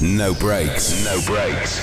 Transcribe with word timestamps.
No 0.00 0.32
breaks. 0.34 1.04
No 1.04 1.20
breaks. 1.26 1.78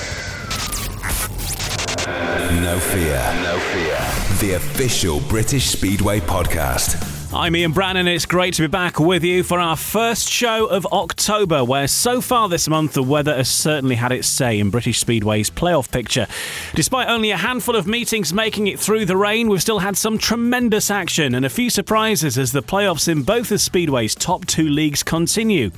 No 2.62 2.78
fear. 2.78 3.20
No 3.42 3.58
fear. 3.58 4.38
The 4.40 4.54
official 4.56 5.20
British 5.20 5.66
Speedway 5.66 6.20
podcast. 6.20 7.15
I'm 7.38 7.54
Ian 7.54 7.72
Brannan. 7.72 8.08
It's 8.08 8.24
great 8.24 8.54
to 8.54 8.62
be 8.62 8.66
back 8.66 8.98
with 8.98 9.22
you 9.22 9.42
for 9.42 9.60
our 9.60 9.76
first 9.76 10.30
show 10.30 10.64
of 10.64 10.86
October, 10.86 11.62
where 11.62 11.86
so 11.86 12.22
far 12.22 12.48
this 12.48 12.66
month 12.66 12.94
the 12.94 13.02
weather 13.02 13.36
has 13.36 13.50
certainly 13.50 13.96
had 13.96 14.10
its 14.10 14.26
say 14.26 14.58
in 14.58 14.70
British 14.70 15.00
Speedway's 15.00 15.50
playoff 15.50 15.92
picture. 15.92 16.26
Despite 16.74 17.08
only 17.08 17.30
a 17.32 17.36
handful 17.36 17.76
of 17.76 17.86
meetings 17.86 18.32
making 18.32 18.68
it 18.68 18.80
through 18.80 19.04
the 19.04 19.18
rain, 19.18 19.48
we've 19.48 19.60
still 19.60 19.80
had 19.80 19.98
some 19.98 20.16
tremendous 20.16 20.90
action 20.90 21.34
and 21.34 21.44
a 21.44 21.50
few 21.50 21.68
surprises 21.68 22.38
as 22.38 22.52
the 22.52 22.62
playoffs 22.62 23.06
in 23.06 23.22
both 23.22 23.52
of 23.52 23.60
Speedway's 23.60 24.14
top 24.14 24.46
two 24.46 24.66
leagues 24.70 25.02
continue. 25.02 25.72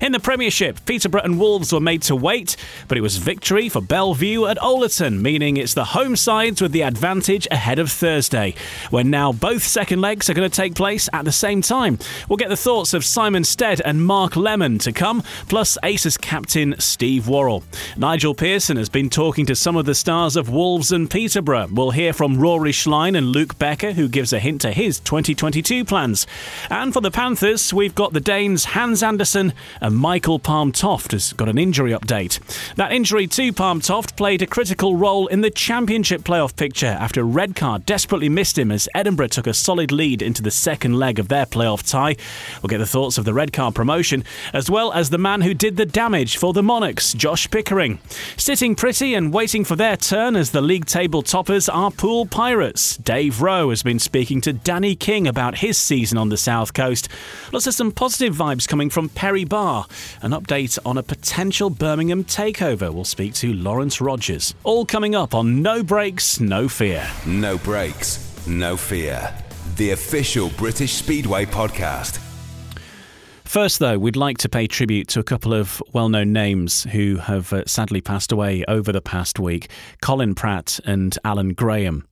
In 0.00 0.12
the 0.12 0.20
Premiership, 0.20 0.86
Peterborough 0.86 1.22
and 1.24 1.40
Wolves 1.40 1.72
were 1.72 1.80
made 1.80 2.02
to 2.02 2.14
wait, 2.14 2.56
but 2.86 2.96
it 2.96 3.02
was 3.02 3.16
victory 3.16 3.68
for 3.68 3.80
Belle 3.80 4.14
Vue 4.14 4.46
at 4.46 4.58
Owlerton, 4.58 5.20
meaning 5.20 5.56
it's 5.56 5.74
the 5.74 5.86
home 5.86 6.14
sides 6.14 6.62
with 6.62 6.70
the 6.70 6.84
advantage 6.84 7.48
ahead 7.50 7.80
of 7.80 7.90
Thursday, 7.90 8.54
when 8.90 9.10
now 9.10 9.32
both 9.32 9.64
second 9.64 10.00
legs 10.00 10.30
are 10.30 10.34
going 10.34 10.48
to 10.48 10.56
take 10.56 10.76
place 10.76 10.99
at 11.12 11.24
the 11.24 11.32
same 11.32 11.62
time. 11.62 11.98
We'll 12.28 12.36
get 12.36 12.48
the 12.48 12.56
thoughts 12.56 12.94
of 12.94 13.04
Simon 13.04 13.44
Stead 13.44 13.80
and 13.84 14.04
Mark 14.04 14.36
Lemon 14.36 14.78
to 14.80 14.92
come, 14.92 15.22
plus 15.48 15.78
Aces 15.82 16.16
captain 16.16 16.74
Steve 16.78 17.28
Worrall. 17.28 17.64
Nigel 17.96 18.34
Pearson 18.34 18.76
has 18.76 18.88
been 18.88 19.10
talking 19.10 19.46
to 19.46 19.54
some 19.54 19.76
of 19.76 19.86
the 19.86 19.94
stars 19.94 20.36
of 20.36 20.50
Wolves 20.50 20.92
and 20.92 21.10
Peterborough. 21.10 21.68
We'll 21.70 21.90
hear 21.90 22.12
from 22.12 22.38
Rory 22.38 22.72
Schlein 22.72 23.16
and 23.16 23.28
Luke 23.28 23.58
Becker, 23.58 23.92
who 23.92 24.08
gives 24.08 24.32
a 24.32 24.40
hint 24.40 24.60
to 24.62 24.72
his 24.72 25.00
2022 25.00 25.84
plans. 25.84 26.26
And 26.68 26.92
for 26.92 27.00
the 27.00 27.10
Panthers, 27.10 27.72
we've 27.72 27.94
got 27.94 28.12
the 28.12 28.20
Danes 28.20 28.64
Hans 28.66 29.02
Andersen 29.02 29.52
and 29.80 29.96
Michael 29.96 30.38
Palm 30.38 30.72
Toft 30.72 31.12
has 31.12 31.32
got 31.32 31.48
an 31.48 31.58
injury 31.58 31.92
update. 31.92 32.38
That 32.74 32.92
injury 32.92 33.26
to 33.26 33.52
Palm 33.52 33.80
Toft 33.80 34.16
played 34.16 34.42
a 34.42 34.46
critical 34.46 34.96
role 34.96 35.26
in 35.26 35.40
the 35.40 35.50
championship 35.50 36.22
playoff 36.22 36.56
picture 36.56 36.86
after 36.86 37.22
Redcar 37.22 37.78
desperately 37.80 38.28
missed 38.28 38.58
him 38.58 38.72
as 38.72 38.88
Edinburgh 38.94 39.28
took 39.28 39.46
a 39.46 39.54
solid 39.54 39.92
lead 39.92 40.22
into 40.22 40.42
the 40.42 40.50
second 40.50 40.79
leg 40.84 41.18
of 41.18 41.28
their 41.28 41.46
playoff 41.46 41.88
tie. 41.88 42.16
We'll 42.62 42.68
get 42.68 42.78
the 42.78 42.86
thoughts 42.86 43.18
of 43.18 43.24
the 43.24 43.34
Redcar 43.34 43.72
promotion, 43.72 44.24
as 44.52 44.70
well 44.70 44.92
as 44.92 45.10
the 45.10 45.18
man 45.18 45.42
who 45.42 45.54
did 45.54 45.76
the 45.76 45.86
damage 45.86 46.36
for 46.36 46.52
the 46.52 46.62
Monarchs, 46.62 47.12
Josh 47.12 47.50
Pickering. 47.50 47.98
Sitting 48.36 48.74
pretty 48.74 49.14
and 49.14 49.32
waiting 49.32 49.64
for 49.64 49.76
their 49.76 49.96
turn 49.96 50.36
as 50.36 50.50
the 50.50 50.60
league 50.60 50.86
table 50.86 51.22
toppers 51.22 51.68
are 51.68 51.90
Poole 51.90 52.26
Pirates. 52.26 52.96
Dave 52.96 53.40
Rowe 53.42 53.70
has 53.70 53.82
been 53.82 53.98
speaking 53.98 54.40
to 54.42 54.52
Danny 54.52 54.94
King 54.94 55.26
about 55.26 55.58
his 55.58 55.76
season 55.78 56.18
on 56.18 56.28
the 56.28 56.36
South 56.36 56.72
Coast. 56.74 57.08
Lots 57.52 57.66
of 57.66 57.74
some 57.74 57.92
positive 57.92 58.34
vibes 58.34 58.66
coming 58.66 58.90
from 58.90 59.08
Perry 59.08 59.44
Barr. 59.44 59.86
An 60.22 60.30
update 60.32 60.78
on 60.84 60.96
a 60.98 61.02
potential 61.02 61.70
Birmingham 61.70 62.24
takeover. 62.24 62.92
We'll 62.92 63.04
speak 63.04 63.34
to 63.34 63.52
Lawrence 63.52 64.00
Rogers. 64.00 64.54
All 64.64 64.86
coming 64.86 65.14
up 65.14 65.34
on 65.34 65.62
No 65.62 65.82
Breaks, 65.82 66.40
No 66.40 66.68
Fear. 66.68 67.06
No 67.26 67.58
breaks. 67.58 68.46
No 68.46 68.76
fear. 68.76 69.34
The 69.80 69.92
official 69.92 70.50
British 70.58 70.92
Speedway 70.92 71.46
podcast. 71.46 72.18
First, 73.44 73.78
though, 73.78 73.98
we'd 73.98 74.14
like 74.14 74.36
to 74.36 74.48
pay 74.50 74.66
tribute 74.66 75.08
to 75.08 75.20
a 75.20 75.22
couple 75.22 75.54
of 75.54 75.82
well 75.94 76.10
known 76.10 76.34
names 76.34 76.82
who 76.92 77.16
have 77.16 77.50
uh, 77.50 77.64
sadly 77.64 78.02
passed 78.02 78.30
away 78.30 78.62
over 78.68 78.92
the 78.92 79.00
past 79.00 79.38
week 79.38 79.70
Colin 80.02 80.34
Pratt 80.34 80.80
and 80.84 81.16
Alan 81.24 81.54
Grahame. 81.54 82.02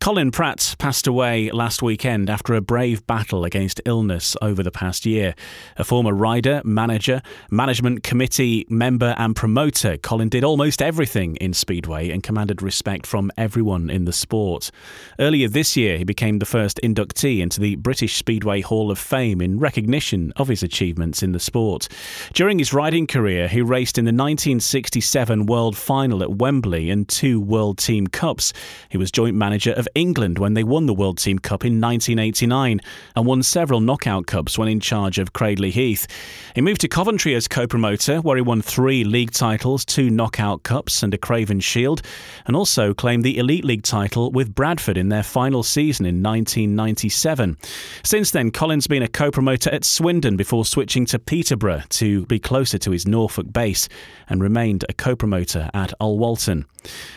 Colin 0.00 0.30
Pratt 0.30 0.76
passed 0.78 1.06
away 1.06 1.50
last 1.50 1.82
weekend 1.82 2.30
after 2.30 2.54
a 2.54 2.60
brave 2.60 3.06
battle 3.06 3.44
against 3.44 3.80
illness 3.84 4.36
over 4.40 4.62
the 4.62 4.70
past 4.70 5.04
year. 5.04 5.34
A 5.78 5.84
former 5.84 6.12
rider, 6.12 6.62
manager, 6.64 7.22
management 7.50 8.02
committee 8.02 8.66
member, 8.68 9.14
and 9.18 9.34
promoter, 9.34 9.96
Colin 9.96 10.28
did 10.28 10.44
almost 10.44 10.80
everything 10.80 11.36
in 11.36 11.52
Speedway 11.52 12.10
and 12.10 12.22
commanded 12.22 12.62
respect 12.62 13.06
from 13.06 13.32
everyone 13.36 13.90
in 13.90 14.04
the 14.04 14.12
sport. 14.12 14.70
Earlier 15.18 15.48
this 15.48 15.76
year, 15.76 15.98
he 15.98 16.04
became 16.04 16.38
the 16.38 16.46
first 16.46 16.78
inductee 16.84 17.40
into 17.40 17.60
the 17.60 17.76
British 17.76 18.16
Speedway 18.16 18.60
Hall 18.60 18.90
of 18.90 18.98
Fame 18.98 19.40
in 19.40 19.58
recognition 19.58 20.32
of 20.36 20.48
his 20.48 20.62
achievements 20.62 21.22
in 21.22 21.32
the 21.32 21.40
sport. 21.40 21.88
During 22.32 22.58
his 22.58 22.72
riding 22.72 23.06
career, 23.06 23.48
he 23.48 23.60
raced 23.60 23.98
in 23.98 24.04
the 24.04 24.10
1967 24.10 25.46
World 25.46 25.76
Final 25.76 26.22
at 26.22 26.36
Wembley 26.36 26.90
and 26.90 27.08
two 27.08 27.40
World 27.40 27.78
Team 27.78 28.06
Cups. 28.06 28.52
He 28.88 28.98
was 28.98 29.10
joint 29.10 29.34
manager 29.34 29.72
of 29.72 29.85
England 29.94 30.38
when 30.38 30.54
they 30.54 30.64
won 30.64 30.86
the 30.86 30.94
World 30.94 31.18
Team 31.18 31.38
Cup 31.38 31.64
in 31.64 31.80
1989 31.80 32.80
and 33.14 33.26
won 33.26 33.42
several 33.42 33.80
knockout 33.80 34.26
cups 34.26 34.58
when 34.58 34.68
in 34.68 34.80
charge 34.80 35.18
of 35.18 35.32
Cradley 35.32 35.70
Heath. 35.70 36.06
He 36.54 36.60
moved 36.60 36.80
to 36.82 36.88
Coventry 36.88 37.34
as 37.34 37.48
co 37.48 37.66
promoter, 37.66 38.20
where 38.20 38.36
he 38.36 38.42
won 38.42 38.62
three 38.62 39.04
league 39.04 39.32
titles, 39.32 39.84
two 39.84 40.10
knockout 40.10 40.62
cups, 40.62 41.02
and 41.02 41.12
a 41.14 41.18
Craven 41.18 41.60
Shield, 41.60 42.02
and 42.46 42.56
also 42.56 42.94
claimed 42.94 43.24
the 43.24 43.38
Elite 43.38 43.64
League 43.64 43.82
title 43.82 44.30
with 44.30 44.54
Bradford 44.54 44.96
in 44.96 45.08
their 45.08 45.22
final 45.22 45.62
season 45.62 46.06
in 46.06 46.22
1997. 46.22 47.56
Since 48.02 48.30
then, 48.30 48.50
Colin's 48.50 48.86
been 48.86 49.02
a 49.02 49.08
co 49.08 49.30
promoter 49.30 49.70
at 49.70 49.84
Swindon 49.84 50.36
before 50.36 50.64
switching 50.64 51.06
to 51.06 51.18
Peterborough 51.18 51.82
to 51.90 52.26
be 52.26 52.38
closer 52.38 52.78
to 52.78 52.90
his 52.90 53.06
Norfolk 53.06 53.52
base 53.52 53.88
and 54.28 54.42
remained 54.42 54.84
a 54.88 54.92
co 54.92 55.14
promoter 55.14 55.70
at 55.74 55.92
Alwalton. 56.00 56.64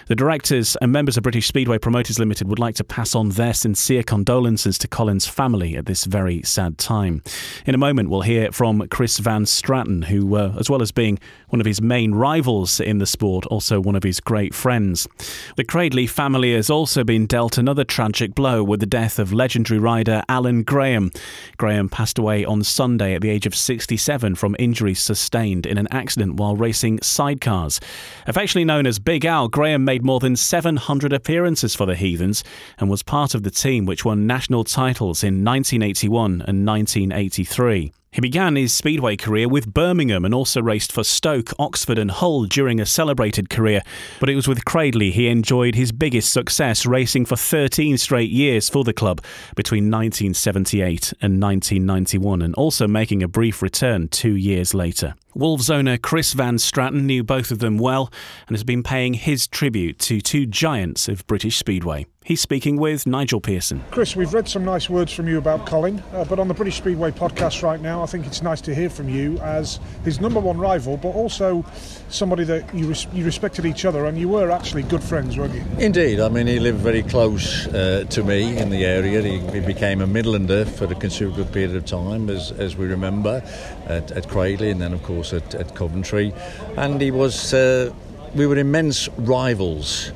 The 0.08 0.16
directors 0.16 0.76
and 0.82 0.92
members 0.92 1.18
of 1.18 1.24
British 1.24 1.48
Speedway 1.48 1.78
Promoters 1.78 2.20
Limited 2.20 2.48
would 2.48 2.59
like 2.60 2.76
to 2.76 2.84
pass 2.84 3.16
on 3.16 3.30
their 3.30 3.54
sincere 3.54 4.04
condolences 4.04 4.78
to 4.80 4.88
Colin's 4.88 5.26
family 5.26 5.76
at 5.76 5.86
this 5.86 6.06
very 6.06 6.42
sad 6.44 6.78
time. 6.78 7.24
In 7.66 7.74
a 7.74 7.78
moment, 7.78 8.10
we'll 8.10 8.22
hear 8.22 8.52
from 8.52 8.88
Chris 8.90 9.20
Van 9.20 9.46
Straaten, 9.46 10.06
who, 10.06 10.36
uh, 10.36 10.56
as 10.60 10.70
well 10.70 10.82
as 10.82 10.92
being 10.92 11.20
one 11.50 11.60
of 11.60 11.66
his 11.66 11.82
main 11.82 12.14
rivals 12.14 12.80
in 12.80 13.00
the 13.00 13.06
sport, 13.06 13.46
also 13.48 13.80
one 13.80 13.96
of 13.96 14.04
his 14.04 14.20
great 14.20 14.54
friends. 14.54 15.08
The 15.56 15.64
Cradley 15.64 16.08
family 16.08 16.54
has 16.54 16.70
also 16.70 17.04
been 17.04 17.26
dealt 17.26 17.58
another 17.58 17.84
tragic 17.84 18.36
blow 18.36 18.64
with 18.64 18.80
the 18.80 18.86
death 18.86 19.20
of 19.20 19.34
legendary 19.34 19.80
rider 19.80 20.24
Alan 20.30 20.64
Grahame. 20.64 21.16
Grahame 21.58 21.90
passed 21.90 22.20
away 22.20 22.46
on 22.46 22.64
Sunday 22.64 23.16
at 23.16 23.22
the 23.22 23.30
age 23.30 23.46
of 23.46 23.56
67 23.56 24.36
from 24.36 24.56
injuries 24.60 25.00
sustained 25.00 25.66
in 25.66 25.78
an 25.78 25.88
accident 25.92 26.36
while 26.36 26.56
racing 26.56 27.00
sidecars. 27.00 27.82
Affectionately 28.28 28.66
known 28.66 28.86
as 28.86 29.00
Big 29.00 29.26
Al, 29.26 29.50
Grahame 29.50 29.84
made 29.84 30.04
more 30.04 30.20
than 30.20 30.36
700 30.36 31.14
appearances 31.14 31.76
for 31.76 31.86
the 31.86 31.96
Heathens 31.96 32.44
and 32.78 32.90
was 32.90 33.04
part 33.04 33.36
of 33.36 33.44
the 33.44 33.52
team 33.52 33.86
which 33.86 34.06
won 34.06 34.28
national 34.28 34.64
titles 34.64 35.24
in 35.24 35.44
1981 35.44 36.44
and 36.48 36.66
1983. 36.66 37.92
He 38.12 38.22
began 38.22 38.56
his 38.56 38.74
speedway 38.74 39.16
career 39.16 39.48
with 39.48 39.72
Birmingham 39.72 40.26
and 40.26 40.34
also 40.34 40.64
raced 40.64 40.92
for 40.92 41.04
Stoke, 41.04 41.52
Oxford, 41.60 42.00
and 42.00 42.10
Hull 42.10 42.46
during 42.46 42.80
a 42.80 42.86
celebrated 42.86 43.52
career. 43.52 43.84
But 44.20 44.30
it 44.30 44.36
was 44.36 44.48
with 44.48 44.66
Cradley 44.66 45.12
he 45.12 45.28
enjoyed 45.28 45.76
his 45.76 45.92
biggest 45.92 46.34
success, 46.34 46.88
racing 46.88 47.26
for 47.26 47.36
13 47.36 48.00
straight 48.00 48.32
years 48.32 48.68
for 48.68 48.84
the 48.84 48.94
club 48.94 49.24
between 49.56 49.92
1978 49.92 51.14
and 51.22 51.40
1991, 51.40 52.42
and 52.42 52.56
also 52.56 52.88
making 52.88 53.22
a 53.22 53.28
brief 53.28 53.62
return 53.62 54.08
two 54.08 54.36
years 54.36 54.74
later. 54.74 55.14
Wolves 55.36 55.70
owner 55.70 55.98
Chris 55.98 56.34
Van 56.34 56.56
Straaten 56.56 57.04
knew 57.04 57.24
both 57.24 57.52
of 57.52 57.60
them 57.60 57.78
well 57.78 58.12
and 58.48 58.56
has 58.58 58.64
been 58.64 58.82
paying 58.82 59.14
his 59.14 59.48
tribute 59.48 60.00
to 60.00 60.20
two 60.20 60.48
giants 60.48 61.08
of 61.08 61.28
British 61.28 61.58
Speedway. 61.58 62.08
He's 62.26 62.42
speaking 62.42 62.78
with 62.78 63.08
Nigel 63.08 63.40
Pearson. 63.42 63.84
Chris, 63.90 64.16
we've 64.16 64.34
read 64.34 64.48
some 64.48 64.64
nice 64.64 64.90
words 64.90 65.12
from 65.12 65.28
you 65.28 65.38
about 65.38 65.66
Colin, 65.66 66.04
uh, 66.14 66.26
but 66.26 66.38
on 66.38 66.48
the 66.48 66.54
British 66.54 66.78
Speedway 66.78 67.12
podcast 67.12 67.64
right 67.64 67.82
now, 67.82 68.04
I 68.04 68.06
think 68.06 68.28
it's 68.28 68.44
nice 68.44 68.62
to 68.62 68.76
hear 68.76 68.90
from 68.90 69.10
you 69.10 69.40
as 69.40 69.80
his 70.04 70.20
number 70.20 70.40
one 70.40 70.58
rival, 70.58 70.98
but 70.98 71.10
also 71.10 71.66
somebody 72.10 72.44
that 72.44 72.76
you, 72.76 72.88
res- 72.88 73.08
you 73.14 73.26
respected 73.26 73.66
each 73.66 73.86
other 73.86 74.06
and 74.06 74.16
you 74.20 74.28
were 74.28 74.52
actually 74.52 74.84
good 74.84 75.02
friends, 75.02 75.38
weren't 75.38 75.56
you? 75.56 75.64
Indeed. 75.80 76.20
I 76.20 76.30
mean, 76.30 76.46
he 76.46 76.60
lived 76.60 76.80
very 76.80 77.04
close 77.04 77.66
uh, 77.68 78.06
to 78.10 78.24
me 78.24 78.56
in 78.58 78.70
the 78.70 78.86
area. 78.86 79.22
He, 79.22 79.40
he, 79.40 79.60
became 79.62 80.02
a 80.02 80.08
Midlander 80.08 80.68
for 80.68 80.86
a 80.86 80.96
considerable 80.96 81.46
period 81.46 81.76
of 81.76 81.86
time, 81.86 82.30
as, 82.30 82.52
as 82.52 82.76
we 82.76 82.86
remember, 82.86 83.42
at, 83.88 84.12
at 84.12 84.28
Cradley 84.28 84.70
and 84.70 84.82
then, 84.82 84.94
of 84.94 85.02
course, 85.04 85.34
at, 85.34 85.56
at 85.56 85.74
Coventry. 85.74 86.34
And 86.78 87.02
he 87.02 87.12
was, 87.12 87.54
uh, 87.54 87.92
we 88.36 88.46
were 88.46 88.58
immense 88.58 89.08
rivals 89.18 90.12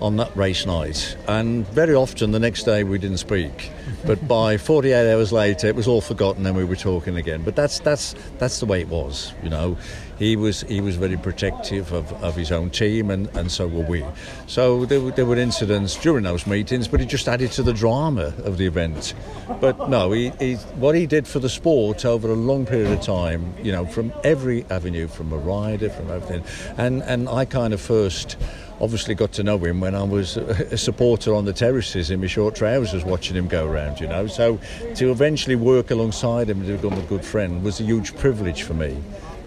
on 0.00 0.16
that 0.16 0.34
race 0.36 0.66
night. 0.66 1.16
And 1.28 1.66
very 1.68 1.94
often 1.94 2.32
the 2.32 2.38
next 2.38 2.64
day 2.64 2.84
we 2.84 2.98
didn't 2.98 3.18
speak. 3.18 3.70
But 4.06 4.26
by 4.28 4.56
48 4.56 5.12
hours 5.12 5.32
later, 5.32 5.66
it 5.66 5.74
was 5.74 5.88
all 5.88 6.00
forgotten 6.00 6.46
and 6.46 6.56
we 6.56 6.64
were 6.64 6.76
talking 6.76 7.16
again. 7.16 7.42
But 7.42 7.56
that's, 7.56 7.80
that's, 7.80 8.14
that's 8.38 8.60
the 8.60 8.66
way 8.66 8.80
it 8.80 8.88
was, 8.88 9.32
you 9.42 9.50
know. 9.50 9.76
He 10.18 10.34
was, 10.34 10.62
he 10.62 10.80
was 10.80 10.96
very 10.96 11.16
protective 11.18 11.92
of, 11.92 12.10
of 12.22 12.34
his 12.34 12.50
own 12.50 12.70
team, 12.70 13.10
and, 13.10 13.28
and 13.36 13.52
so 13.52 13.66
were 13.68 13.84
we. 13.84 14.02
So 14.46 14.86
there, 14.86 14.98
there 15.10 15.26
were 15.26 15.36
incidents 15.36 15.94
during 15.96 16.24
those 16.24 16.46
meetings, 16.46 16.88
but 16.88 17.02
it 17.02 17.06
just 17.06 17.28
added 17.28 17.52
to 17.52 17.62
the 17.62 17.74
drama 17.74 18.32
of 18.44 18.56
the 18.56 18.66
event. 18.66 19.12
But 19.60 19.90
no, 19.90 20.12
he, 20.12 20.30
he, 20.38 20.54
what 20.54 20.94
he 20.94 21.06
did 21.06 21.28
for 21.28 21.38
the 21.38 21.50
sport 21.50 22.06
over 22.06 22.30
a 22.30 22.34
long 22.34 22.64
period 22.64 22.92
of 22.92 23.02
time, 23.02 23.54
you 23.62 23.72
know, 23.72 23.84
from 23.84 24.10
every 24.24 24.64
avenue, 24.70 25.06
from 25.06 25.32
a 25.32 25.38
rider, 25.38 25.90
from 25.90 26.10
everything. 26.10 26.44
And, 26.78 27.02
and 27.02 27.28
I 27.28 27.44
kind 27.44 27.74
of 27.74 27.80
first 27.80 28.38
obviously 28.80 29.14
got 29.14 29.32
to 29.32 29.42
know 29.42 29.58
him 29.58 29.80
when 29.80 29.94
I 29.94 30.02
was 30.02 30.36
a 30.36 30.76
supporter 30.76 31.34
on 31.34 31.44
the 31.44 31.52
terraces 31.52 32.10
in 32.10 32.20
my 32.20 32.26
short 32.26 32.54
trousers 32.54 33.04
watching 33.04 33.36
him 33.36 33.48
go 33.48 33.66
around, 33.66 34.00
you 34.00 34.06
know. 34.06 34.26
So 34.26 34.60
to 34.96 35.10
eventually 35.10 35.56
work 35.56 35.90
alongside 35.90 36.50
him 36.50 36.62
and 36.62 36.80
become 36.80 36.98
a 36.98 37.02
good 37.02 37.24
friend 37.24 37.62
was 37.62 37.80
a 37.80 37.84
huge 37.84 38.16
privilege 38.16 38.62
for 38.62 38.74
me. 38.74 38.96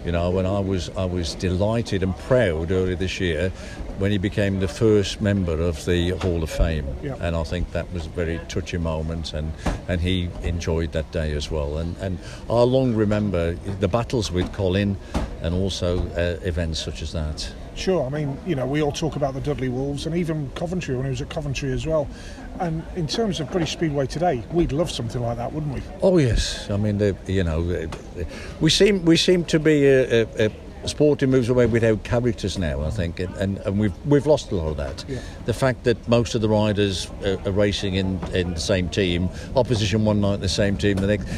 You 0.04 0.12
know, 0.12 0.30
when 0.30 0.46
I 0.46 0.60
was 0.60 0.88
I 0.96 1.04
was 1.04 1.34
delighted 1.34 2.02
and 2.02 2.16
proud 2.16 2.70
earlier 2.70 2.96
this 2.96 3.20
year 3.20 3.50
when 3.98 4.10
he 4.10 4.16
became 4.16 4.58
the 4.58 4.68
first 4.68 5.20
member 5.20 5.60
of 5.60 5.84
the 5.84 6.10
Hall 6.22 6.42
of 6.42 6.48
Fame, 6.48 6.86
yeah. 7.02 7.16
and 7.20 7.36
I 7.36 7.44
think 7.44 7.72
that 7.72 7.92
was 7.92 8.06
a 8.06 8.08
very 8.08 8.40
touching 8.48 8.82
moment, 8.82 9.34
and, 9.34 9.52
and 9.88 10.00
he 10.00 10.30
enjoyed 10.42 10.92
that 10.92 11.12
day 11.12 11.32
as 11.32 11.50
well. 11.50 11.76
And 11.76 11.94
and 11.98 12.18
I'll 12.48 12.64
long 12.64 12.94
remember 12.94 13.52
the 13.52 13.88
battles 13.88 14.32
with 14.32 14.50
Colin, 14.54 14.96
and 15.42 15.54
also 15.54 15.98
uh, 15.98 16.40
events 16.46 16.82
such 16.82 17.02
as 17.02 17.12
that. 17.12 17.52
Sure, 17.74 18.04
I 18.04 18.08
mean, 18.08 18.36
you 18.46 18.54
know, 18.54 18.66
we 18.66 18.82
all 18.82 18.92
talk 18.92 19.16
about 19.16 19.34
the 19.34 19.40
Dudley 19.40 19.68
Wolves 19.68 20.06
and 20.06 20.14
even 20.14 20.50
Coventry 20.50 20.96
when 20.96 21.04
he 21.04 21.10
was 21.10 21.20
at 21.22 21.30
Coventry 21.30 21.72
as 21.72 21.86
well. 21.86 22.08
And 22.58 22.82
in 22.96 23.06
terms 23.06 23.40
of 23.40 23.50
British 23.50 23.72
Speedway 23.72 24.06
today, 24.06 24.42
we'd 24.52 24.72
love 24.72 24.90
something 24.90 25.22
like 25.22 25.36
that, 25.38 25.52
wouldn't 25.52 25.74
we? 25.74 25.82
Oh 26.02 26.18
yes, 26.18 26.68
I 26.70 26.76
mean, 26.76 27.16
you 27.26 27.44
know, 27.44 27.88
we 28.60 28.70
seem 28.70 29.04
we 29.04 29.16
seem 29.16 29.44
to 29.44 29.58
be 29.58 29.86
a, 29.86 30.22
a 30.46 30.50
sporting 30.86 31.30
moves 31.30 31.48
away 31.48 31.66
without 31.66 32.04
characters 32.04 32.58
now, 32.58 32.82
I 32.82 32.90
think, 32.90 33.20
and, 33.20 33.34
and, 33.36 33.58
and, 33.58 33.78
we've 33.78 34.06
we've 34.06 34.26
lost 34.26 34.50
a 34.50 34.56
lot 34.56 34.68
of 34.68 34.76
that. 34.78 35.04
Yeah. 35.08 35.20
The 35.44 35.52
fact 35.52 35.84
that 35.84 36.08
most 36.08 36.34
of 36.34 36.40
the 36.40 36.48
riders 36.48 37.10
are, 37.24 37.38
are, 37.46 37.52
racing 37.52 37.94
in, 37.94 38.18
in 38.32 38.54
the 38.54 38.60
same 38.60 38.88
team, 38.88 39.28
opposition 39.56 40.04
one 40.04 40.20
night 40.20 40.40
the 40.40 40.48
same 40.48 40.76
team 40.76 40.96
the 40.96 41.06
next, 41.06 41.28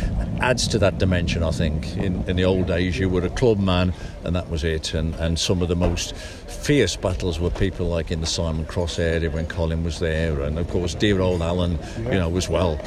adds 0.41 0.69
to 0.69 0.79
that 0.79 0.99
dimension. 0.99 1.43
I 1.43 1.51
think 1.51 1.97
in, 1.97 2.23
in 2.29 2.37
the 2.37 2.45
old 2.45 2.67
days 2.67 2.99
you 2.99 3.09
were 3.09 3.25
a 3.25 3.31
club 3.31 3.59
man 3.59 3.93
and 4.25 4.37
that 4.37 4.49
was 4.49 4.65
it, 4.65 4.95
and, 4.95 5.15
and 5.17 5.39
some 5.39 5.63
of 5.63 5.69
the 5.69 5.77
most 5.77 6.15
fierce 6.15 6.97
battles 6.97 7.41
were 7.41 7.51
people 7.51 7.87
like 7.87 8.11
in 8.11 8.21
the 8.21 8.27
Simon 8.27 8.65
Cross 8.67 8.99
area 8.99 9.31
when 9.31 9.47
Colin 9.47 9.83
was 9.85 9.99
there, 9.99 10.41
and 10.41 10.59
of 10.59 10.69
course 10.71 10.95
dear 10.95 11.21
old 11.21 11.43
Alan, 11.43 11.79
yeah. 11.79 12.13
you 12.13 12.19
know, 12.19 12.37
as 12.37 12.49
well 12.49 12.81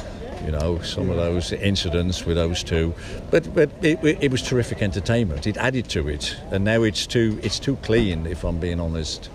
you 0.44 0.52
know, 0.52 0.80
some 0.80 1.10
of 1.10 1.16
those 1.16 1.52
incidents 1.52 2.24
with 2.24 2.36
those 2.36 2.62
two. 2.62 2.94
But 3.30 3.54
but 3.54 3.70
it, 3.82 3.98
it, 4.02 4.30
was 4.30 4.42
terrific 4.42 4.82
entertainment. 4.82 5.46
It 5.46 5.56
added 5.56 5.88
to 5.90 6.08
it, 6.08 6.36
and 6.50 6.64
now 6.64 6.82
it's 6.82 7.06
too 7.06 7.38
it's 7.42 7.58
too 7.58 7.76
clean, 7.76 8.26
if 8.26 8.44
I'm 8.44 8.58
being 8.58 8.80
honest. 8.80 9.30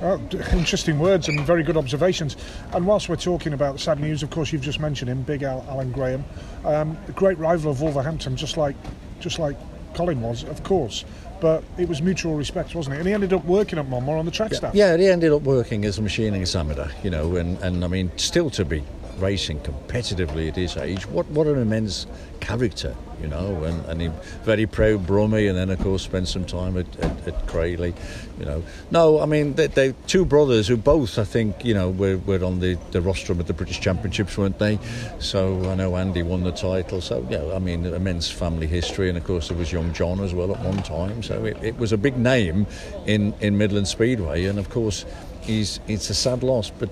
Well, 0.00 0.22
interesting 0.52 0.98
words 0.98 1.28
and 1.28 1.40
very 1.40 1.62
good 1.62 1.76
observations. 1.76 2.36
And 2.72 2.86
whilst 2.86 3.08
we're 3.08 3.16
talking 3.16 3.52
about 3.52 3.80
sad 3.80 4.00
news, 4.00 4.22
of 4.22 4.30
course, 4.30 4.50
you've 4.50 4.62
just 4.62 4.80
mentioned 4.80 5.10
him, 5.10 5.22
Big 5.22 5.42
Al, 5.42 5.64
Alan 5.68 5.92
Grahame, 5.92 6.24
um, 6.64 6.96
the 7.04 7.12
great 7.12 7.36
rival 7.38 7.70
of 7.70 7.82
Wolverhampton, 7.82 8.36
just 8.36 8.56
like 8.56 8.76
just 9.18 9.38
like 9.38 9.56
Colin 9.94 10.20
was, 10.22 10.44
of 10.44 10.62
course 10.62 11.04
but 11.40 11.64
it 11.78 11.88
was 11.88 12.02
mutual 12.02 12.34
respect, 12.34 12.74
wasn't 12.74 12.94
it? 12.94 12.98
And 12.98 13.08
he 13.08 13.14
ended 13.14 13.32
up 13.32 13.44
working 13.46 13.78
at 13.78 13.88
Monmore 13.88 14.18
on 14.18 14.26
the 14.26 14.30
track 14.30 14.52
yeah. 14.52 14.58
staff. 14.58 14.74
Yeah, 14.74 14.96
he 14.96 15.06
ended 15.06 15.32
up 15.32 15.42
working 15.42 15.84
as 15.84 15.98
a 15.98 16.02
machining 16.02 16.40
examiner, 16.40 16.90
you 17.02 17.08
know, 17.10 17.36
and, 17.36 17.58
and 17.62 17.82
I 17.82 17.88
mean, 17.88 18.12
still 18.16 18.50
to 18.50 18.64
be 18.64 18.84
racing 19.20 19.60
competitively 19.60 20.48
at 20.48 20.56
his 20.56 20.76
age. 20.76 21.06
What 21.06 21.26
what 21.26 21.46
an 21.46 21.58
immense 21.58 22.06
character, 22.40 22.96
you 23.20 23.28
know, 23.28 23.64
and, 23.64 23.84
and 23.86 24.00
he 24.00 24.08
very 24.42 24.66
proud 24.66 25.06
Brummie, 25.06 25.48
and 25.48 25.56
then 25.56 25.70
of 25.70 25.78
course 25.80 26.02
spent 26.02 26.26
some 26.28 26.44
time 26.44 26.76
at, 26.76 26.86
at, 27.00 27.28
at 27.28 27.46
Cradley, 27.46 27.94
you 28.38 28.46
know. 28.46 28.62
No, 28.90 29.20
I 29.20 29.26
mean 29.26 29.54
they, 29.54 29.66
they 29.66 29.94
two 30.06 30.24
brothers 30.24 30.66
who 30.68 30.76
both 30.76 31.18
I 31.18 31.24
think 31.24 31.64
you 31.64 31.74
know 31.74 31.90
were, 31.90 32.18
were 32.18 32.42
on 32.44 32.60
the, 32.60 32.78
the 32.90 33.00
rostrum 33.00 33.40
at 33.40 33.46
the 33.46 33.52
British 33.52 33.80
Championships, 33.80 34.36
weren't 34.36 34.58
they? 34.58 34.78
So 35.18 35.70
I 35.70 35.74
know 35.74 35.96
Andy 35.96 36.22
won 36.22 36.42
the 36.42 36.52
title. 36.52 37.00
So 37.00 37.26
yeah, 37.30 37.54
I 37.54 37.58
mean 37.58 37.84
immense 37.84 38.30
family 38.30 38.66
history, 38.66 39.08
and 39.08 39.18
of 39.18 39.24
course 39.24 39.48
there 39.48 39.56
was 39.56 39.70
young 39.72 39.92
John 39.92 40.20
as 40.20 40.34
well 40.34 40.54
at 40.54 40.60
one 40.64 40.82
time. 40.82 41.22
So 41.22 41.44
it, 41.44 41.62
it 41.62 41.78
was 41.78 41.92
a 41.92 41.98
big 41.98 42.16
name 42.16 42.66
in 43.06 43.34
in 43.40 43.58
Midland 43.58 43.88
Speedway, 43.88 44.46
and 44.46 44.58
of 44.58 44.70
course 44.70 45.04
he's 45.42 45.80
it's 45.88 46.10
a 46.10 46.14
sad 46.14 46.42
loss, 46.42 46.70
but 46.70 46.90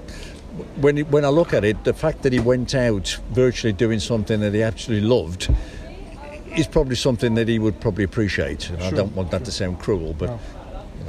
when 0.81 0.99
when 1.11 1.25
I 1.25 1.29
look 1.29 1.53
at 1.53 1.65
it, 1.65 1.85
the 1.85 1.95
fact 1.95 2.23
that 2.23 2.33
he 2.33 2.41
went 2.41 2.75
out 2.75 3.19
virtually 3.31 3.73
doing 3.73 4.01
something 4.01 4.41
that 4.41 4.55
he 4.55 4.63
absolutely 4.63 5.09
loved 5.09 5.55
is 6.57 6.67
probably 6.67 6.97
something 6.97 7.35
that 7.35 7.49
he 7.49 7.59
would 7.59 7.81
probably 7.81 8.05
appreciate. 8.05 8.69
And 8.71 8.79
sure. 8.81 8.89
I 8.89 8.91
don't 8.91 9.15
want 9.15 9.31
that 9.31 9.45
to 9.45 9.53
sound 9.53 9.79
cruel, 9.79 10.15
but 10.15 10.31
no. 10.31 10.41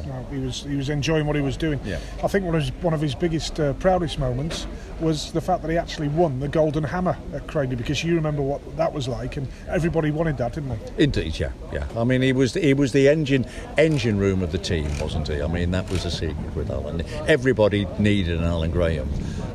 No, 0.06 0.26
he 0.32 0.40
was 0.40 0.64
he 0.64 0.76
was 0.76 0.90
enjoying 0.90 1.26
what 1.26 1.36
he 1.36 1.42
was 1.42 1.58
doing. 1.58 1.80
Yeah. 1.84 2.00
I 2.24 2.28
think 2.28 2.46
one 2.46 2.56
of 2.56 2.62
his, 2.62 2.72
one 2.82 2.94
of 2.94 3.02
his 3.02 3.16
biggest 3.16 3.60
uh, 3.60 3.74
proudest 3.74 4.20
moments 4.20 4.68
was 5.00 5.32
the 5.32 5.42
fact 5.42 5.62
that 5.62 5.72
he 5.72 5.78
actually 5.78 6.08
won 6.10 6.40
the 6.40 6.48
Golden 6.48 6.84
Hammer 6.84 7.18
at 7.34 7.48
Cradley 7.48 7.76
because 7.76 8.04
you 8.04 8.16
remember 8.16 8.42
what 8.42 8.78
that 8.78 8.94
was 8.94 9.08
like, 9.08 9.38
and 9.38 9.48
everybody 9.68 10.12
wanted 10.12 10.38
that, 10.38 10.54
didn't 10.54 10.70
they? 10.70 11.04
Indeed, 11.04 11.40
yeah, 11.40 11.52
yeah. 11.72 11.88
I 11.96 12.04
mean, 12.04 12.22
he 12.22 12.34
was 12.34 12.54
he 12.54 12.74
was 12.74 12.92
the 12.92 13.08
engine 13.08 13.46
engine 13.78 14.20
room 14.20 14.42
of 14.42 14.52
the 14.52 14.58
team, 14.58 14.90
wasn't 15.00 15.28
he? 15.28 15.42
I 15.42 15.48
mean, 15.48 15.72
that 15.72 15.90
was 15.90 16.06
a 16.06 16.12
secret 16.12 16.56
with 16.56 16.70
Alan. 16.70 17.04
Everybody 17.28 17.88
needed 17.98 18.38
an 18.38 18.44
Alan 18.44 18.72
Grahame. 18.72 19.08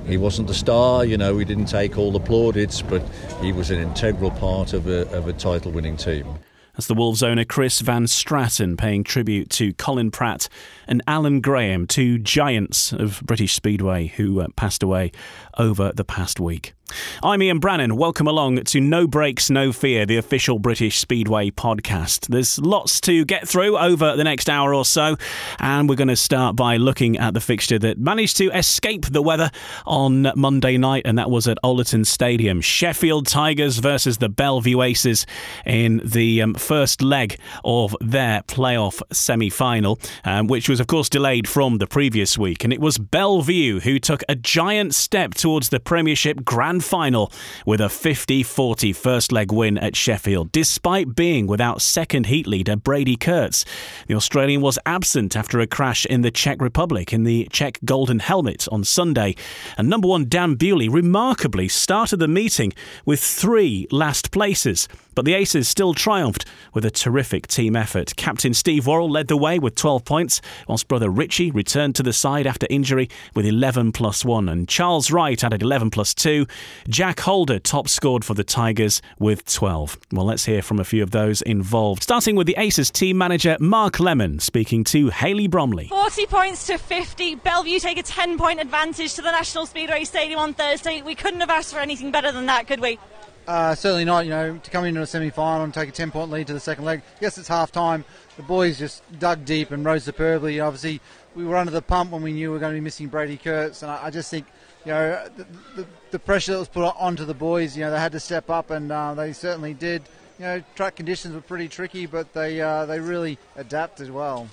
He 0.06 0.16
wasn't 0.18 0.48
the 0.48 0.54
star, 0.54 1.04
you 1.04 1.16
know. 1.16 1.38
He 1.38 1.44
didn't 1.44 1.66
take 1.66 1.96
all 1.96 2.12
the 2.12 2.20
plaudits, 2.20 2.82
but 2.82 3.02
he 3.40 3.52
was 3.52 3.70
an 3.70 3.80
integral 3.80 4.30
part 4.32 4.74
of 4.74 4.86
a, 4.86 5.10
of 5.16 5.28
a 5.28 5.32
title-winning 5.32 5.96
team. 5.96 6.26
That's 6.74 6.88
the 6.88 6.94
Wolves 6.94 7.22
owner 7.22 7.44
Chris 7.44 7.80
Van 7.80 8.06
Straaten 8.06 8.76
paying 8.76 9.04
tribute 9.04 9.48
to 9.50 9.72
Colin 9.74 10.10
Pratt 10.10 10.48
and 10.88 11.02
Alan 11.06 11.40
Grahame, 11.40 11.86
two 11.86 12.18
giants 12.18 12.92
of 12.92 13.22
British 13.24 13.52
Speedway 13.52 14.08
who 14.08 14.40
uh, 14.40 14.48
passed 14.56 14.82
away 14.82 15.12
over 15.58 15.92
the 15.92 16.04
past 16.04 16.40
week. 16.40 16.74
I'm 17.22 17.42
Ian 17.42 17.58
Brannan. 17.58 17.96
Welcome 17.96 18.26
along 18.26 18.62
to 18.62 18.80
No 18.80 19.06
Breaks, 19.06 19.48
No 19.48 19.72
Fear, 19.72 20.06
the 20.06 20.16
official 20.16 20.58
British 20.58 20.98
Speedway 20.98 21.50
podcast. 21.50 22.28
There's 22.28 22.58
lots 22.58 23.00
to 23.02 23.24
get 23.24 23.48
through 23.48 23.78
over 23.78 24.16
the 24.16 24.24
next 24.24 24.50
hour 24.50 24.74
or 24.74 24.84
so, 24.84 25.16
and 25.58 25.88
we're 25.88 25.94
going 25.96 26.08
to 26.08 26.16
start 26.16 26.56
by 26.56 26.76
looking 26.76 27.16
at 27.16 27.34
the 27.34 27.40
fixture 27.40 27.78
that 27.78 27.98
managed 27.98 28.36
to 28.36 28.50
escape 28.50 29.06
the 29.06 29.22
weather 29.22 29.50
on 29.86 30.30
Monday 30.36 30.76
night, 30.76 31.02
and 31.06 31.18
that 31.18 31.30
was 31.30 31.48
at 31.48 31.58
Owlerton 31.64 32.04
Stadium. 32.04 32.60
Sheffield 32.60 33.26
Tigers 33.26 33.78
versus 33.78 34.18
the 34.18 34.28
Belle 34.28 34.60
Vue 34.60 34.82
Aces 34.82 35.26
in 35.64 36.00
the 36.04 36.42
um, 36.42 36.54
first 36.54 37.02
leg 37.02 37.38
of 37.64 37.96
their 38.00 38.42
playoff 38.42 39.00
semi 39.10 39.48
final, 39.48 39.98
um, 40.24 40.46
which 40.46 40.68
was, 40.68 40.80
of 40.80 40.86
course, 40.86 41.08
delayed 41.08 41.48
from 41.48 41.78
the 41.78 41.86
previous 41.86 42.36
week. 42.36 42.62
And 42.62 42.72
it 42.72 42.80
was 42.80 42.98
Belle 42.98 43.40
Vue 43.40 43.80
who 43.80 43.98
took 43.98 44.22
a 44.28 44.34
giant 44.34 44.94
step 44.94 45.34
towards 45.44 45.68
the 45.68 45.78
Premiership 45.78 46.42
Grand 46.42 46.82
final 46.82 47.30
with 47.66 47.78
a 47.78 47.90
50 47.90 48.42
40 48.42 48.94
first 48.94 49.30
leg 49.30 49.52
win 49.52 49.76
at 49.76 49.94
Sheffield, 49.94 50.50
despite 50.52 51.14
being 51.14 51.46
without 51.46 51.82
second 51.82 52.28
heat 52.28 52.46
leader 52.46 52.76
Brady 52.76 53.14
Kurtz. 53.14 53.66
The 54.06 54.14
Australian 54.14 54.62
was 54.62 54.78
absent 54.86 55.36
after 55.36 55.60
a 55.60 55.66
crash 55.66 56.06
in 56.06 56.22
the 56.22 56.30
Czech 56.30 56.62
Republic 56.62 57.12
in 57.12 57.24
the 57.24 57.46
Czech 57.52 57.78
Golden 57.84 58.20
Helmet 58.20 58.66
on 58.72 58.84
Sunday. 58.84 59.34
And 59.76 59.90
number 59.90 60.08
one 60.08 60.30
Dan 60.30 60.54
Bewley 60.54 60.88
remarkably 60.88 61.68
started 61.68 62.20
the 62.20 62.26
meeting 62.26 62.72
with 63.04 63.20
three 63.20 63.86
last 63.90 64.30
places. 64.30 64.88
But 65.14 65.24
the 65.24 65.34
Aces 65.34 65.68
still 65.68 65.94
triumphed 65.94 66.44
with 66.72 66.84
a 66.84 66.90
terrific 66.90 67.46
team 67.46 67.76
effort. 67.76 68.16
Captain 68.16 68.52
Steve 68.52 68.86
Worrall 68.86 69.10
led 69.10 69.28
the 69.28 69.36
way 69.36 69.58
with 69.58 69.76
12 69.76 70.04
points, 70.04 70.40
whilst 70.66 70.88
brother 70.88 71.08
Richie 71.08 71.50
returned 71.50 71.94
to 71.96 72.02
the 72.02 72.12
side 72.12 72.46
after 72.46 72.66
injury 72.68 73.08
with 73.34 73.46
11 73.46 73.92
plus 73.92 74.24
1. 74.24 74.48
And 74.48 74.68
Charles 74.68 75.10
Wright 75.10 75.33
Strait 75.34 75.44
added 75.44 75.62
11 75.62 75.90
plus 75.90 76.14
2. 76.14 76.46
Jack 76.88 77.20
Holder 77.20 77.58
top 77.58 77.88
scored 77.88 78.24
for 78.24 78.34
the 78.34 78.44
Tigers 78.44 79.02
with 79.18 79.44
12. 79.52 79.98
Well, 80.12 80.24
let's 80.24 80.44
hear 80.44 80.62
from 80.62 80.78
a 80.78 80.84
few 80.84 81.02
of 81.02 81.10
those 81.10 81.42
involved. 81.42 82.04
Starting 82.04 82.36
with 82.36 82.46
the 82.46 82.54
Aces 82.56 82.90
team 82.90 83.18
manager 83.18 83.56
Mark 83.58 83.98
Lemon 83.98 84.38
speaking 84.38 84.84
to 84.84 85.08
Hayley 85.08 85.48
Bromley. 85.48 85.88
40 85.88 86.26
points 86.26 86.66
to 86.68 86.78
50. 86.78 87.36
Belle 87.36 87.64
Vue 87.64 87.80
take 87.80 87.98
a 87.98 88.02
10 88.02 88.38
point 88.38 88.60
advantage 88.60 89.14
to 89.14 89.22
the 89.22 89.32
National 89.32 89.66
Speedway 89.66 90.04
Stadium 90.04 90.38
on 90.38 90.54
Thursday. 90.54 91.02
We 91.02 91.16
couldn't 91.16 91.40
have 91.40 91.50
asked 91.50 91.74
for 91.74 91.80
anything 91.80 92.12
better 92.12 92.30
than 92.30 92.46
that, 92.46 92.68
could 92.68 92.80
we? 92.80 92.98
Uh, 93.46 93.74
certainly 93.74 94.04
not. 94.04 94.24
You 94.24 94.30
know, 94.30 94.58
to 94.58 94.70
come 94.70 94.84
into 94.84 95.02
a 95.02 95.06
semi-final 95.06 95.64
and 95.64 95.74
take 95.74 95.88
a 95.88 95.92
10-point 95.92 96.30
lead 96.30 96.46
to 96.46 96.52
the 96.52 96.60
second 96.60 96.84
leg. 96.84 97.02
Yes, 97.20 97.38
it's 97.38 97.48
half 97.48 97.72
time. 97.72 98.04
The 98.36 98.42
boys 98.42 98.78
just 98.78 99.02
dug 99.18 99.44
deep 99.44 99.70
and 99.70 99.84
rose 99.84 100.04
superbly. 100.04 100.60
Obviously, 100.60 101.00
we 101.34 101.44
were 101.44 101.56
under 101.56 101.72
the 101.72 101.82
pump 101.82 102.12
when 102.12 102.22
we 102.22 102.32
knew 102.32 102.50
we 102.50 102.54
were 102.54 102.60
going 102.60 102.72
to 102.72 102.76
be 102.76 102.84
missing 102.84 103.08
Brady 103.08 103.36
Kurtz, 103.36 103.82
and 103.82 103.90
I, 103.90 104.06
I 104.06 104.10
just 104.10 104.30
think, 104.30 104.46
you 104.84 104.92
know, 104.92 105.28
the, 105.36 105.46
the, 105.76 105.86
the, 106.10 106.18
pressure 106.18 106.52
that 106.52 106.58
was 106.58 106.68
put 106.68 106.94
onto 106.98 107.24
the 107.24 107.34
boys, 107.34 107.76
you 107.76 107.84
know, 107.84 107.90
they 107.90 107.98
had 107.98 108.12
to 108.12 108.20
step 108.20 108.50
up, 108.50 108.70
and 108.70 108.90
uh, 108.92 109.14
they 109.14 109.32
certainly 109.32 109.74
did. 109.74 110.02
You 110.38 110.44
know, 110.44 110.62
track 110.74 110.96
conditions 110.96 111.34
were 111.34 111.40
pretty 111.40 111.68
tricky, 111.68 112.06
but 112.06 112.32
they 112.32 112.60
uh, 112.60 112.86
they 112.86 113.00
really 113.00 113.38
adapted 113.56 114.10
well. 114.10 114.48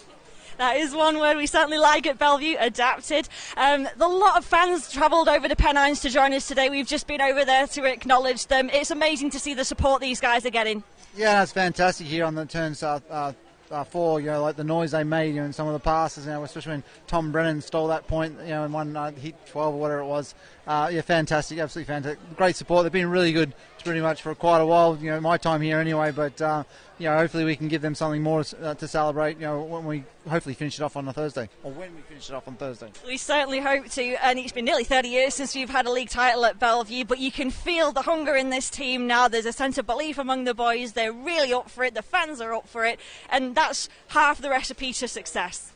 That 0.58 0.78
is 0.78 0.94
one 0.94 1.18
word 1.18 1.38
we 1.38 1.48
certainly 1.48 1.80
like 1.80 2.06
at 2.06 2.20
Belle 2.20 2.38
Vue, 2.38 2.56
adapted. 2.60 3.28
Um, 3.58 3.88
a 4.00 4.08
lot 4.08 4.38
of 4.38 4.46
fans 4.46 4.92
travelled 4.92 5.28
over 5.28 5.48
the 5.48 5.56
Pennines 5.56 6.02
to 6.02 6.10
join 6.10 6.34
us 6.34 6.48
today. 6.48 6.70
We've 6.70 6.86
just 6.86 7.08
been 7.08 7.20
over 7.20 7.44
there 7.44 7.66
to 7.68 7.86
acknowledge 7.86 8.46
them. 8.46 8.70
It's 8.72 8.92
amazing 8.92 9.32
to 9.32 9.40
see 9.40 9.56
the 9.56 9.66
support 9.66 10.02
these 10.02 10.20
guys 10.20 10.46
are 10.46 10.52
getting. 10.52 10.84
Yeah, 11.16 11.40
that's 11.40 11.52
fantastic 11.52 12.06
here 12.06 12.26
on 12.26 12.36
the 12.36 12.46
turnstile. 12.46 13.02
Uh, 13.10 13.34
uh, 13.72 13.84
for 13.84 14.20
you 14.20 14.28
know 14.28 14.42
like 14.42 14.56
the 14.56 14.64
noise 14.64 14.92
they 14.92 15.04
made 15.04 15.34
you 15.34 15.42
know 15.42 15.46
in 15.46 15.54
some 15.54 15.68
of 15.68 15.74
the 15.74 15.80
passes 15.80 16.26
you 16.26 16.32
know 16.32 16.44
especially 16.44 16.72
when 16.72 16.84
Tom 17.08 17.32
Brennan 17.32 17.62
stole 17.62 17.88
that 17.88 18.08
point 18.08 18.38
you 18.42 18.50
know 18.50 18.66
in 18.66 18.72
one 18.72 18.96
uh, 18.96 19.12
heat 19.12 19.36
12 19.48 19.76
or 19.76 19.80
whatever 19.80 20.02
it 20.02 20.06
was. 20.06 20.36
Uh, 20.68 20.90
yeah 20.92 21.02
fantastic 21.02 21.58
absolutely 21.60 21.92
fantastic. 21.92 22.20
Great 22.36 22.56
support. 22.56 22.84
They've 22.84 22.92
been 22.92 23.10
really 23.10 23.34
good 23.34 23.54
pretty 23.84 24.02
much 24.02 24.22
for 24.22 24.36
quite 24.36 24.60
a 24.60 24.66
while 24.66 24.98
you 24.98 25.10
know 25.10 25.20
my 25.20 25.38
time 25.38 25.62
here 25.62 25.80
anyway 25.80 26.12
but 26.12 26.40
uh, 26.42 26.64
you 27.02 27.10
know, 27.10 27.18
hopefully 27.18 27.44
we 27.44 27.56
can 27.56 27.68
give 27.68 27.82
them 27.82 27.96
something 27.96 28.22
more 28.22 28.44
uh, 28.62 28.76
to 28.76 28.88
celebrate, 28.88 29.38
you 29.38 29.48
know, 29.48 29.62
when 29.62 29.86
we 29.86 30.04
hopefully 30.30 30.54
finish 30.54 30.80
it 30.80 30.84
off 30.84 30.96
on 30.96 31.08
a 31.08 31.14
Thursday, 31.14 31.50
or 31.64 31.72
when 31.72 31.96
we 31.96 32.02
finish 32.02 32.30
it 32.30 32.34
off 32.34 32.48
on 32.48 32.56
Thursday. 32.56 32.92
We 33.08 33.18
certainly 33.18 33.60
hope 33.60 33.90
to, 33.90 34.04
and 34.24 34.38
it's 34.38 34.52
been 34.52 34.66
nearly 34.66 34.84
30 34.84 35.10
years 35.10 35.34
since 35.34 35.56
we've 35.56 35.70
had 35.70 35.88
a 35.88 35.92
league 35.92 36.10
title 36.10 36.46
at 36.46 36.60
Belle 36.60 36.84
Vue, 36.84 37.04
but 37.04 37.18
you 37.18 37.32
can 37.32 37.50
feel 37.50 37.92
the 37.92 38.04
hunger 38.04 38.36
in 38.36 38.52
this 38.52 38.70
team 38.70 39.08
now. 39.08 39.28
There's 39.28 39.48
a 39.48 39.52
sense 39.52 39.80
of 39.80 39.88
belief 39.88 40.20
among 40.20 40.44
the 40.44 40.54
boys. 40.54 40.94
They're 40.94 41.12
really 41.12 41.52
up 41.52 41.72
for 41.72 41.84
it. 41.84 41.96
The 41.96 42.04
fans 42.04 42.40
are 42.40 42.54
up 42.54 42.68
for 42.68 42.86
it, 42.86 43.00
and 43.32 43.56
that's 43.56 43.90
half 44.10 44.40
the 44.40 44.52
recipe 44.52 44.94
to 44.94 45.08
success. 45.08 45.72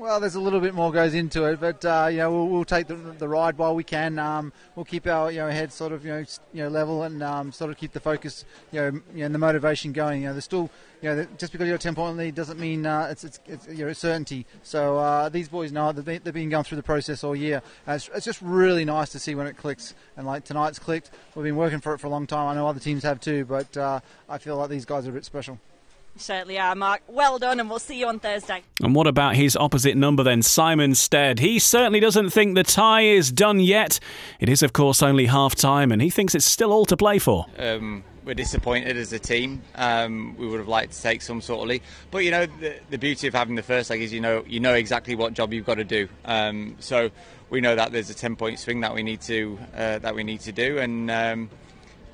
Well, 0.00 0.18
there's 0.18 0.34
a 0.34 0.40
little 0.40 0.60
bit 0.60 0.72
more 0.72 0.90
goes 0.90 1.12
into 1.12 1.44
it, 1.44 1.60
but 1.60 1.84
uh, 1.84 2.08
you 2.10 2.16
know 2.16 2.32
we'll, 2.32 2.48
we'll 2.48 2.64
take 2.64 2.86
the, 2.86 2.94
the, 2.94 3.28
ride 3.28 3.58
while 3.58 3.74
we 3.74 3.84
can. 3.84 4.18
Um, 4.18 4.50
we'll 4.74 4.86
keep 4.86 5.06
our 5.06 5.30
you 5.30 5.40
know 5.40 5.50
head 5.50 5.74
sort 5.74 5.92
of 5.92 6.06
you 6.06 6.10
know 6.10 6.24
you 6.54 6.62
know 6.62 6.70
level 6.70 7.02
and 7.02 7.22
um, 7.22 7.52
sort 7.52 7.70
of 7.70 7.76
keep 7.76 7.92
the 7.92 8.00
focus 8.00 8.46
you 8.72 8.80
know, 8.80 8.86
you 9.12 9.18
know 9.18 9.26
and 9.26 9.34
the 9.34 9.38
motivation 9.38 9.92
going. 9.92 10.22
You 10.22 10.28
know, 10.28 10.32
there's 10.32 10.46
still 10.46 10.70
you 11.02 11.10
know 11.10 11.26
just 11.36 11.52
because 11.52 11.66
you're 11.66 11.76
a 11.76 11.78
10 11.78 11.94
point 11.94 12.16
lead 12.16 12.34
doesn't 12.34 12.58
mean 12.58 12.86
uh, 12.86 13.08
it's, 13.10 13.24
it's, 13.24 13.40
it's 13.44 13.68
you 13.68 13.84
know 13.84 13.92
certainty. 13.92 14.46
So 14.62 14.96
uh, 14.96 15.28
these 15.28 15.50
boys 15.50 15.70
know 15.70 15.92
they've 15.92 16.02
been, 16.02 16.22
they've 16.24 16.32
been 16.32 16.48
going 16.48 16.64
through 16.64 16.76
the 16.76 16.82
process 16.82 17.22
all 17.22 17.36
year. 17.36 17.60
It's, 17.86 18.08
it's, 18.14 18.24
just 18.24 18.40
really 18.40 18.86
nice 18.86 19.10
to 19.10 19.18
see 19.18 19.34
when 19.34 19.46
it 19.46 19.58
clicks. 19.58 19.94
And 20.16 20.26
like 20.26 20.44
tonight's 20.44 20.78
clicked. 20.78 21.10
We've 21.34 21.44
been 21.44 21.56
working 21.56 21.80
for 21.80 21.92
it 21.92 21.98
for 21.98 22.06
a 22.06 22.10
long 22.10 22.26
time. 22.26 22.48
I 22.48 22.54
know 22.54 22.66
other 22.66 22.80
teams 22.80 23.02
have 23.02 23.20
too, 23.20 23.44
but 23.44 23.76
uh, 23.76 24.00
I 24.30 24.38
feel 24.38 24.56
like 24.56 24.70
these 24.70 24.86
guys 24.86 25.06
are 25.06 25.10
a 25.10 25.12
bit 25.12 25.26
special. 25.26 25.58
Certainly 26.16 26.58
are, 26.58 26.74
Mark. 26.74 27.02
Well 27.08 27.38
done, 27.38 27.60
and 27.60 27.70
we'll 27.70 27.78
see 27.78 27.98
you 27.98 28.06
on 28.06 28.18
Thursday. 28.20 28.62
And 28.82 28.94
what 28.94 29.06
about 29.06 29.36
his 29.36 29.56
opposite 29.56 29.96
number 29.96 30.22
then, 30.22 30.42
Simon 30.42 30.94
Stead? 30.94 31.38
He 31.38 31.58
certainly 31.58 32.00
doesn't 32.00 32.30
think 32.30 32.54
the 32.54 32.62
tie 32.62 33.02
is 33.02 33.32
done 33.32 33.60
yet. 33.60 34.00
It 34.38 34.48
is, 34.48 34.62
of 34.62 34.72
course, 34.72 35.02
only 35.02 35.26
half 35.26 35.54
time, 35.54 35.92
and 35.92 36.02
he 36.02 36.10
thinks 36.10 36.34
it's 36.34 36.44
still 36.44 36.72
all 36.72 36.84
to 36.86 36.96
play 36.96 37.18
for. 37.18 37.46
Um, 37.58 38.04
we're 38.24 38.34
disappointed 38.34 38.96
as 38.96 39.12
a 39.12 39.18
team. 39.18 39.62
Um, 39.74 40.36
we 40.36 40.46
would 40.46 40.58
have 40.58 40.68
liked 40.68 40.92
to 40.92 41.02
take 41.02 41.22
some 41.22 41.40
sort 41.40 41.62
of 41.62 41.68
lead, 41.68 41.82
but 42.10 42.18
you 42.18 42.30
know 42.30 42.46
the, 42.46 42.78
the, 42.90 42.98
beauty 42.98 43.26
of 43.26 43.34
having 43.34 43.54
the 43.54 43.62
first 43.62 43.90
leg 43.90 44.02
is 44.02 44.12
you 44.12 44.20
know 44.20 44.44
you 44.46 44.60
know 44.60 44.74
exactly 44.74 45.14
what 45.14 45.32
job 45.32 45.52
you've 45.52 45.66
got 45.66 45.76
to 45.76 45.84
do. 45.84 46.08
Um, 46.24 46.76
so 46.80 47.10
we 47.48 47.60
know 47.60 47.74
that 47.74 47.92
there's 47.92 48.10
a 48.10 48.14
ten 48.14 48.36
point 48.36 48.58
swing 48.58 48.80
that 48.80 48.94
we 48.94 49.02
need 49.02 49.20
to 49.22 49.58
uh, 49.74 49.98
that 50.00 50.14
we 50.14 50.22
need 50.22 50.40
to 50.40 50.52
do, 50.52 50.78
and 50.78 51.10
um, 51.10 51.50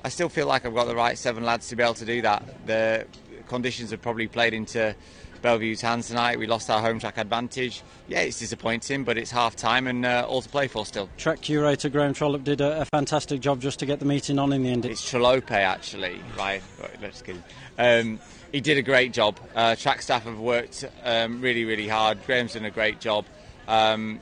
I 0.03 0.09
still 0.09 0.29
feel 0.29 0.47
like 0.47 0.65
I've 0.65 0.73
got 0.73 0.87
the 0.87 0.95
right 0.95 1.17
seven 1.17 1.43
lads 1.43 1.67
to 1.69 1.75
be 1.75 1.83
able 1.83 1.93
to 1.95 2.05
do 2.05 2.21
that. 2.21 2.65
The 2.65 3.05
conditions 3.47 3.91
have 3.91 4.01
probably 4.01 4.27
played 4.27 4.53
into 4.53 4.95
Belle 5.41 5.57
Vue's 5.57 5.81
hands 5.81 6.07
tonight. 6.07 6.39
We 6.39 6.47
lost 6.47 6.69
our 6.69 6.81
home 6.81 6.99
track 6.99 7.17
advantage. 7.17 7.83
Yeah, 8.07 8.21
it's 8.21 8.39
disappointing, 8.39 9.03
but 9.03 9.17
it's 9.17 9.31
half 9.31 9.55
time 9.55 9.87
and 9.87 10.05
uh, 10.05 10.25
all 10.27 10.41
to 10.41 10.49
play 10.49 10.67
for 10.67 10.85
still. 10.85 11.09
Track 11.17 11.41
curator 11.41 11.89
Graham 11.89 12.13
Trollope 12.13 12.43
did 12.43 12.61
a, 12.61 12.81
a, 12.81 12.85
fantastic 12.85 13.39
job 13.39 13.61
just 13.61 13.79
to 13.79 13.85
get 13.85 13.99
the 13.99 14.05
meeting 14.05 14.39
on 14.39 14.51
in 14.53 14.63
the 14.63 14.69
end. 14.69 14.85
It's 14.85 15.07
Trollope 15.07 15.51
actually, 15.51 16.19
right? 16.37 16.61
let's 17.01 17.21
get 17.21 17.35
um, 17.77 18.19
he 18.51 18.61
did 18.61 18.77
a 18.77 18.81
great 18.81 19.13
job. 19.13 19.39
Uh, 19.55 19.75
track 19.75 20.01
staff 20.01 20.23
have 20.23 20.39
worked 20.39 20.85
um, 21.03 21.41
really, 21.41 21.65
really 21.65 21.87
hard. 21.87 22.25
Graham's 22.25 22.53
done 22.53 22.65
a 22.65 22.71
great 22.71 22.99
job. 22.99 23.25
Um, 23.67 24.19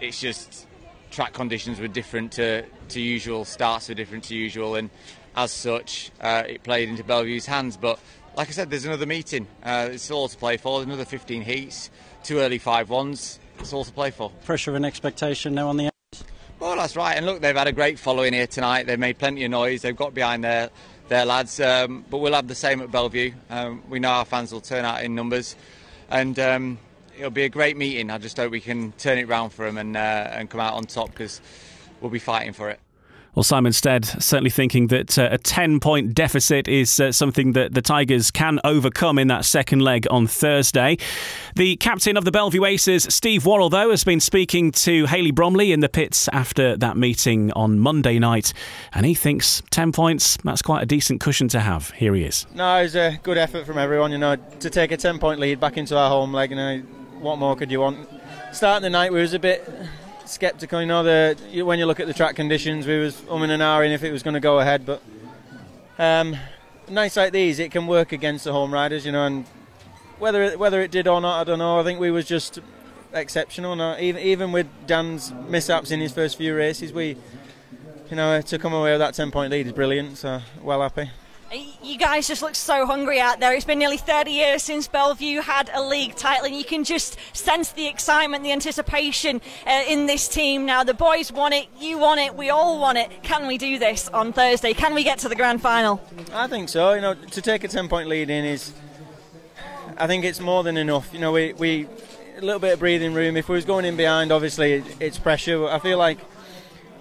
it's 0.00 0.20
just 0.20 0.66
track 1.10 1.32
conditions 1.32 1.78
were 1.78 1.88
different 1.88 2.32
to, 2.32 2.64
to 2.88 3.00
usual, 3.00 3.44
starts 3.44 3.88
were 3.88 3.94
different 3.94 4.24
to 4.24 4.34
usual, 4.34 4.74
and 4.74 4.90
as 5.36 5.52
such, 5.52 6.10
uh, 6.20 6.42
it 6.46 6.62
played 6.62 6.88
into 6.88 7.04
Belle 7.04 7.24
Vue's 7.24 7.46
hands. 7.46 7.76
But 7.76 7.98
like 8.36 8.48
I 8.48 8.52
said, 8.52 8.70
there's 8.70 8.84
another 8.84 9.06
meeting. 9.06 9.46
Uh, 9.62 9.88
it's 9.92 10.10
all 10.10 10.28
to 10.28 10.36
play 10.36 10.58
for. 10.58 10.78
There's 10.78 10.86
another 10.86 11.06
15 11.06 11.42
heats, 11.42 11.90
two 12.22 12.38
early 12.38 12.58
five 12.58 12.90
ones. 12.90 13.40
It's 13.58 13.72
all 13.72 13.84
to 13.84 13.92
play 13.92 14.10
for. 14.10 14.30
Pressure 14.44 14.76
and 14.76 14.84
expectation 14.84 15.54
now 15.54 15.68
on 15.68 15.78
the 15.78 15.84
end. 15.84 15.92
Well, 16.60 16.76
that's 16.76 16.96
right. 16.96 17.16
And 17.16 17.24
look, 17.24 17.40
they've 17.40 17.56
had 17.56 17.66
a 17.66 17.72
great 17.72 17.98
following 17.98 18.34
here 18.34 18.46
tonight. 18.46 18.86
They've 18.86 18.98
made 18.98 19.18
plenty 19.18 19.44
of 19.44 19.50
noise. 19.50 19.82
They've 19.82 19.96
got 19.96 20.14
behind 20.14 20.44
their 20.44 20.70
their 21.08 21.24
lads. 21.24 21.60
Um, 21.60 22.04
but 22.10 22.18
we'll 22.18 22.34
have 22.34 22.48
the 22.48 22.54
same 22.54 22.80
at 22.82 22.90
Belle 22.90 23.08
Vue. 23.08 23.32
Um, 23.48 23.82
we 23.88 24.00
know 24.00 24.10
our 24.10 24.24
fans 24.24 24.52
will 24.52 24.60
turn 24.60 24.84
out 24.84 25.02
in 25.02 25.14
numbers, 25.14 25.54
and 26.10 26.38
um, 26.38 26.78
it'll 27.16 27.30
be 27.30 27.44
a 27.44 27.48
great 27.48 27.76
meeting. 27.76 28.10
I 28.10 28.18
just 28.18 28.36
hope 28.36 28.50
we 28.50 28.60
can 28.60 28.92
turn 28.92 29.18
it 29.18 29.28
round 29.28 29.52
for 29.52 29.66
them 29.66 29.78
and 29.78 29.96
uh, 29.96 30.00
and 30.32 30.50
come 30.50 30.60
out 30.60 30.74
on 30.74 30.84
top 30.84 31.10
because 31.10 31.40
we'll 32.00 32.10
be 32.10 32.18
fighting 32.18 32.52
for 32.52 32.70
it. 32.70 32.80
Well, 33.36 33.44
Simon 33.44 33.74
Stead 33.74 34.06
certainly 34.06 34.48
thinking 34.48 34.86
that 34.86 35.18
uh, 35.18 35.28
a 35.30 35.36
10 35.36 35.78
point 35.78 36.14
deficit 36.14 36.68
is 36.68 36.98
uh, 36.98 37.12
something 37.12 37.52
that 37.52 37.74
the 37.74 37.82
Tigers 37.82 38.30
can 38.30 38.58
overcome 38.64 39.18
in 39.18 39.28
that 39.28 39.44
second 39.44 39.80
leg 39.80 40.06
on 40.10 40.26
Thursday. 40.26 40.96
The 41.54 41.76
captain 41.76 42.16
of 42.16 42.24
the 42.24 42.32
Belle 42.32 42.48
Vue 42.48 42.64
Aces, 42.64 43.06
Steve 43.10 43.44
Worrall, 43.44 43.68
though, 43.68 43.90
has 43.90 44.04
been 44.04 44.20
speaking 44.20 44.72
to 44.72 45.04
Hayley 45.04 45.32
Bromley 45.32 45.72
in 45.72 45.80
the 45.80 45.88
pits 45.90 46.28
after 46.28 46.78
that 46.78 46.96
meeting 46.96 47.52
on 47.52 47.78
Monday 47.78 48.18
night, 48.18 48.54
and 48.94 49.04
he 49.04 49.12
thinks 49.12 49.62
10 49.68 49.92
points, 49.92 50.38
that's 50.42 50.62
quite 50.62 50.82
a 50.82 50.86
decent 50.86 51.20
cushion 51.20 51.48
to 51.48 51.60
have. 51.60 51.90
Here 51.90 52.14
he 52.14 52.24
is. 52.24 52.46
No, 52.54 52.78
it 52.78 52.84
was 52.84 52.96
a 52.96 53.20
good 53.22 53.36
effort 53.36 53.66
from 53.66 53.76
everyone, 53.76 54.12
you 54.12 54.18
know, 54.18 54.36
to 54.36 54.70
take 54.70 54.92
a 54.92 54.96
10 54.96 55.18
point 55.18 55.40
lead 55.40 55.60
back 55.60 55.76
into 55.76 55.94
our 55.94 56.08
home 56.08 56.32
leg, 56.32 56.48
you 56.48 56.56
know, 56.56 56.78
what 57.20 57.38
more 57.38 57.54
could 57.54 57.70
you 57.70 57.80
want? 57.80 58.08
Starting 58.52 58.82
the 58.82 58.88
night, 58.88 59.12
we 59.12 59.20
was 59.20 59.34
a 59.34 59.38
bit 59.38 59.68
sceptical. 60.28 60.80
You 60.80 60.86
know, 60.86 61.02
the 61.02 61.62
when 61.62 61.78
you 61.78 61.86
look 61.86 62.00
at 62.00 62.06
the 62.06 62.14
track 62.14 62.36
conditions, 62.36 62.86
we 62.86 62.98
was 62.98 63.16
umming 63.22 63.50
and 63.50 63.62
ahhing 63.62 63.94
if 63.94 64.02
it 64.02 64.12
was 64.12 64.22
going 64.22 64.34
to 64.34 64.40
go 64.40 64.58
ahead. 64.58 64.86
But 64.86 65.02
um, 65.98 66.36
nights 66.88 67.16
like 67.16 67.32
these, 67.32 67.58
it 67.58 67.70
can 67.70 67.86
work 67.86 68.12
against 68.12 68.44
the 68.44 68.52
home 68.52 68.72
riders. 68.72 69.06
You 69.06 69.12
know, 69.12 69.26
and 69.26 69.46
whether 70.18 70.42
it, 70.42 70.58
whether 70.58 70.80
it 70.80 70.90
did 70.90 71.06
or 71.06 71.20
not, 71.20 71.40
I 71.40 71.44
don't 71.44 71.58
know. 71.58 71.80
I 71.80 71.84
think 71.84 72.00
we 72.00 72.10
was 72.10 72.26
just 72.26 72.58
exceptional. 73.12 73.76
No, 73.76 73.98
even 73.98 74.22
even 74.22 74.52
with 74.52 74.66
Dan's 74.86 75.32
mishaps 75.48 75.90
in 75.90 76.00
his 76.00 76.12
first 76.12 76.36
few 76.36 76.54
races, 76.56 76.92
we, 76.92 77.16
you 78.10 78.16
know, 78.16 78.40
to 78.40 78.58
come 78.58 78.72
away 78.72 78.92
with 78.92 79.00
that 79.00 79.14
ten 79.14 79.30
point 79.30 79.50
lead 79.50 79.66
is 79.66 79.72
brilliant. 79.72 80.18
So 80.18 80.40
well 80.62 80.82
happy. 80.82 81.10
You 81.86 81.96
guys 81.96 82.26
just 82.26 82.42
look 82.42 82.56
so 82.56 82.84
hungry 82.84 83.20
out 83.20 83.38
there. 83.38 83.54
It's 83.54 83.64
been 83.64 83.78
nearly 83.78 83.96
30 83.96 84.32
years 84.32 84.64
since 84.64 84.88
Belle 84.88 85.14
Vue 85.14 85.40
had 85.40 85.70
a 85.72 85.80
league 85.80 86.16
title, 86.16 86.46
and 86.46 86.56
you 86.56 86.64
can 86.64 86.82
just 86.82 87.16
sense 87.32 87.70
the 87.70 87.86
excitement, 87.86 88.42
the 88.42 88.50
anticipation 88.50 89.40
uh, 89.64 89.84
in 89.86 90.06
this 90.06 90.26
team 90.26 90.66
now. 90.66 90.82
The 90.82 90.94
boys 90.94 91.30
want 91.30 91.54
it, 91.54 91.68
you 91.78 91.96
want 91.96 92.18
it, 92.18 92.34
we 92.34 92.50
all 92.50 92.80
want 92.80 92.98
it. 92.98 93.22
Can 93.22 93.46
we 93.46 93.56
do 93.56 93.78
this 93.78 94.08
on 94.08 94.32
Thursday? 94.32 94.74
Can 94.74 94.94
we 94.94 95.04
get 95.04 95.20
to 95.20 95.28
the 95.28 95.36
grand 95.36 95.62
final? 95.62 96.02
I 96.32 96.48
think 96.48 96.70
so. 96.70 96.92
You 96.92 97.02
know, 97.02 97.14
to 97.14 97.40
take 97.40 97.62
a 97.62 97.68
10 97.68 97.88
point 97.88 98.08
lead 98.08 98.30
in 98.30 98.44
is, 98.44 98.72
I 99.96 100.08
think 100.08 100.24
it's 100.24 100.40
more 100.40 100.64
than 100.64 100.76
enough. 100.76 101.14
You 101.14 101.20
know, 101.20 101.30
we, 101.30 101.52
we 101.52 101.86
a 102.36 102.40
little 102.40 102.58
bit 102.58 102.72
of 102.72 102.80
breathing 102.80 103.14
room. 103.14 103.36
If 103.36 103.48
we 103.48 103.54
was 103.54 103.64
going 103.64 103.84
in 103.84 103.96
behind, 103.96 104.32
obviously 104.32 104.82
it's 104.98 105.20
pressure. 105.20 105.68
I 105.68 105.78
feel 105.78 105.98
like 105.98 106.18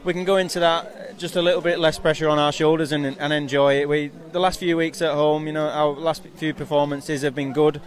we 0.06 0.14
can 0.14 0.24
go 0.24 0.38
into 0.38 0.60
that 0.60 1.18
just 1.18 1.36
a 1.36 1.42
little 1.42 1.62
bit 1.62 1.80
less 1.80 1.98
pressure 1.98 2.30
on 2.30 2.38
our 2.38 2.52
shoulders 2.52 2.92
and, 2.92 3.06
and 3.06 3.34
enjoy 3.34 3.82
it. 3.82 3.90
We 3.90 4.12
the 4.32 4.40
last 4.40 4.60
few 4.60 4.78
weeks 4.78 5.02
at 5.02 5.14
home, 5.14 5.48
you 5.48 5.54
know, 5.54 5.68
our 5.68 5.90
last 5.90 6.24
few 6.36 6.54
performances 6.54 7.24
have 7.24 7.34
been 7.34 7.54
good. 7.54 7.82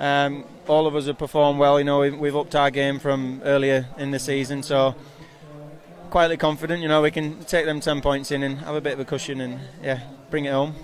Um, 0.00 0.44
all 0.66 0.88
of 0.88 0.96
us 0.96 1.06
have 1.06 1.18
performed 1.18 1.60
well. 1.60 1.78
You 1.78 1.84
know, 1.84 2.00
we've, 2.00 2.18
we've 2.18 2.36
upped 2.36 2.56
our 2.56 2.70
game 2.72 2.98
from 2.98 3.40
earlier 3.44 3.86
in 3.98 4.10
the 4.10 4.18
season, 4.18 4.64
so 4.64 4.96
quietly 6.10 6.36
confident. 6.36 6.82
You 6.82 6.88
know, 6.88 7.02
we 7.02 7.12
can 7.12 7.44
take 7.44 7.66
them 7.66 7.80
ten 7.80 8.00
points 8.00 8.32
in 8.32 8.42
and 8.42 8.58
have 8.58 8.74
a 8.74 8.80
bit 8.80 8.94
of 8.94 9.00
a 9.00 9.04
cushion 9.04 9.40
and 9.40 9.60
yeah, 9.80 10.00
bring 10.28 10.46
it 10.46 10.52
home. 10.52 10.74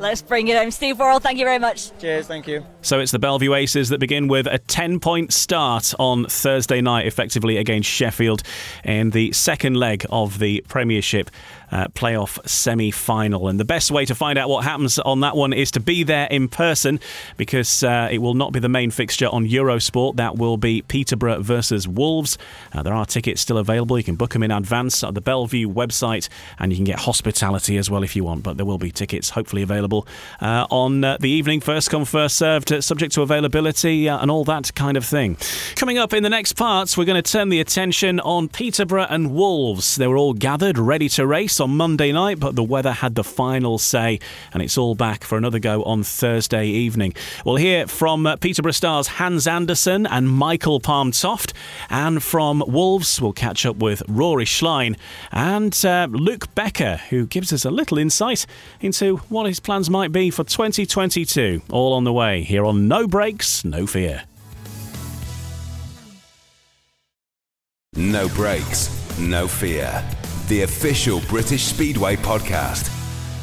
Let's 0.00 0.22
bring 0.22 0.48
it 0.48 0.56
home. 0.56 0.70
Steve 0.70 0.98
Worrall, 0.98 1.20
thank 1.20 1.38
you 1.38 1.44
very 1.44 1.58
much. 1.58 1.96
Cheers, 1.98 2.26
thank 2.26 2.48
you. 2.48 2.64
So 2.80 3.00
it's 3.00 3.12
the 3.12 3.18
Belle 3.18 3.38
Vue 3.38 3.54
Aces 3.54 3.90
that 3.90 4.00
begin 4.00 4.28
with 4.28 4.46
a 4.46 4.56
10 4.56 4.98
point 4.98 5.30
start 5.30 5.92
on 5.98 6.24
Thursday 6.24 6.80
night, 6.80 7.06
effectively 7.06 7.58
against 7.58 7.88
Sheffield 7.90 8.42
in 8.82 9.10
the 9.10 9.30
second 9.32 9.74
leg 9.74 10.06
of 10.08 10.38
the 10.38 10.64
Premiership 10.68 11.30
uh, 11.72 11.88
playoff 11.88 12.46
semi 12.48 12.90
final. 12.90 13.48
And 13.48 13.58
the 13.58 13.64
best 13.64 13.90
way 13.90 14.04
to 14.04 14.14
find 14.14 14.38
out 14.38 14.48
what 14.48 14.64
happens 14.64 14.98
on 14.98 15.20
that 15.20 15.36
one 15.36 15.52
is 15.52 15.70
to 15.72 15.80
be 15.80 16.02
there 16.02 16.26
in 16.30 16.48
person 16.48 17.00
because 17.36 17.82
uh, 17.82 18.08
it 18.10 18.18
will 18.18 18.34
not 18.34 18.52
be 18.52 18.60
the 18.60 18.68
main 18.68 18.90
fixture 18.90 19.28
on 19.28 19.46
Eurosport. 19.46 20.16
That 20.16 20.36
will 20.36 20.56
be 20.56 20.82
Peterborough 20.82 21.42
versus 21.42 21.86
Wolves. 21.86 22.38
Uh, 22.72 22.82
there 22.82 22.94
are 22.94 23.06
tickets 23.06 23.40
still 23.40 23.58
available. 23.58 23.98
You 23.98 24.04
can 24.04 24.16
book 24.16 24.32
them 24.32 24.42
in 24.42 24.50
advance 24.50 25.04
at 25.04 25.14
the 25.14 25.20
Belle 25.20 25.46
Vue 25.46 25.68
website 25.68 26.28
and 26.58 26.72
you 26.72 26.76
can 26.76 26.84
get 26.84 27.00
hospitality 27.00 27.76
as 27.76 27.90
well 27.90 28.02
if 28.02 28.16
you 28.16 28.24
want. 28.24 28.42
But 28.42 28.56
there 28.56 28.66
will 28.66 28.78
be 28.78 28.90
tickets 28.90 29.30
hopefully 29.30 29.62
available 29.62 30.06
uh, 30.40 30.66
on 30.70 31.04
uh, 31.04 31.16
the 31.20 31.30
evening. 31.30 31.60
First 31.60 31.90
come, 31.90 32.04
first 32.04 32.36
served, 32.36 32.72
uh, 32.72 32.80
subject 32.80 33.14
to 33.14 33.22
availability 33.22 34.08
and 34.08 34.30
all 34.30 34.44
that 34.44 34.74
kind 34.74 34.96
of 34.96 35.04
thing. 35.04 35.36
Coming 35.76 35.98
up 35.98 36.12
in 36.12 36.22
the 36.22 36.30
next 36.30 36.54
parts, 36.54 36.96
we're 36.96 37.04
going 37.04 37.22
to 37.22 37.32
turn 37.32 37.48
the 37.48 37.60
attention 37.60 38.20
on 38.20 38.48
Peterborough 38.48 39.06
and 39.08 39.32
Wolves. 39.32 39.96
They 39.96 40.06
were 40.06 40.16
all 40.16 40.34
gathered, 40.34 40.78
ready 40.78 41.08
to 41.10 41.26
race 41.26 41.59
on 41.60 41.76
Monday 41.76 42.12
night, 42.12 42.40
but 42.40 42.56
the 42.56 42.62
weather 42.62 42.92
had 42.92 43.14
the 43.14 43.24
final 43.24 43.78
say, 43.78 44.18
and 44.52 44.62
it's 44.62 44.78
all 44.78 44.94
back 44.94 45.24
for 45.24 45.36
another 45.36 45.58
go 45.58 45.82
on 45.84 46.02
Thursday 46.02 46.66
evening. 46.66 47.14
We'll 47.44 47.56
hear 47.56 47.86
from 47.86 48.26
uh, 48.26 48.36
Peterborough 48.36 48.72
Stars 48.72 49.06
Hans 49.06 49.46
Andersen 49.46 50.06
and 50.06 50.28
Michael 50.28 50.80
Palm 50.80 51.10
Toft, 51.10 51.52
and 51.88 52.22
from 52.22 52.64
Wolves, 52.66 53.20
we'll 53.20 53.32
catch 53.32 53.66
up 53.66 53.76
with 53.76 54.02
Rory 54.08 54.44
Schlein 54.44 54.96
and 55.32 55.84
uh, 55.84 56.08
Luke 56.10 56.54
Becker, 56.54 56.96
who 57.10 57.26
gives 57.26 57.52
us 57.52 57.64
a 57.64 57.70
little 57.70 57.98
insight 57.98 58.46
into 58.80 59.16
what 59.28 59.46
his 59.46 59.60
plans 59.60 59.90
might 59.90 60.12
be 60.12 60.30
for 60.30 60.44
2022. 60.44 61.62
All 61.70 61.92
on 61.92 62.04
the 62.04 62.12
way 62.12 62.42
here 62.42 62.64
on 62.64 62.88
No 62.88 63.06
Breaks, 63.06 63.64
No 63.64 63.86
Fear. 63.86 64.24
No 67.96 68.28
breaks, 68.28 68.88
no 69.18 69.48
fear. 69.48 70.19
The 70.50 70.62
official 70.62 71.20
British 71.28 71.62
Speedway 71.62 72.16
podcast. 72.16 72.99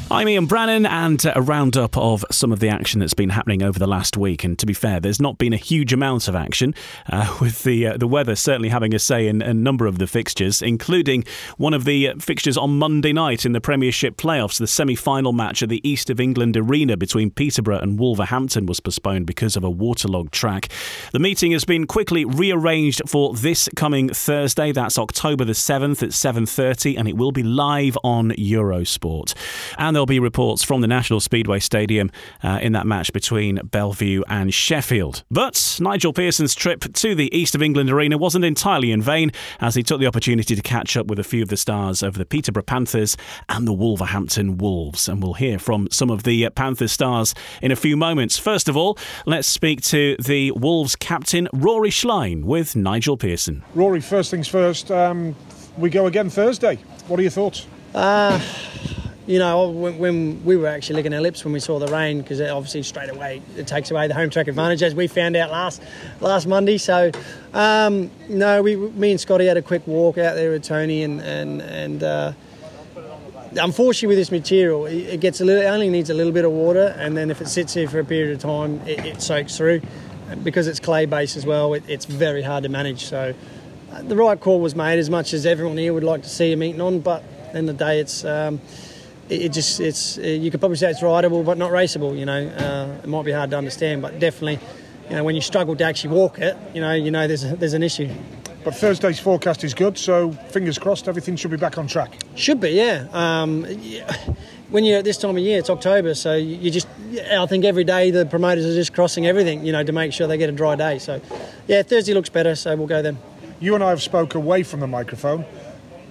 I'm 0.09 0.29
Ian 0.29 0.45
Brannan, 0.45 0.85
and 0.85 1.21
a 1.35 1.41
roundup 1.41 1.97
of 1.97 2.23
some 2.31 2.53
of 2.53 2.61
the 2.61 2.69
action 2.69 3.01
that's 3.01 3.13
been 3.13 3.31
happening 3.31 3.61
over 3.61 3.77
the 3.77 3.87
last 3.87 4.15
week. 4.15 4.45
And 4.45 4.57
to 4.57 4.65
be 4.65 4.73
fair, 4.73 5.01
there's 5.01 5.19
not 5.19 5.37
been 5.37 5.51
a 5.51 5.57
huge 5.57 5.91
amount 5.91 6.29
of 6.29 6.35
action, 6.35 6.73
uh, 7.11 7.37
with 7.41 7.63
the 7.63 7.87
uh, 7.87 7.97
the 7.97 8.07
weather 8.07 8.33
certainly 8.37 8.69
having 8.69 8.95
a 8.95 8.99
say 8.99 9.27
in 9.27 9.41
a 9.41 9.53
number 9.53 9.85
of 9.85 9.99
the 9.99 10.07
fixtures, 10.07 10.61
including 10.61 11.25
one 11.57 11.73
of 11.73 11.83
the 11.83 12.07
uh, 12.07 12.15
fixtures 12.19 12.57
on 12.57 12.79
Monday 12.79 13.11
night 13.11 13.45
in 13.45 13.51
the 13.51 13.59
Premiership 13.59 14.15
playoffs. 14.15 14.59
The 14.59 14.65
semi-final 14.65 15.33
match 15.33 15.61
at 15.61 15.67
the 15.67 15.85
East 15.87 16.09
of 16.09 16.21
England 16.21 16.55
Arena 16.55 16.95
between 16.95 17.29
Peterborough 17.29 17.79
and 17.79 17.99
Wolverhampton 17.99 18.65
was 18.65 18.79
postponed 18.79 19.25
because 19.25 19.57
of 19.57 19.65
a 19.65 19.69
waterlogged 19.69 20.31
track. 20.31 20.69
The 21.11 21.19
meeting 21.19 21.51
has 21.51 21.65
been 21.65 21.85
quickly 21.85 22.23
rearranged 22.23 23.01
for 23.09 23.33
this 23.33 23.67
coming 23.75 24.07
Thursday. 24.07 24.71
That's 24.71 24.97
October 24.97 25.43
the 25.43 25.53
seventh 25.53 26.01
at 26.01 26.13
7:30, 26.13 26.97
and 26.97 27.09
it 27.09 27.17
will 27.17 27.33
be 27.33 27.43
live 27.43 27.97
on 28.05 28.29
Eurosport. 28.31 29.33
And 29.77 29.96
there'll 29.97 30.05
be 30.05 30.19
reports 30.19 30.61
from 30.61 30.81
the 30.81 30.87
National 30.87 31.19
Speedway 31.19 31.57
Stadium 31.57 32.11
uh, 32.43 32.59
in 32.61 32.73
that 32.73 32.85
match 32.85 33.11
between 33.11 33.55
Belle 33.63 33.93
Vue 33.93 34.23
and 34.27 34.53
Sheffield. 34.53 35.23
But 35.31 35.79
Nigel 35.81 36.13
Pearson's 36.13 36.53
trip 36.53 36.93
to 36.93 37.15
the 37.15 37.35
East 37.35 37.55
of 37.55 37.63
England 37.63 37.89
Arena 37.89 38.15
wasn't 38.15 38.45
entirely 38.45 38.91
in 38.91 39.01
vain, 39.01 39.31
as 39.59 39.73
he 39.73 39.81
took 39.81 39.99
the 39.99 40.05
opportunity 40.05 40.55
to 40.55 40.61
catch 40.61 40.95
up 40.95 41.07
with 41.07 41.17
a 41.17 41.23
few 41.23 41.41
of 41.41 41.49
the 41.49 41.57
stars 41.57 42.03
of 42.03 42.13
the 42.13 42.27
Peterborough 42.27 42.61
Panthers 42.61 43.17
and 43.49 43.67
the 43.67 43.73
Wolverhampton 43.73 44.59
Wolves. 44.59 45.09
And 45.09 45.23
we'll 45.23 45.33
hear 45.33 45.57
from 45.57 45.87
some 45.89 46.11
of 46.11 46.21
the 46.21 46.47
Panthers 46.51 46.91
stars 46.91 47.33
in 47.63 47.71
a 47.71 47.75
few 47.75 47.97
moments. 47.97 48.37
First 48.37 48.69
of 48.69 48.77
all, 48.77 48.99
let's 49.25 49.47
speak 49.47 49.81
to 49.85 50.15
the 50.19 50.51
Wolves 50.51 50.95
captain, 50.95 51.49
Rory 51.51 51.89
Schlein, 51.89 52.43
with 52.43 52.75
Nigel 52.75 53.17
Pearson. 53.17 53.63
Rory, 53.73 54.01
first 54.01 54.29
things 54.29 54.47
first, 54.47 54.91
um, 54.91 55.35
we 55.75 55.89
go 55.89 56.05
again 56.05 56.29
Thursday. 56.29 56.75
What 57.07 57.19
are 57.19 57.23
your 57.23 57.31
thoughts? 57.31 57.65
Uh, 57.95 58.39
you 59.27 59.39
know, 59.39 59.69
when, 59.69 59.97
when, 59.97 60.45
we 60.45 60.55
were 60.55 60.67
actually 60.67 60.95
licking 60.95 61.13
our 61.13 61.19
lips 61.19 61.43
when 61.43 61.53
we 61.53 61.59
saw 61.59 61.79
the 61.79 61.87
rain, 61.87 62.21
because 62.21 62.39
obviously 62.39 62.81
straight 62.81 63.09
away 63.09 63.41
it 63.57 63.67
takes 63.67 63.91
away 63.91 64.07
the 64.07 64.13
home 64.13 64.29
track 64.29 64.47
advantage, 64.47 64.81
as 64.81 64.95
we 64.95 65.07
found 65.07 65.35
out 65.35 65.51
last 65.51 65.83
last 66.21 66.47
Monday. 66.47 66.77
So, 66.77 67.11
um, 67.53 68.09
no, 68.29 68.61
we, 68.63 68.77
me 68.77 69.11
and 69.11 69.19
Scotty 69.19 69.45
had 69.45 69.57
a 69.57 69.61
quick 69.61 69.85
walk 69.85 70.17
out 70.17 70.35
there 70.35 70.51
with 70.51 70.63
Tony, 70.63 71.03
and 71.03 71.19
and 71.21 71.61
and 71.61 72.03
uh, 72.03 72.31
unfortunately 73.59 74.07
with 74.07 74.17
this 74.17 74.31
material, 74.31 74.85
it 74.85 75.19
gets 75.19 75.41
a 75.41 75.45
little, 75.45 75.61
it 75.61 75.67
only 75.67 75.89
needs 75.89 76.09
a 76.09 76.13
little 76.13 76.33
bit 76.33 76.45
of 76.45 76.51
water, 76.51 76.95
and 76.97 77.17
then 77.17 77.29
if 77.29 77.41
it 77.41 77.49
sits 77.49 77.73
here 77.73 77.89
for 77.89 77.99
a 77.99 78.05
period 78.05 78.33
of 78.33 78.41
time, 78.41 78.79
it, 78.87 79.05
it 79.05 79.21
soaks 79.21 79.57
through. 79.57 79.81
Because 80.43 80.67
it's 80.67 80.81
clay 80.81 81.05
based 81.05 81.37
as 81.37 81.45
well, 81.45 81.73
it, 81.73 81.83
it's 81.87 82.03
very 82.03 82.41
hard 82.41 82.63
to 82.63 82.69
manage. 82.69 83.05
So, 83.05 83.33
uh, 83.91 84.01
the 84.03 84.15
right 84.15 84.39
call 84.39 84.59
was 84.61 84.75
made, 84.75 84.99
as 84.99 85.09
much 85.09 85.33
as 85.33 85.45
everyone 85.45 85.77
here 85.77 85.93
would 85.93 86.03
like 86.03 86.23
to 86.23 86.29
see 86.29 86.51
him 86.51 86.63
eating 86.63 86.81
on, 86.81 86.99
but 86.99 87.23
in 87.53 87.65
the 87.65 87.73
day, 87.73 87.99
it's. 87.99 88.23
Um, 88.23 88.61
it 89.29 89.49
just 89.49 89.79
it's 89.79 90.17
you 90.17 90.49
could 90.51 90.59
probably 90.59 90.77
say 90.77 90.89
it's 90.89 91.03
rideable 91.03 91.43
but 91.43 91.57
not 91.57 91.71
raceable. 91.71 92.17
You 92.17 92.25
know, 92.25 92.47
uh, 92.47 93.01
it 93.03 93.07
might 93.07 93.25
be 93.25 93.31
hard 93.31 93.51
to 93.51 93.57
understand, 93.57 94.01
but 94.01 94.19
definitely, 94.19 94.59
you 95.09 95.15
know, 95.15 95.23
when 95.23 95.35
you 95.35 95.41
struggle 95.41 95.75
to 95.75 95.83
actually 95.83 96.13
walk 96.13 96.39
it, 96.39 96.57
you 96.73 96.81
know, 96.81 96.93
you 96.93 97.11
know 97.11 97.27
there's 97.27 97.43
a, 97.43 97.55
there's 97.55 97.73
an 97.73 97.83
issue. 97.83 98.09
But 98.63 98.75
Thursday's 98.75 99.19
forecast 99.19 99.63
is 99.63 99.73
good, 99.73 99.97
so 99.97 100.31
fingers 100.31 100.77
crossed, 100.77 101.07
everything 101.07 101.37
should 101.37 101.51
be 101.51 101.57
back 101.57 101.77
on 101.77 101.87
track. 101.87 102.17
Should 102.35 102.59
be, 102.59 102.71
yeah. 102.71 103.07
Um, 103.13 103.65
yeah. 103.79 104.13
When 104.69 104.83
you're 104.83 104.97
at 104.97 105.05
this 105.05 105.17
time 105.17 105.37
of 105.37 105.41
year, 105.41 105.59
it's 105.59 105.69
October, 105.69 106.13
so 106.15 106.35
you 106.35 106.69
just, 106.69 106.85
I 107.31 107.45
think 107.45 107.63
every 107.63 107.85
day 107.85 108.11
the 108.11 108.25
promoters 108.25 108.65
are 108.65 108.75
just 108.75 108.93
crossing 108.93 109.25
everything, 109.25 109.65
you 109.65 109.71
know, 109.71 109.83
to 109.83 109.93
make 109.93 110.11
sure 110.11 110.27
they 110.27 110.37
get 110.37 110.49
a 110.49 110.51
dry 110.51 110.75
day. 110.75 110.99
So, 110.99 111.21
yeah, 111.67 111.81
Thursday 111.83 112.13
looks 112.13 112.27
better, 112.27 112.55
so 112.55 112.75
we'll 112.75 112.87
go 112.87 113.01
then. 113.01 113.17
You 113.61 113.73
and 113.75 113.81
I 113.81 113.91
have 113.91 114.01
spoke 114.01 114.35
away 114.35 114.63
from 114.63 114.81
the 114.81 114.87
microphone. 114.87 115.45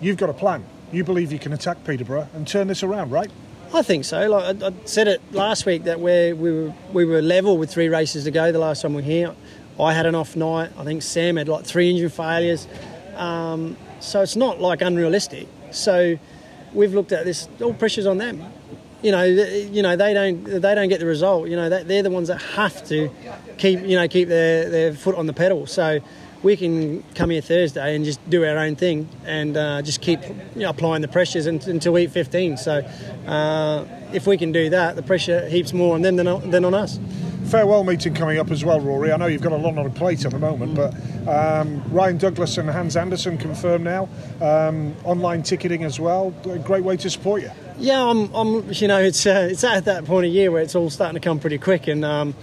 You've 0.00 0.16
got 0.16 0.31
a 0.31 0.33
plan. 0.33 0.64
You 0.92 1.05
believe 1.05 1.33
you 1.33 1.38
can 1.38 1.53
attack 1.53 1.85
Peterborough 1.85 2.29
and 2.35 2.46
turn 2.46 2.68
this 2.68 2.83
around, 2.83 3.11
right? 3.11 3.31
I 3.75 3.83
think 3.83 4.05
so. 4.05 4.29
Like 4.29 4.62
I, 4.62 4.68
I 4.68 4.72
said 4.85 5.09
it 5.09 5.20
last 5.33 5.66
week 5.66 5.85
that 5.85 6.01
we 6.01 6.33
we 6.33 6.53
were 6.53 6.75
we 6.92 7.05
were 7.05 7.20
level 7.20 7.59
with 7.59 7.70
three 7.70 7.88
races 7.88 8.25
to 8.25 8.31
go 8.31 8.53
the 8.53 8.59
last 8.59 8.83
time 8.83 8.94
we 8.94 9.03
were 9.03 9.07
here. 9.07 9.35
I 9.79 9.92
had 9.92 10.07
an 10.07 10.14
off 10.14 10.37
night. 10.37 10.70
I 10.79 10.85
think 10.85 11.03
Sam 11.03 11.37
had 11.37 11.49
like 11.49 11.64
three 11.64 11.90
engine 11.90 12.09
failures. 12.09 12.66
Um, 13.16 13.77
so 14.01 14.22
it's 14.22 14.37
not 14.37 14.61
like 14.61 14.83
unrealistic. 14.83 15.49
So 15.72 16.18
we've 16.72 16.94
looked 16.94 17.12
at 17.12 17.25
this. 17.25 17.49
All 17.62 17.75
pressure's 17.75 18.07
on 18.07 18.18
them. 18.18 18.44
You 19.03 19.12
know, 19.12 19.25
you 19.25 19.83
know 19.83 19.96
they 19.96 20.14
don't 20.14 20.44
they 20.44 20.75
don't 20.75 20.88
get 20.88 21.01
the 21.01 21.07
result. 21.07 21.49
You 21.49 21.57
know, 21.57 21.68
they're 21.68 22.03
the 22.03 22.11
ones 22.11 22.29
that 22.29 22.40
have 22.40 22.87
to 22.88 23.11
keep 23.59 23.81
you 23.81 23.96
know 23.96 24.09
keep 24.09 24.29
their, 24.29 24.70
their 24.70 24.92
foot 24.94 25.16
on 25.16 25.27
the 25.27 25.33
pedal. 25.33 25.66
So 25.66 26.01
we 26.46 26.56
can 26.56 27.02
come 27.16 27.30
here 27.30 27.40
Thursday 27.40 27.96
and 27.96 28.04
just 28.04 28.20
do 28.30 28.44
our 28.44 28.56
own 28.56 28.76
thing 28.76 29.09
and 29.24 29.56
uh, 29.56 29.82
just 29.82 30.00
keep 30.00 30.22
you 30.22 30.62
know, 30.62 30.70
applying 30.70 31.02
the 31.02 31.09
pressures 31.09 31.46
until 31.46 31.92
week 31.92 32.11
15. 32.11 32.56
So 32.56 32.88
uh, 33.26 33.85
if 34.12 34.28
we 34.28 34.38
can 34.38 34.52
do 34.52 34.70
that, 34.70 34.94
the 34.94 35.02
pressure 35.02 35.48
heaps 35.48 35.72
more 35.72 35.96
on 35.96 36.02
them 36.02 36.14
than 36.14 36.28
on, 36.28 36.48
than 36.50 36.64
on 36.64 36.72
us. 36.72 37.00
Farewell 37.46 37.82
meeting 37.82 38.14
coming 38.14 38.38
up 38.38 38.52
as 38.52 38.64
well, 38.64 38.80
Rory. 38.80 39.11
I 39.11 39.16
know 39.16 39.26
you've 39.26 39.42
got 39.42 39.52
a 39.52 39.56
lot 39.56 39.76
on 39.76 39.85
the 39.85 39.90
plate 39.90 40.24
at 40.24 40.30
the 40.30 40.38
moment, 40.38 40.76
but 40.76 40.94
um, 41.28 41.82
Ryan 41.92 42.16
Douglas 42.16 42.59
and 42.59 42.70
Hans 42.70 42.96
Andersen 42.96 43.38
confirmed 43.38 43.85
now. 43.85 44.09
Um, 44.40 44.94
online 45.02 45.42
ticketing 45.42 45.82
as 45.82 45.98
well. 45.98 46.32
A 46.48 46.59
great 46.59 46.85
way 46.85 46.96
to 46.96 47.11
support 47.11 47.42
you. 47.42 47.50
Yeah, 47.78 48.04
I'm. 48.04 48.32
I'm 48.35 48.72
you 48.72 48.88
know, 48.88 49.00
it's 49.00 49.26
uh, 49.26 49.48
it's 49.50 49.62
at 49.62 49.85
that 49.85 50.04
point 50.04 50.26
of 50.26 50.32
year 50.32 50.50
where 50.50 50.62
it's 50.62 50.74
all 50.74 50.90
starting 50.90 51.20
to 51.20 51.20
come 51.20 51.38
pretty 51.38 51.59
quick, 51.59 51.88
and 51.88 52.04
um, 52.04 52.35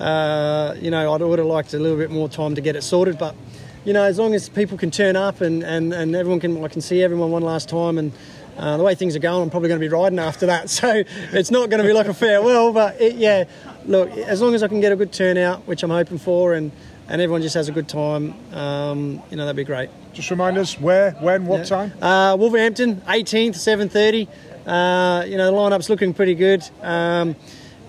uh, 0.00 0.74
you 0.80 0.90
know, 0.90 1.12
I'd 1.12 1.20
would 1.20 1.38
have 1.38 1.46
liked 1.46 1.74
a 1.74 1.78
little 1.78 1.98
bit 1.98 2.10
more 2.10 2.28
time 2.28 2.54
to 2.54 2.60
get 2.60 2.74
it 2.74 2.82
sorted, 2.82 3.18
but 3.18 3.36
you 3.84 3.92
know, 3.92 4.02
as 4.02 4.18
long 4.18 4.34
as 4.34 4.48
people 4.48 4.76
can 4.76 4.90
turn 4.90 5.14
up 5.14 5.40
and, 5.40 5.62
and, 5.62 5.92
and 5.92 6.16
everyone 6.16 6.40
can, 6.40 6.62
I 6.64 6.68
can 6.68 6.80
see 6.80 7.02
everyone 7.02 7.30
one 7.30 7.42
last 7.42 7.68
time 7.68 7.98
and. 7.98 8.12
Uh, 8.58 8.76
the 8.76 8.82
way 8.82 8.94
things 8.94 9.16
are 9.16 9.20
going, 9.20 9.42
I'm 9.42 9.48
probably 9.48 9.68
going 9.68 9.80
to 9.80 9.88
be 9.88 9.88
riding 9.88 10.18
after 10.18 10.44
that, 10.46 10.68
so 10.70 11.02
it's 11.32 11.50
not 11.50 11.70
going 11.70 11.80
to 11.80 11.86
be 11.86 11.94
like 11.94 12.08
a 12.08 12.12
farewell. 12.12 12.74
But 12.74 13.00
it, 13.00 13.14
yeah, 13.14 13.44
look, 13.86 14.10
as 14.10 14.42
long 14.42 14.54
as 14.54 14.62
I 14.62 14.68
can 14.68 14.80
get 14.80 14.92
a 14.92 14.96
good 14.96 15.12
turnout, 15.12 15.66
which 15.66 15.82
I'm 15.82 15.88
hoping 15.88 16.18
for, 16.18 16.52
and, 16.52 16.70
and 17.08 17.22
everyone 17.22 17.40
just 17.40 17.54
has 17.54 17.68
a 17.68 17.72
good 17.72 17.88
time, 17.88 18.34
um, 18.52 19.22
you 19.30 19.36
know, 19.36 19.46
that'd 19.46 19.56
be 19.56 19.64
great. 19.64 19.88
Just 20.12 20.30
remind 20.30 20.58
us 20.58 20.78
where, 20.78 21.12
when, 21.12 21.46
what 21.46 21.60
yeah. 21.60 21.64
time? 21.64 22.02
Uh, 22.02 22.36
Wolverhampton, 22.36 22.96
18th, 23.02 23.54
7:30. 23.54 24.28
Uh, 24.66 25.24
you 25.24 25.38
know, 25.38 25.50
the 25.50 25.56
lineup's 25.56 25.88
looking 25.88 26.12
pretty 26.12 26.34
good. 26.34 26.68
Um, 26.82 27.36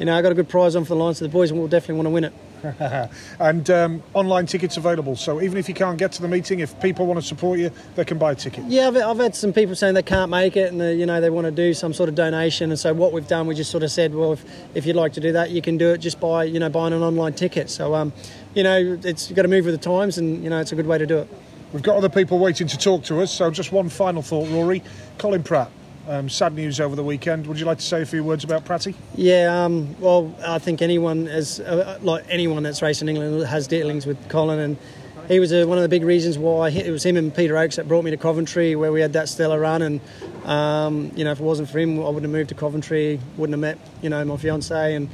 you 0.01 0.05
know, 0.05 0.17
I 0.17 0.23
got 0.23 0.31
a 0.31 0.35
good 0.35 0.49
prize 0.49 0.75
on 0.75 0.83
for 0.83 0.95
the 0.95 0.99
line, 0.99 1.13
so 1.13 1.23
the 1.23 1.29
boys 1.29 1.53
will 1.53 1.67
definitely 1.67 2.03
want 2.03 2.07
to 2.07 2.09
win 2.09 2.23
it. 2.23 3.09
and 3.39 3.69
um, 3.69 4.03
online 4.15 4.47
tickets 4.47 4.75
available. 4.75 5.15
So 5.15 5.39
even 5.43 5.59
if 5.59 5.69
you 5.69 5.75
can't 5.75 5.99
get 5.99 6.11
to 6.13 6.23
the 6.23 6.27
meeting, 6.27 6.59
if 6.59 6.79
people 6.81 7.05
want 7.05 7.19
to 7.19 7.25
support 7.25 7.59
you, 7.59 7.69
they 7.93 8.03
can 8.03 8.17
buy 8.17 8.31
a 8.31 8.35
ticket. 8.35 8.63
Yeah, 8.65 8.87
I've, 8.87 8.97
I've 8.97 9.17
had 9.19 9.35
some 9.35 9.53
people 9.53 9.75
saying 9.75 9.93
they 9.93 10.01
can't 10.01 10.31
make 10.31 10.57
it, 10.57 10.71
and 10.71 10.81
they, 10.81 10.95
you 10.95 11.05
know 11.05 11.21
they 11.21 11.29
want 11.29 11.45
to 11.45 11.51
do 11.51 11.75
some 11.75 11.93
sort 11.93 12.09
of 12.09 12.15
donation. 12.15 12.71
And 12.71 12.79
so 12.79 12.95
what 12.95 13.13
we've 13.13 13.27
done, 13.27 13.45
we 13.45 13.53
just 13.53 13.69
sort 13.69 13.83
of 13.83 13.91
said, 13.91 14.15
well, 14.15 14.33
if, 14.33 14.43
if 14.73 14.87
you'd 14.87 14.95
like 14.95 15.13
to 15.13 15.19
do 15.19 15.33
that, 15.33 15.51
you 15.51 15.61
can 15.61 15.77
do 15.77 15.91
it 15.91 15.99
just 15.99 16.19
by 16.19 16.45
you 16.45 16.59
know 16.59 16.69
buying 16.69 16.93
an 16.93 17.03
online 17.03 17.33
ticket. 17.33 17.69
So 17.69 17.93
um, 17.93 18.11
you 18.55 18.63
know, 18.63 18.99
it's 19.03 19.29
you've 19.29 19.35
got 19.35 19.43
to 19.43 19.49
move 19.49 19.65
with 19.65 19.75
the 19.75 19.89
times, 19.89 20.17
and 20.17 20.43
you 20.43 20.49
know 20.49 20.59
it's 20.59 20.71
a 20.71 20.75
good 20.75 20.87
way 20.87 20.97
to 20.97 21.05
do 21.05 21.19
it. 21.19 21.29
We've 21.73 21.83
got 21.83 21.95
other 21.95 22.09
people 22.09 22.39
waiting 22.39 22.65
to 22.65 22.77
talk 22.77 23.03
to 23.03 23.21
us. 23.21 23.31
So 23.31 23.51
just 23.51 23.71
one 23.71 23.89
final 23.89 24.23
thought, 24.23 24.49
Rory. 24.49 24.81
Colin 25.19 25.43
Pratt, 25.43 25.71
Um, 26.07 26.29
sad 26.29 26.55
news 26.55 26.79
over 26.79 26.95
the 26.95 27.03
weekend. 27.03 27.45
Would 27.45 27.59
you 27.59 27.65
like 27.65 27.77
to 27.77 27.83
say 27.83 28.01
a 28.01 28.05
few 28.07 28.23
words 28.23 28.43
about 28.43 28.65
Pratty? 28.65 28.95
Yeah, 29.15 29.65
um, 29.65 29.95
well, 29.99 30.35
I 30.43 30.57
think 30.57 30.81
anyone 30.81 31.27
as 31.27 31.59
uh, 31.59 31.99
like 32.01 32.25
anyone 32.27 32.63
that's 32.63 32.81
racing 32.81 33.07
in 33.07 33.17
England 33.17 33.45
has 33.45 33.67
dealings 33.67 34.07
with 34.07 34.27
Colin, 34.27 34.59
and 34.59 34.77
he 35.27 35.39
was 35.39 35.53
uh, 35.53 35.63
one 35.67 35.77
of 35.77 35.83
the 35.83 35.89
big 35.89 36.03
reasons 36.03 36.39
why 36.39 36.69
it 36.69 36.89
was 36.89 37.05
him 37.05 37.17
and 37.17 37.33
Peter 37.33 37.55
Oakes 37.55 37.75
that 37.75 37.87
brought 37.87 38.03
me 38.03 38.09
to 38.11 38.17
Coventry, 38.17 38.75
where 38.75 38.91
we 38.91 38.99
had 38.99 39.13
that 39.13 39.29
stellar 39.29 39.59
run. 39.59 39.83
And 39.83 40.01
um, 40.45 41.11
you 41.15 41.23
know, 41.23 41.31
if 41.31 41.39
it 41.39 41.43
wasn't 41.43 41.69
for 41.69 41.77
him, 41.77 41.99
I 41.99 42.05
wouldn't 42.05 42.23
have 42.23 42.31
moved 42.31 42.49
to 42.49 42.55
Coventry, 42.55 43.19
wouldn't 43.37 43.53
have 43.53 43.77
met 43.77 43.77
you 44.01 44.09
know 44.09 44.25
my 44.25 44.37
fiance, 44.37 44.95
and 44.95 45.07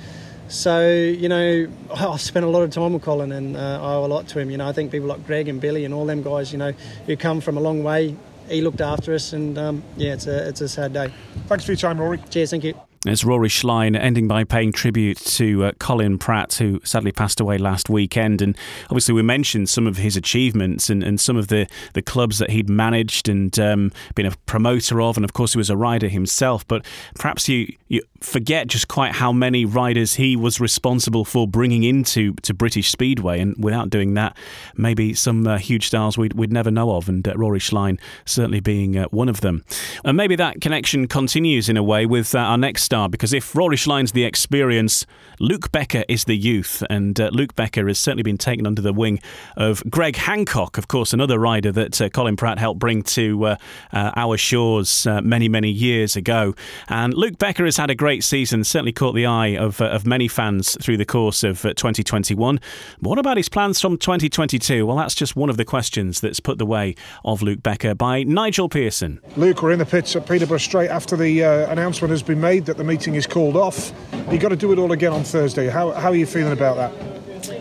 so 0.47 0.87
you 0.87 1.27
know, 1.27 1.67
I've 1.93 2.21
spent 2.21 2.45
a 2.45 2.49
lot 2.49 2.61
of 2.61 2.71
time 2.71 2.93
with 2.93 3.03
Colin, 3.03 3.33
and 3.33 3.57
uh, 3.57 3.79
I 3.83 3.95
owe 3.95 4.05
a 4.05 4.07
lot 4.07 4.29
to 4.29 4.39
him. 4.39 4.49
You 4.49 4.57
know, 4.57 4.69
I 4.69 4.71
think 4.71 4.91
people 4.91 5.09
like 5.09 5.27
Greg 5.27 5.49
and 5.49 5.59
Billy 5.59 5.83
and 5.83 5.93
all 5.93 6.05
them 6.05 6.23
guys, 6.23 6.53
you 6.53 6.57
know, 6.57 6.71
who 7.05 7.17
come 7.17 7.41
from 7.41 7.57
a 7.57 7.61
long 7.61 7.83
way 7.83 8.15
he 8.49 8.61
looked 8.61 8.81
after 8.81 9.13
us, 9.13 9.33
and 9.33 9.57
um, 9.57 9.83
yeah, 9.97 10.13
it's 10.13 10.27
a 10.27 10.47
it's 10.47 10.61
a 10.61 10.69
sad 10.69 10.93
day. 10.93 11.13
Thanks 11.47 11.65
for 11.65 11.71
your 11.71 11.77
time, 11.77 11.99
Rory. 11.99 12.19
Cheers, 12.29 12.51
thank 12.51 12.63
you. 12.63 12.86
It's 13.05 13.23
Rory 13.23 13.47
Schlein 13.47 13.95
ending 13.95 14.27
by 14.27 14.43
paying 14.43 14.71
tribute 14.71 15.17
to 15.17 15.65
uh, 15.65 15.71
Colin 15.79 16.17
Pratt, 16.17 16.55
who 16.55 16.81
sadly 16.83 17.11
passed 17.11 17.39
away 17.39 17.59
last 17.59 17.91
weekend. 17.91 18.41
And 18.41 18.57
obviously, 18.85 19.13
we 19.13 19.21
mentioned 19.21 19.69
some 19.69 19.85
of 19.85 19.97
his 19.97 20.17
achievements 20.17 20.89
and, 20.89 21.03
and 21.03 21.19
some 21.19 21.37
of 21.37 21.47
the, 21.47 21.67
the 21.93 22.01
clubs 22.01 22.39
that 22.39 22.49
he'd 22.49 22.69
managed 22.69 23.29
and 23.29 23.57
um, 23.59 23.91
been 24.15 24.25
a 24.25 24.31
promoter 24.47 24.99
of. 24.99 25.15
And 25.15 25.23
of 25.23 25.33
course, 25.33 25.53
he 25.53 25.59
was 25.59 25.69
a 25.69 25.77
rider 25.77 26.07
himself. 26.07 26.67
But 26.67 26.85
perhaps 27.13 27.47
you, 27.47 27.71
you 27.87 28.01
forget 28.19 28.65
just 28.65 28.87
quite 28.87 29.13
how 29.13 29.31
many 29.31 29.63
riders 29.63 30.15
he 30.15 30.35
was 30.35 30.59
responsible 30.59 31.23
for 31.23 31.47
bringing 31.47 31.83
into 31.83 32.33
to 32.41 32.53
British 32.53 32.89
Speedway. 32.89 33.39
And 33.39 33.63
without 33.63 33.91
doing 33.91 34.15
that, 34.15 34.35
maybe 34.75 35.13
some 35.13 35.45
uh, 35.45 35.59
huge 35.59 35.85
stars 35.85 36.17
we'd, 36.17 36.33
we'd 36.33 36.51
never 36.51 36.71
know 36.71 36.95
of. 36.95 37.07
And 37.07 37.27
uh, 37.27 37.35
Rory 37.35 37.59
Schlein 37.59 37.99
certainly 38.25 38.59
being 38.59 38.97
uh, 38.97 39.05
one 39.09 39.29
of 39.29 39.41
them. 39.41 39.63
And 40.03 40.17
maybe 40.17 40.35
that 40.37 40.61
connection 40.61 41.07
continues 41.07 41.69
in 41.69 41.77
a 41.77 41.83
way 41.83 42.07
with 42.07 42.33
uh, 42.33 42.39
our 42.39 42.57
next 42.57 42.86
star 42.87 43.09
because 43.09 43.33
if 43.33 43.53
Rory 43.53 43.75
Schlein's 43.75 44.13
the 44.13 44.23
experience, 44.23 45.05
Luke 45.41 45.73
Becker 45.73 46.05
is 46.07 46.23
the 46.23 46.37
youth, 46.37 46.81
and 46.89 47.19
uh, 47.19 47.29
Luke 47.33 47.53
Becker 47.53 47.85
has 47.87 47.99
certainly 47.99 48.23
been 48.23 48.37
taken 48.37 48.65
under 48.65 48.81
the 48.81 48.93
wing 48.93 49.19
of 49.57 49.83
Greg 49.89 50.15
Hancock, 50.15 50.77
of 50.77 50.87
course, 50.87 51.11
another 51.11 51.37
rider 51.37 51.69
that 51.73 52.01
uh, 52.01 52.07
Colin 52.09 52.37
Pratt 52.37 52.57
helped 52.57 52.79
bring 52.79 53.03
to 53.03 53.45
uh, 53.45 53.55
uh 53.91 54.11
our 54.15 54.37
shores 54.37 55.05
uh, 55.05 55.21
many, 55.21 55.49
many 55.49 55.69
years 55.69 56.15
ago. 56.15 56.55
And 56.87 57.13
Luke 57.13 57.37
Becker 57.37 57.65
has 57.65 57.75
had 57.75 57.89
a 57.89 57.95
great 57.95 58.23
season, 58.23 58.63
certainly 58.63 58.93
caught 58.93 59.13
the 59.15 59.25
eye 59.25 59.57
of, 59.57 59.81
of 59.81 60.05
many 60.07 60.29
fans 60.29 60.77
through 60.81 60.97
the 60.97 61.05
course 61.05 61.43
of 61.43 61.61
2021. 61.63 62.59
But 63.01 63.09
what 63.09 63.19
about 63.19 63.35
his 63.35 63.49
plans 63.49 63.81
from 63.81 63.97
2022? 63.97 64.85
Well, 64.85 64.95
that's 64.95 65.13
just 65.13 65.35
one 65.35 65.49
of 65.49 65.57
the 65.57 65.65
questions 65.65 66.21
that's 66.21 66.39
put 66.39 66.57
the 66.57 66.65
way 66.65 66.95
of 67.25 67.41
Luke 67.41 67.61
Becker 67.61 67.95
by 67.95 68.23
Nigel 68.23 68.69
Pearson. 68.69 69.19
Luke, 69.35 69.61
we're 69.61 69.73
in 69.73 69.79
the 69.79 69.85
pits 69.85 70.15
at 70.15 70.25
Peterborough 70.25 70.57
straight 70.57 70.89
after 70.89 71.17
the 71.17 71.41
announcement 71.41 72.11
has 72.11 72.23
been 72.23 72.39
made 72.39 72.65
that 72.65 72.76
the 72.77 72.83
meeting 72.83 73.15
is 73.15 73.25
called 73.25 73.57
off. 73.57 73.91
You've 74.31 74.41
got 74.41 74.49
to 74.49 74.55
do 74.55 74.71
it 74.71 74.79
all 74.79 74.91
again 74.91 75.11
on 75.11 75.23
Thursday. 75.23 75.67
How, 75.67 75.91
how 75.91 76.09
are 76.09 76.15
you 76.15 76.27
feeling 76.27 76.53
about 76.53 76.77
that? 76.77 77.07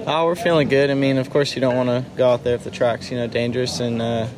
Oh, 0.07 0.27
we're 0.27 0.37
feeling 0.37 0.69
good. 0.69 0.91
I 0.91 0.95
mean, 0.95 1.17
of 1.17 1.31
course, 1.31 1.55
you 1.55 1.61
don't 1.61 1.75
want 1.75 1.89
to 1.89 2.05
go 2.17 2.31
out 2.31 2.45
there 2.45 2.55
if 2.55 2.65
the 2.65 2.71
track's 2.71 3.11
you 3.11 3.17
know 3.17 3.27
dangerous 3.27 3.81
and 3.81 4.01
uh, 4.01 4.29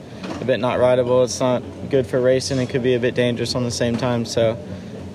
a 0.41 0.45
bit 0.45 0.61
not 0.61 0.79
rideable. 0.79 1.25
It's 1.25 1.41
not 1.41 1.63
good 1.91 2.07
for 2.07 2.21
racing. 2.21 2.59
It 2.59 2.71
could 2.71 2.83
be 2.83 2.95
a 2.95 3.01
bit 3.01 3.15
dangerous 3.15 3.55
on 3.55 3.65
the 3.65 3.71
same 3.71 3.97
time. 3.97 4.25
So, 4.25 4.59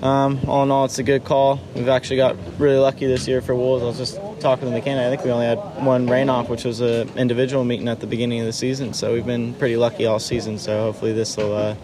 um, 0.02 0.38
all 0.46 0.62
in 0.62 0.70
all, 0.70 0.84
it's 0.84 0.98
a 0.98 1.02
good 1.02 1.24
call. 1.24 1.60
We've 1.74 1.88
actually 1.88 2.16
got 2.16 2.36
really 2.58 2.78
lucky 2.78 3.06
this 3.06 3.26
year 3.26 3.40
for 3.40 3.54
Wolves. 3.54 3.82
I 3.82 3.86
was 3.86 3.98
just 3.98 4.16
talking 4.40 4.60
to 4.60 4.66
the 4.66 4.70
mechanic. 4.70 5.06
I 5.06 5.10
think 5.10 5.24
we 5.24 5.30
only 5.30 5.46
had 5.46 5.58
one 5.84 6.06
rain 6.06 6.28
off, 6.28 6.48
which 6.48 6.64
was 6.64 6.80
an 6.80 7.08
individual 7.16 7.64
meeting 7.64 7.88
at 7.88 8.00
the 8.00 8.06
beginning 8.06 8.40
of 8.40 8.46
the 8.46 8.52
season. 8.52 8.92
So 8.92 9.12
we've 9.12 9.26
been 9.26 9.54
pretty 9.54 9.76
lucky 9.76 10.06
all 10.06 10.18
season. 10.18 10.58
So 10.58 10.82
hopefully 10.82 11.12
this 11.12 11.36
will. 11.36 11.56
Uh, 11.56 11.76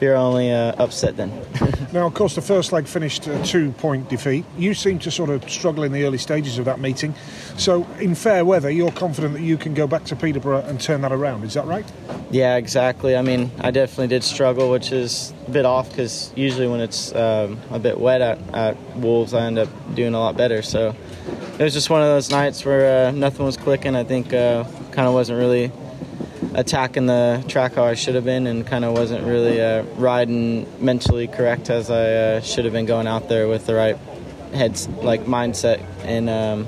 you're 0.00 0.16
only 0.16 0.52
uh, 0.52 0.74
upset 0.82 1.16
then. 1.16 1.30
now, 1.92 2.06
of 2.06 2.14
course, 2.14 2.34
the 2.34 2.42
first 2.42 2.72
leg 2.72 2.86
finished 2.86 3.26
a 3.26 3.42
two-point 3.44 4.08
defeat. 4.08 4.44
You 4.56 4.74
seem 4.74 4.98
to 5.00 5.10
sort 5.10 5.30
of 5.30 5.48
struggle 5.50 5.84
in 5.84 5.92
the 5.92 6.04
early 6.04 6.18
stages 6.18 6.58
of 6.58 6.64
that 6.64 6.80
meeting. 6.80 7.14
So, 7.56 7.84
in 8.00 8.14
fair 8.14 8.44
weather, 8.44 8.70
you're 8.70 8.92
confident 8.92 9.34
that 9.34 9.42
you 9.42 9.56
can 9.56 9.74
go 9.74 9.86
back 9.86 10.04
to 10.04 10.16
Peterborough 10.16 10.64
and 10.66 10.80
turn 10.80 11.00
that 11.02 11.12
around. 11.12 11.44
Is 11.44 11.54
that 11.54 11.66
right? 11.66 11.90
Yeah, 12.30 12.56
exactly. 12.56 13.16
I 13.16 13.22
mean, 13.22 13.50
I 13.60 13.70
definitely 13.70 14.08
did 14.08 14.24
struggle, 14.24 14.70
which 14.70 14.92
is 14.92 15.32
a 15.46 15.50
bit 15.50 15.64
off 15.64 15.90
because 15.90 16.32
usually 16.34 16.66
when 16.66 16.80
it's 16.80 17.14
um, 17.14 17.58
a 17.70 17.78
bit 17.78 17.98
wet 17.98 18.20
at, 18.20 18.38
at 18.54 18.96
Wolves, 18.96 19.34
I 19.34 19.46
end 19.46 19.58
up 19.58 19.68
doing 19.94 20.14
a 20.14 20.18
lot 20.18 20.36
better. 20.36 20.62
So 20.62 20.94
it 21.58 21.62
was 21.62 21.72
just 21.72 21.90
one 21.90 22.02
of 22.02 22.08
those 22.08 22.30
nights 22.30 22.64
where 22.64 23.08
uh, 23.08 23.10
nothing 23.12 23.46
was 23.46 23.56
clicking. 23.56 23.94
I 23.94 24.04
think 24.04 24.32
uh, 24.32 24.64
kind 24.90 25.06
of 25.06 25.14
wasn't 25.14 25.38
really 25.38 25.70
attacking 26.54 27.06
the 27.06 27.44
track 27.48 27.74
how 27.74 27.84
I 27.84 27.94
should 27.94 28.14
have 28.14 28.24
been, 28.24 28.46
and 28.46 28.66
kind 28.66 28.84
of 28.84 28.92
wasn't 28.92 29.24
really 29.24 29.60
uh, 29.60 29.82
riding 29.96 30.66
mentally 30.82 31.26
correct 31.26 31.70
as 31.70 31.90
I 31.90 32.12
uh, 32.12 32.40
should 32.40 32.64
have 32.64 32.72
been 32.72 32.86
going 32.86 33.06
out 33.06 33.28
there 33.28 33.48
with 33.48 33.66
the 33.66 33.74
right 33.74 33.96
heads 34.52 34.88
like 34.88 35.24
mindset. 35.24 35.84
And 36.04 36.30
um, 36.30 36.66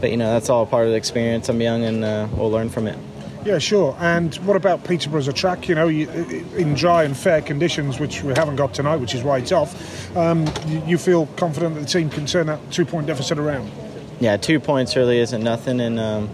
but 0.00 0.10
you 0.10 0.16
know 0.16 0.32
that's 0.32 0.50
all 0.50 0.66
part 0.66 0.86
of 0.86 0.90
the 0.90 0.96
experience. 0.96 1.48
I'm 1.48 1.60
young, 1.60 1.84
and 1.84 2.04
uh, 2.04 2.28
we'll 2.32 2.50
learn 2.50 2.68
from 2.68 2.86
it. 2.86 2.98
Yeah, 3.44 3.58
sure. 3.58 3.94
And 4.00 4.34
what 4.36 4.56
about 4.56 4.84
Peterborough 4.84 5.20
as 5.20 5.28
a 5.28 5.32
track? 5.32 5.68
You 5.68 5.74
know, 5.74 5.88
you, 5.88 6.08
in 6.56 6.72
dry 6.72 7.04
and 7.04 7.14
fair 7.14 7.42
conditions, 7.42 8.00
which 8.00 8.22
we 8.22 8.32
haven't 8.32 8.56
got 8.56 8.72
tonight, 8.72 8.96
which 8.96 9.14
is 9.14 9.22
why 9.22 9.38
it's 9.38 9.52
off. 9.52 10.16
Um, 10.16 10.46
you 10.86 10.96
feel 10.96 11.26
confident 11.36 11.74
that 11.74 11.82
the 11.82 11.86
team 11.86 12.08
can 12.08 12.24
turn 12.24 12.46
that 12.46 12.58
two-point 12.70 13.06
deficit 13.06 13.38
around? 13.38 13.70
Yeah, 14.18 14.38
two 14.38 14.60
points 14.60 14.96
really 14.96 15.18
isn't 15.18 15.42
nothing, 15.42 15.80
and. 15.80 16.00
Um, 16.00 16.30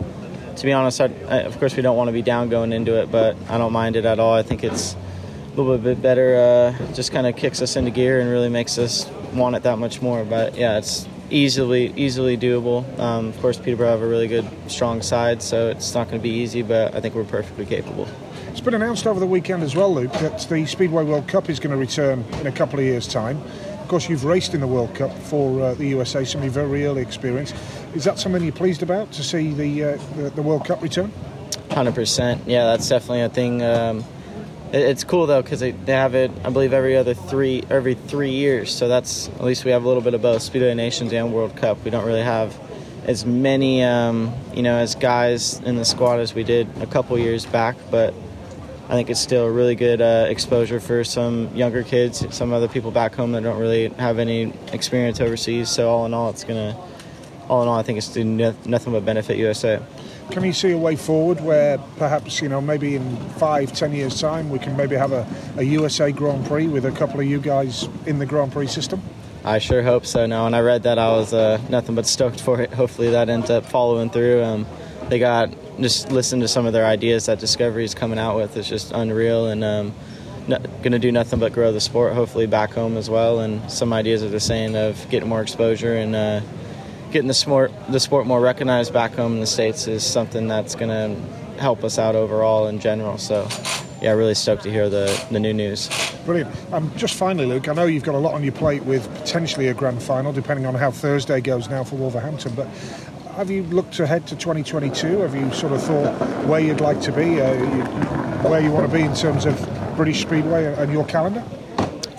to 0.61 0.66
be 0.66 0.75
honest, 0.75 1.01
I, 1.01 1.07
I, 1.27 1.37
of 1.38 1.59
course 1.59 1.75
we 1.75 1.81
don't 1.81 1.96
want 1.96 2.09
to 2.09 2.12
be 2.12 2.20
down 2.20 2.51
going 2.51 2.75
into 2.75 3.01
it, 3.01 3.11
but 3.11 3.35
I 3.49 3.57
don't 3.57 3.73
mind 3.73 3.96
it 3.96 4.05
at 4.05 4.20
all. 4.20 4.35
I 4.35 4.42
think 4.42 4.62
it's 4.62 4.94
a 4.94 5.57
little 5.57 5.79
bit 5.79 6.03
better. 6.03 6.37
Uh, 6.79 6.92
just 6.92 7.12
kind 7.12 7.27
of 7.27 7.35
kicks 7.35 7.62
us 7.62 7.77
into 7.77 7.90
gear 7.90 8.20
and 8.20 8.31
really 8.31 8.51
makes 8.51 8.77
us 8.77 9.09
want 9.33 9.57
it 9.57 9.62
that 9.62 9.79
much 9.79 10.03
more. 10.03 10.23
But 10.23 10.59
yeah, 10.59 10.77
it's 10.77 11.09
easily 11.31 11.94
easily 11.96 12.37
doable. 12.37 12.85
Um, 12.99 13.29
of 13.29 13.40
course, 13.40 13.59
Peterborough 13.59 13.88
have 13.88 14.03
a 14.03 14.07
really 14.07 14.29
good, 14.29 14.46
strong 14.66 15.01
side, 15.01 15.40
so 15.40 15.68
it's 15.70 15.94
not 15.94 16.09
going 16.09 16.20
to 16.20 16.23
be 16.23 16.35
easy, 16.35 16.61
but 16.61 16.94
I 16.94 17.01
think 17.01 17.14
we're 17.14 17.25
perfectly 17.25 17.64
capable. 17.64 18.07
It's 18.49 18.61
been 18.61 18.75
announced 18.75 19.07
over 19.07 19.18
the 19.18 19.27
weekend 19.27 19.62
as 19.62 19.75
well, 19.75 19.94
Luke, 19.94 20.12
that 20.14 20.46
the 20.46 20.66
Speedway 20.66 21.05
World 21.05 21.27
Cup 21.27 21.49
is 21.49 21.59
going 21.59 21.70
to 21.70 21.79
return 21.79 22.23
in 22.40 22.46
a 22.46 22.53
couple 22.53 22.79
of 22.79 22.85
years' 22.85 23.09
time 23.09 23.40
course, 23.90 24.09
you've 24.09 24.24
raced 24.24 24.55
in 24.55 24.61
the 24.61 24.68
World 24.68 24.94
Cup 24.94 25.12
for 25.24 25.61
uh, 25.61 25.74
the 25.74 25.87
USA, 25.88 26.24
some 26.24 26.48
very 26.48 26.87
early 26.87 27.03
experience. 27.03 27.53
Is 27.92 28.05
that 28.05 28.20
something 28.20 28.40
you're 28.42 28.53
pleased 28.53 28.85
about 28.85 29.11
to 29.12 29.24
see 29.24 29.53
the 29.53 29.85
uh, 29.85 29.98
the, 30.16 30.31
the, 30.31 30.42
World 30.42 30.64
Cup 30.64 30.81
return? 30.81 31.12
Hundred 31.72 31.96
percent. 31.96 32.40
Yeah, 32.46 32.66
that's 32.66 32.88
definitely 32.88 33.22
a 33.22 33.29
thing. 33.29 33.62
Um, 33.62 34.05
it, 34.72 34.83
it's 34.83 35.03
cool 35.03 35.26
though 35.26 35.42
because 35.42 35.59
they, 35.59 35.72
they 35.72 35.92
have 35.92 36.14
it, 36.14 36.31
I 36.44 36.50
believe, 36.50 36.72
every 36.72 36.96
other 36.96 37.14
three 37.14 37.64
every 37.68 37.94
three 37.94 38.31
years. 38.31 38.72
So 38.72 38.87
that's 38.87 39.29
at 39.29 39.42
least 39.42 39.64
we 39.64 39.72
have 39.72 39.83
a 39.83 39.88
little 39.88 40.05
bit 40.05 40.14
of 40.14 40.22
both 40.22 40.40
Speedway 40.42 40.72
Nations 40.74 41.12
and 41.12 41.33
World 41.33 41.57
Cup. 41.57 41.85
We 41.85 41.90
don't 41.90 42.07
really 42.07 42.22
have 42.22 42.57
as 43.07 43.26
many, 43.26 43.83
um, 43.83 44.33
you 44.55 44.62
know, 44.62 44.76
as 44.76 44.94
guys 44.94 45.59
in 45.61 45.74
the 45.74 45.85
squad 45.85 46.20
as 46.20 46.33
we 46.33 46.44
did 46.44 46.68
a 46.81 46.87
couple 46.87 47.18
years 47.18 47.44
back, 47.44 47.74
but 47.90 48.14
I 48.90 48.94
think 48.94 49.09
it's 49.09 49.20
still 49.20 49.46
a 49.46 49.50
really 49.50 49.76
good 49.76 50.00
uh, 50.00 50.26
exposure 50.29 50.81
for 50.81 51.05
some 51.05 51.55
younger 51.55 51.85
kids, 51.85 52.26
some 52.35 52.53
other 52.53 52.66
people 52.66 52.90
back 52.90 53.14
home 53.14 53.31
that 53.33 53.44
don't 53.44 53.61
really 53.61 53.87
have 53.90 54.18
any 54.18 54.53
experience 54.72 55.20
overseas. 55.20 55.68
So 55.68 55.88
all 55.88 56.07
in 56.07 56.12
all, 56.12 56.29
it's 56.31 56.42
gonna, 56.42 56.76
all 57.48 57.62
in 57.62 57.68
all, 57.68 57.79
I 57.79 57.85
think 57.85 57.98
it's 57.98 58.09
doing 58.09 58.37
nothing 58.37 58.92
but 58.92 59.05
benefit 59.05 59.37
USA. 59.37 59.81
Can 60.33 60.42
you 60.42 60.53
see 60.53 60.72
a 60.72 60.76
way 60.76 60.96
forward 60.96 61.40
where 61.40 61.79
perhaps 61.98 62.42
you 62.42 62.48
know 62.48 62.61
maybe 62.61 62.96
in 62.96 63.16
five, 63.38 63.72
ten 63.72 63.92
years' 63.92 64.20
time 64.20 64.50
we 64.50 64.59
can 64.59 64.76
maybe 64.76 64.96
have 64.96 65.12
a, 65.12 65.24
a 65.57 65.62
USA 65.62 66.11
Grand 66.11 66.44
Prix 66.46 66.66
with 66.66 66.85
a 66.85 66.90
couple 66.90 67.20
of 67.20 67.26
you 67.26 67.40
guys 67.40 67.88
in 68.07 68.18
the 68.18 68.26
Grand 68.26 68.50
Prix 68.50 68.66
system? 68.66 69.00
I 69.44 69.61
sure 69.61 69.85
hope 69.85 70.05
so. 70.05 70.26
Now, 70.26 70.44
when 70.44 70.55
I 70.55 70.61
read 70.62 70.83
that, 70.83 70.98
I 70.98 71.12
was 71.12 71.33
uh, 71.33 71.61
nothing 71.68 71.94
but 71.94 72.07
stoked 72.07 72.40
for 72.40 72.61
it. 72.61 72.72
Hopefully, 72.72 73.11
that 73.11 73.29
ends 73.29 73.50
up 73.50 73.66
following 73.66 74.11
through. 74.11 74.42
Um, 74.42 74.66
they 75.09 75.20
got 75.20 75.55
just 75.81 76.11
listen 76.11 76.40
to 76.40 76.49
some 76.49 76.66
of 76.66 76.73
their 76.73 76.87
ideas 76.87 77.27
that 77.27 77.38
Discovery 77.38 77.85
is 77.85 77.95
coming 77.95 78.19
out 78.19 78.37
with. 78.37 78.57
It's 78.57 78.69
just 78.69 78.93
unreal 78.93 79.47
and 79.47 79.64
um, 79.64 79.95
going 80.49 80.93
to 80.93 80.99
do 80.99 81.12
nothing 81.12 81.38
but 81.38 81.53
grow 81.53 81.73
the 81.73 81.81
sport. 81.81 82.12
Hopefully 82.12 82.47
back 82.47 82.73
home 82.73 82.97
as 82.97 83.09
well. 83.09 83.40
And 83.40 83.71
some 83.71 83.93
ideas 83.93 84.23
are 84.23 84.29
the 84.29 84.40
same 84.40 84.75
of 84.75 85.09
getting 85.11 85.29
more 85.29 85.43
exposure 85.43 85.95
and 85.95 86.14
uh, 86.14 86.40
getting 87.11 87.29
the 87.29 87.35
sport 87.35 87.73
the 87.88 88.01
sport 88.01 88.27
more 88.27 88.40
recognized 88.40 88.93
back 88.93 89.12
home 89.14 89.35
in 89.35 89.40
the 89.40 89.47
states 89.47 89.87
is 89.87 90.05
something 90.05 90.49
that's 90.49 90.75
going 90.75 90.88
to 90.88 91.61
help 91.61 91.85
us 91.85 91.99
out 91.99 92.14
overall 92.14 92.69
in 92.69 92.79
general. 92.79 93.19
So. 93.19 93.49
Yeah, 94.03 94.12
really 94.12 94.35
stoked 94.35 94.62
to 94.62 94.71
hear 94.71 94.88
the, 94.88 95.27
the 95.31 95.38
new 95.38 95.53
news. 95.53 95.90
Brilliant. 96.25 96.51
Um, 96.73 96.90
just 96.97 97.16
finally, 97.16 97.45
Luke, 97.45 97.69
I 97.69 97.75
know 97.75 97.85
you've 97.85 98.03
got 98.03 98.14
a 98.14 98.19
lot 98.19 98.33
on 98.33 98.43
your 98.43 98.55
plate 98.55 98.83
with 98.85 99.07
potentially 99.14 99.69
a 99.69 99.75
grand 99.75 100.03
final, 100.03 100.33
depending 100.33 100.64
on 100.64 100.75
how 100.75 100.90
Thursday 100.90 101.43
goes 101.43 101.69
now 101.69 101.85
for 101.85 101.97
Wolverhampton. 101.97 102.55
But 102.55 102.66
have 103.40 103.50
you 103.50 103.62
looked 103.62 103.98
ahead 103.98 104.26
to 104.26 104.37
2022? 104.37 105.20
Have 105.20 105.35
you 105.35 105.50
sort 105.55 105.72
of 105.72 105.83
thought 105.83 106.12
where 106.44 106.61
you'd 106.61 106.83
like 106.83 107.00
to 107.00 107.11
be, 107.11 107.40
uh, 107.40 107.55
you, 107.55 107.83
where 108.46 108.61
you 108.61 108.70
want 108.70 108.87
to 108.87 108.94
be 108.94 109.03
in 109.03 109.14
terms 109.14 109.46
of 109.46 109.57
British 109.96 110.20
Speedway 110.20 110.66
and 110.74 110.92
your 110.92 111.07
calendar? 111.07 111.42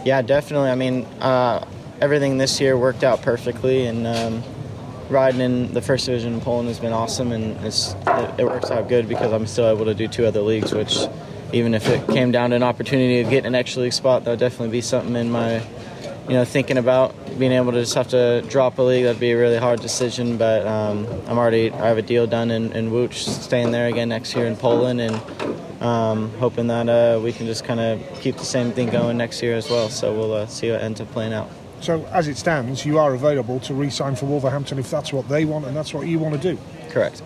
Yeah, 0.04 0.24
definitely. 0.24 0.72
I 0.72 0.74
mean, 0.74 1.06
uh, 1.20 1.64
everything 2.02 2.40
this 2.40 2.60
year 2.60 2.76
worked 2.76 3.04
out 3.04 3.22
perfectly, 3.22 3.86
and 3.86 4.08
um, 4.08 4.44
riding 5.10 5.42
in 5.42 5.72
the 5.76 5.82
first 5.84 6.08
division 6.08 6.34
in 6.34 6.42
Poland 6.42 6.70
has 6.70 6.80
been 6.80 6.92
awesome, 6.92 7.32
and 7.32 7.56
it, 7.64 7.96
it, 8.40 8.46
works 8.46 8.72
out 8.72 8.90
good 8.90 9.08
because 9.08 9.32
I'm 9.32 9.46
still 9.46 9.70
able 9.70 9.86
to 9.86 9.94
do 9.94 10.08
two 10.08 10.26
other 10.26 10.42
leagues, 10.42 10.74
which 10.74 10.98
even 11.54 11.76
if 11.76 11.88
it 11.88 12.08
came 12.08 12.32
down 12.32 12.50
to 12.50 12.56
an 12.56 12.64
opportunity 12.64 13.24
to 13.24 13.30
get 13.30 13.46
an 13.46 13.54
extra 13.54 13.84
league 13.84 13.94
spot, 13.94 14.24
that 14.24 14.32
would 14.32 14.40
definitely 14.40 14.70
be 14.70 14.82
something 14.82 15.16
in 15.16 15.30
my, 15.30 15.62
you 16.28 16.34
know, 16.34 16.46
thinking 16.46 16.78
about 16.78 17.16
being 17.40 17.52
able 17.52 17.72
to 17.72 17.80
just 17.80 17.96
have 17.96 18.10
to 18.10 18.42
drop 18.48 18.78
a 18.78 18.82
league. 18.82 19.04
That'd 19.04 19.20
be 19.20 19.32
a 19.32 19.38
really 19.38 19.58
hard 19.58 19.82
decision, 19.82 20.38
but 20.38 20.66
um, 20.66 21.08
I'm 21.28 21.38
already 21.38 21.72
I 21.72 21.88
have 21.88 21.98
a 21.98 22.02
deal 22.02 22.28
done 22.28 22.52
in, 22.52 22.72
in 22.74 23.12
staying 23.12 23.72
there 23.72 23.88
again 23.88 24.10
next 24.10 24.36
year 24.36 24.46
in 24.46 24.56
Poland, 24.56 25.02
and 25.02 25.82
um, 25.82 26.32
hoping 26.40 26.68
that 26.68 26.88
uh, 26.88 27.20
we 27.20 27.34
can 27.34 27.48
just 27.48 27.64
kind 27.64 27.80
of 27.80 28.22
keep 28.22 28.38
the 28.38 28.46
same 28.46 28.72
thing 28.72 28.90
going 28.90 29.18
next 29.18 29.42
year 29.42 29.56
as 29.56 29.70
well. 29.70 29.90
So 29.90 30.14
we'll 30.14 30.34
uh, 30.34 30.46
see 30.48 30.72
what 30.72 30.82
ends 30.82 31.02
up 31.02 31.12
playing 31.12 31.34
out. 31.34 31.50
So, 31.82 32.06
as 32.12 32.28
it 32.28 32.38
stands, 32.38 32.86
you 32.86 33.00
are 33.00 33.16
available 33.16 33.60
to 33.62 33.74
re 33.74 33.90
sign 33.90 34.16
for 34.16 34.28
Wolverhampton 34.28 34.78
if 34.78 34.92
that's 34.92 35.12
what 35.12 35.28
they 35.28 35.46
want 35.46 35.66
and 35.66 35.76
that's 35.76 35.94
what 35.94 36.06
you 36.06 36.20
want 36.20 36.40
to 36.40 36.54
do. 36.54 36.62
Correct. 36.90 37.24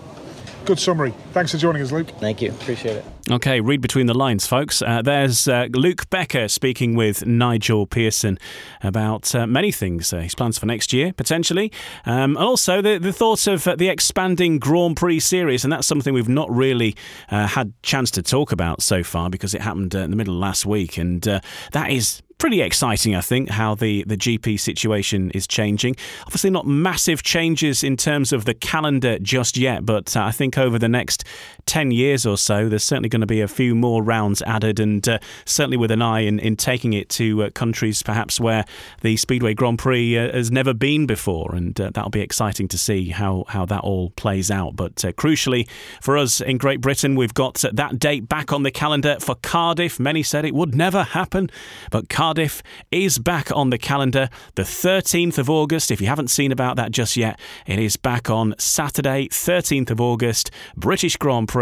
Good 0.66 0.80
summary. 0.80 1.14
Thanks 1.32 1.52
for 1.52 1.58
joining 1.58 1.84
us, 1.84 1.92
Luke. 1.92 2.10
Thank 2.20 2.42
you. 2.42 2.50
Appreciate 2.50 2.98
it. 2.98 3.06
Okay, 3.30 3.62
read 3.62 3.82
between 3.82 4.08
the 4.08 4.16
lines, 4.16 4.48
folks. 4.48 4.82
Uh, 4.82 5.04
there's 5.04 5.48
uh, 5.48 5.68
Luke 5.72 6.10
Becker 6.10 6.48
speaking 6.48 6.96
with 6.96 7.24
Nigel 7.24 7.86
Pearson 7.86 8.40
about 8.82 9.36
uh, 9.36 9.46
many 9.46 9.72
things. 9.72 10.12
Uh, 10.12 10.22
his 10.22 10.34
plans 10.34 10.58
for 10.58 10.66
next 10.66 10.92
year, 10.92 11.14
potentially, 11.14 11.72
um, 12.08 12.36
and 12.36 12.46
also 12.46 12.82
the, 12.82 12.98
the 12.98 13.14
thoughts 13.14 13.46
of 13.46 13.68
uh, 13.68 13.76
the 13.76 13.90
expanding 13.90 14.58
Grand 14.58 14.98
Prix 14.98 15.20
series. 15.20 15.64
And 15.64 15.72
that's 15.72 15.86
something 15.86 16.16
we've 16.16 16.28
not 16.28 16.50
really 16.50 16.96
uh, 17.30 17.46
had 17.46 17.72
chance 17.84 18.10
to 18.12 18.24
talk 18.24 18.52
about 18.52 18.82
so 18.82 19.04
far 19.04 19.30
because 19.30 19.54
it 19.54 19.62
happened 19.62 19.94
in 19.94 20.10
the 20.10 20.18
middle 20.18 20.34
of 20.34 20.40
last 20.40 20.66
week. 20.66 20.98
And 20.98 21.22
that 21.22 21.90
is 21.92 22.24
pretty 22.38 22.62
exciting, 22.62 23.16
I 23.16 23.22
think, 23.22 23.50
how 23.50 23.76
the, 23.76 24.04
the 24.06 24.18
GP 24.18 24.60
situation 24.60 25.32
is 25.32 25.48
changing. 25.48 25.96
Obviously, 26.26 26.50
not 26.50 26.68
massive 26.68 27.24
changes 27.24 27.84
in 27.84 27.98
terms 27.98 28.34
of 28.34 28.46
the 28.46 28.54
calendar 28.54 29.20
just 29.20 29.58
yet, 29.58 29.86
but 29.86 30.16
uh, 30.16 30.24
I 30.24 30.32
think 30.32 30.58
over 30.58 30.78
the 30.78 30.90
next 30.90 31.24
10 31.66 31.92
years 31.92 32.26
or 32.26 32.38
so, 32.38 32.70
there's 32.70 32.84
certainly 32.84 33.10
going 33.10 33.22
to 33.22 33.28
be 33.28 33.42
a 33.42 33.48
few 33.48 33.76
more 33.76 34.04
rounds 34.04 34.42
added, 34.44 34.80
and 34.80 35.08
uh, 35.08 35.20
certainly 35.46 35.78
with 35.78 35.92
an 35.92 36.02
eye 36.02 36.20
in, 36.20 36.40
in 36.40 36.56
taking 36.56 36.94
it 36.94 37.10
to 37.10 37.44
uh, 37.44 37.50
countries 37.50 38.04
perhaps 38.04 38.40
where 38.40 38.66
the 39.02 39.18
Speedway 39.18 39.54
Grand 39.54 39.80
Prix 39.80 40.18
uh, 40.18 40.32
has 40.32 40.52
never 40.52 40.74
been 40.74 41.06
before, 41.06 41.56
and 41.56 41.80
uh, 41.80 41.90
that'll 41.94 42.10
be 42.10 42.22
exciting 42.22 42.68
to 42.68 42.78
see 42.78 43.10
how, 43.10 43.46
how 43.48 43.66
that 43.66 43.82
all 43.82 44.12
plays 44.12 44.52
out. 44.52 44.76
But 44.76 45.04
uh, 45.04 45.12
crucially, 45.14 45.68
for 46.02 46.18
us 46.18 46.40
in 46.40 46.58
Great 46.58 46.82
Britain, 46.82 47.16
we've 47.16 47.34
got 47.34 47.64
that 47.74 47.98
date 48.00 48.30
back 48.30 48.54
on 48.54 48.64
the 48.64 48.72
calendar 48.72 49.18
for 49.20 49.36
Cardiff. 49.36 50.00
Many 50.00 50.24
said 50.24 50.46
it 50.46 50.54
would 50.54 50.76
never 50.76 51.04
happen, 51.04 51.50
but 51.90 52.10
Cardiff 52.10 52.62
is 52.92 53.18
back 53.18 53.52
on 53.56 53.72
the 53.72 53.78
calendar 53.78 54.30
the 54.54 54.64
13th 54.64 55.38
of 55.38 55.50
August. 55.50 55.90
If 55.90 56.00
you 56.00 56.08
haven't 56.08 56.30
seen 56.30 56.52
about 56.52 56.76
that 56.76 56.92
just 56.92 57.18
yet, 57.18 57.40
it 57.66 57.80
is 57.80 57.98
back 57.98 58.30
on 58.30 58.54
Saturday, 58.60 59.30
13th 59.30 59.90
of 59.90 60.00
August, 60.00 60.52
British 60.76 61.18
Grand 61.18 61.48
Prix, 61.48 61.55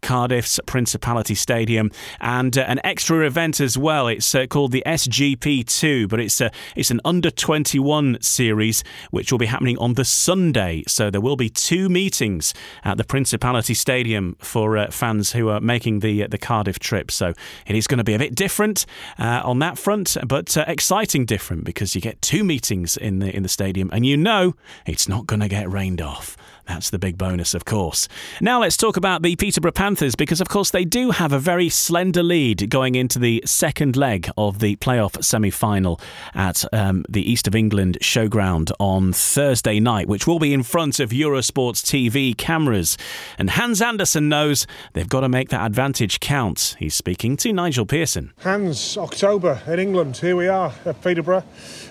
Cardiff's 0.00 0.58
Principality 0.64 1.34
Stadium, 1.34 1.90
and 2.20 2.56
uh, 2.56 2.62
an 2.62 2.80
extra 2.82 3.26
event 3.26 3.60
as 3.60 3.76
well. 3.76 4.08
It's 4.08 4.34
uh, 4.34 4.46
called 4.46 4.72
the 4.72 4.82
SGP2, 4.86 6.08
but 6.08 6.18
it's 6.18 6.40
uh, 6.40 6.48
it's 6.74 6.90
an 6.90 7.00
under 7.04 7.30
21 7.30 8.18
series 8.22 8.82
which 9.10 9.30
will 9.30 9.38
be 9.38 9.46
happening 9.46 9.76
on 9.78 9.94
the 9.94 10.04
Sunday. 10.04 10.82
So 10.88 11.10
there 11.10 11.20
will 11.20 11.36
be 11.36 11.50
two 11.50 11.88
meetings 11.88 12.54
at 12.84 12.96
the 12.96 13.04
Principality 13.04 13.74
Stadium 13.74 14.36
for 14.40 14.78
uh, 14.78 14.90
fans 14.90 15.32
who 15.32 15.50
are 15.50 15.60
making 15.60 16.00
the 16.00 16.24
uh, 16.24 16.28
the 16.28 16.38
Cardiff 16.38 16.78
trip. 16.78 17.10
So 17.10 17.34
it 17.66 17.76
is 17.76 17.86
going 17.86 17.98
to 17.98 18.04
be 18.04 18.14
a 18.14 18.18
bit 18.18 18.34
different 18.34 18.86
uh, 19.18 19.42
on 19.44 19.58
that 19.58 19.76
front 19.76 20.16
but 20.26 20.56
exciting 20.56 21.26
different 21.26 21.64
because 21.64 21.94
you 21.94 22.00
get 22.00 22.22
two 22.22 22.44
meetings 22.44 22.96
in 22.96 23.18
the 23.18 23.34
in 23.34 23.42
the 23.42 23.48
stadium, 23.48 23.90
and 23.92 24.06
you 24.06 24.16
know 24.16 24.54
it's 24.86 25.06
not 25.06 25.26
going 25.26 25.40
to 25.40 25.48
get 25.48 25.70
rained 25.70 26.00
off. 26.00 26.36
That's 26.66 26.90
the 26.90 26.98
big 26.98 27.18
bonus, 27.18 27.54
of 27.54 27.64
course. 27.64 28.08
Now 28.40 28.60
let's 28.60 28.76
talk 28.76 28.96
about 28.96 29.22
the 29.22 29.36
Peterborough 29.36 29.72
Panthers 29.72 30.14
because, 30.14 30.40
of 30.40 30.48
course, 30.48 30.70
they 30.70 30.84
do 30.84 31.10
have 31.10 31.32
a 31.32 31.38
very 31.38 31.68
slender 31.68 32.22
lead 32.22 32.70
going 32.70 32.94
into 32.94 33.18
the 33.18 33.42
second 33.44 33.96
leg 33.96 34.30
of 34.36 34.60
the 34.60 34.76
playoff 34.76 35.22
semi 35.22 35.50
final 35.50 36.00
at 36.34 36.64
um, 36.72 37.04
the 37.08 37.30
East 37.30 37.46
of 37.46 37.54
England 37.54 37.98
showground 38.00 38.72
on 38.80 39.12
Thursday 39.12 39.78
night, 39.78 40.08
which 40.08 40.26
will 40.26 40.38
be 40.38 40.54
in 40.54 40.62
front 40.62 41.00
of 41.00 41.10
Eurosports 41.10 41.82
TV 41.82 42.36
cameras. 42.36 42.96
And 43.38 43.50
Hans 43.50 43.82
Andersen 43.82 44.28
knows 44.28 44.66
they've 44.94 45.08
got 45.08 45.20
to 45.20 45.28
make 45.28 45.50
that 45.50 45.66
advantage 45.66 46.20
count. 46.20 46.76
He's 46.78 46.94
speaking 46.94 47.36
to 47.38 47.52
Nigel 47.52 47.86
Pearson. 47.86 48.32
Hans, 48.40 48.96
October 48.96 49.60
in 49.66 49.78
England. 49.78 50.16
Here 50.16 50.36
we 50.36 50.48
are 50.48 50.72
at 50.84 51.02
Peterborough. 51.02 51.44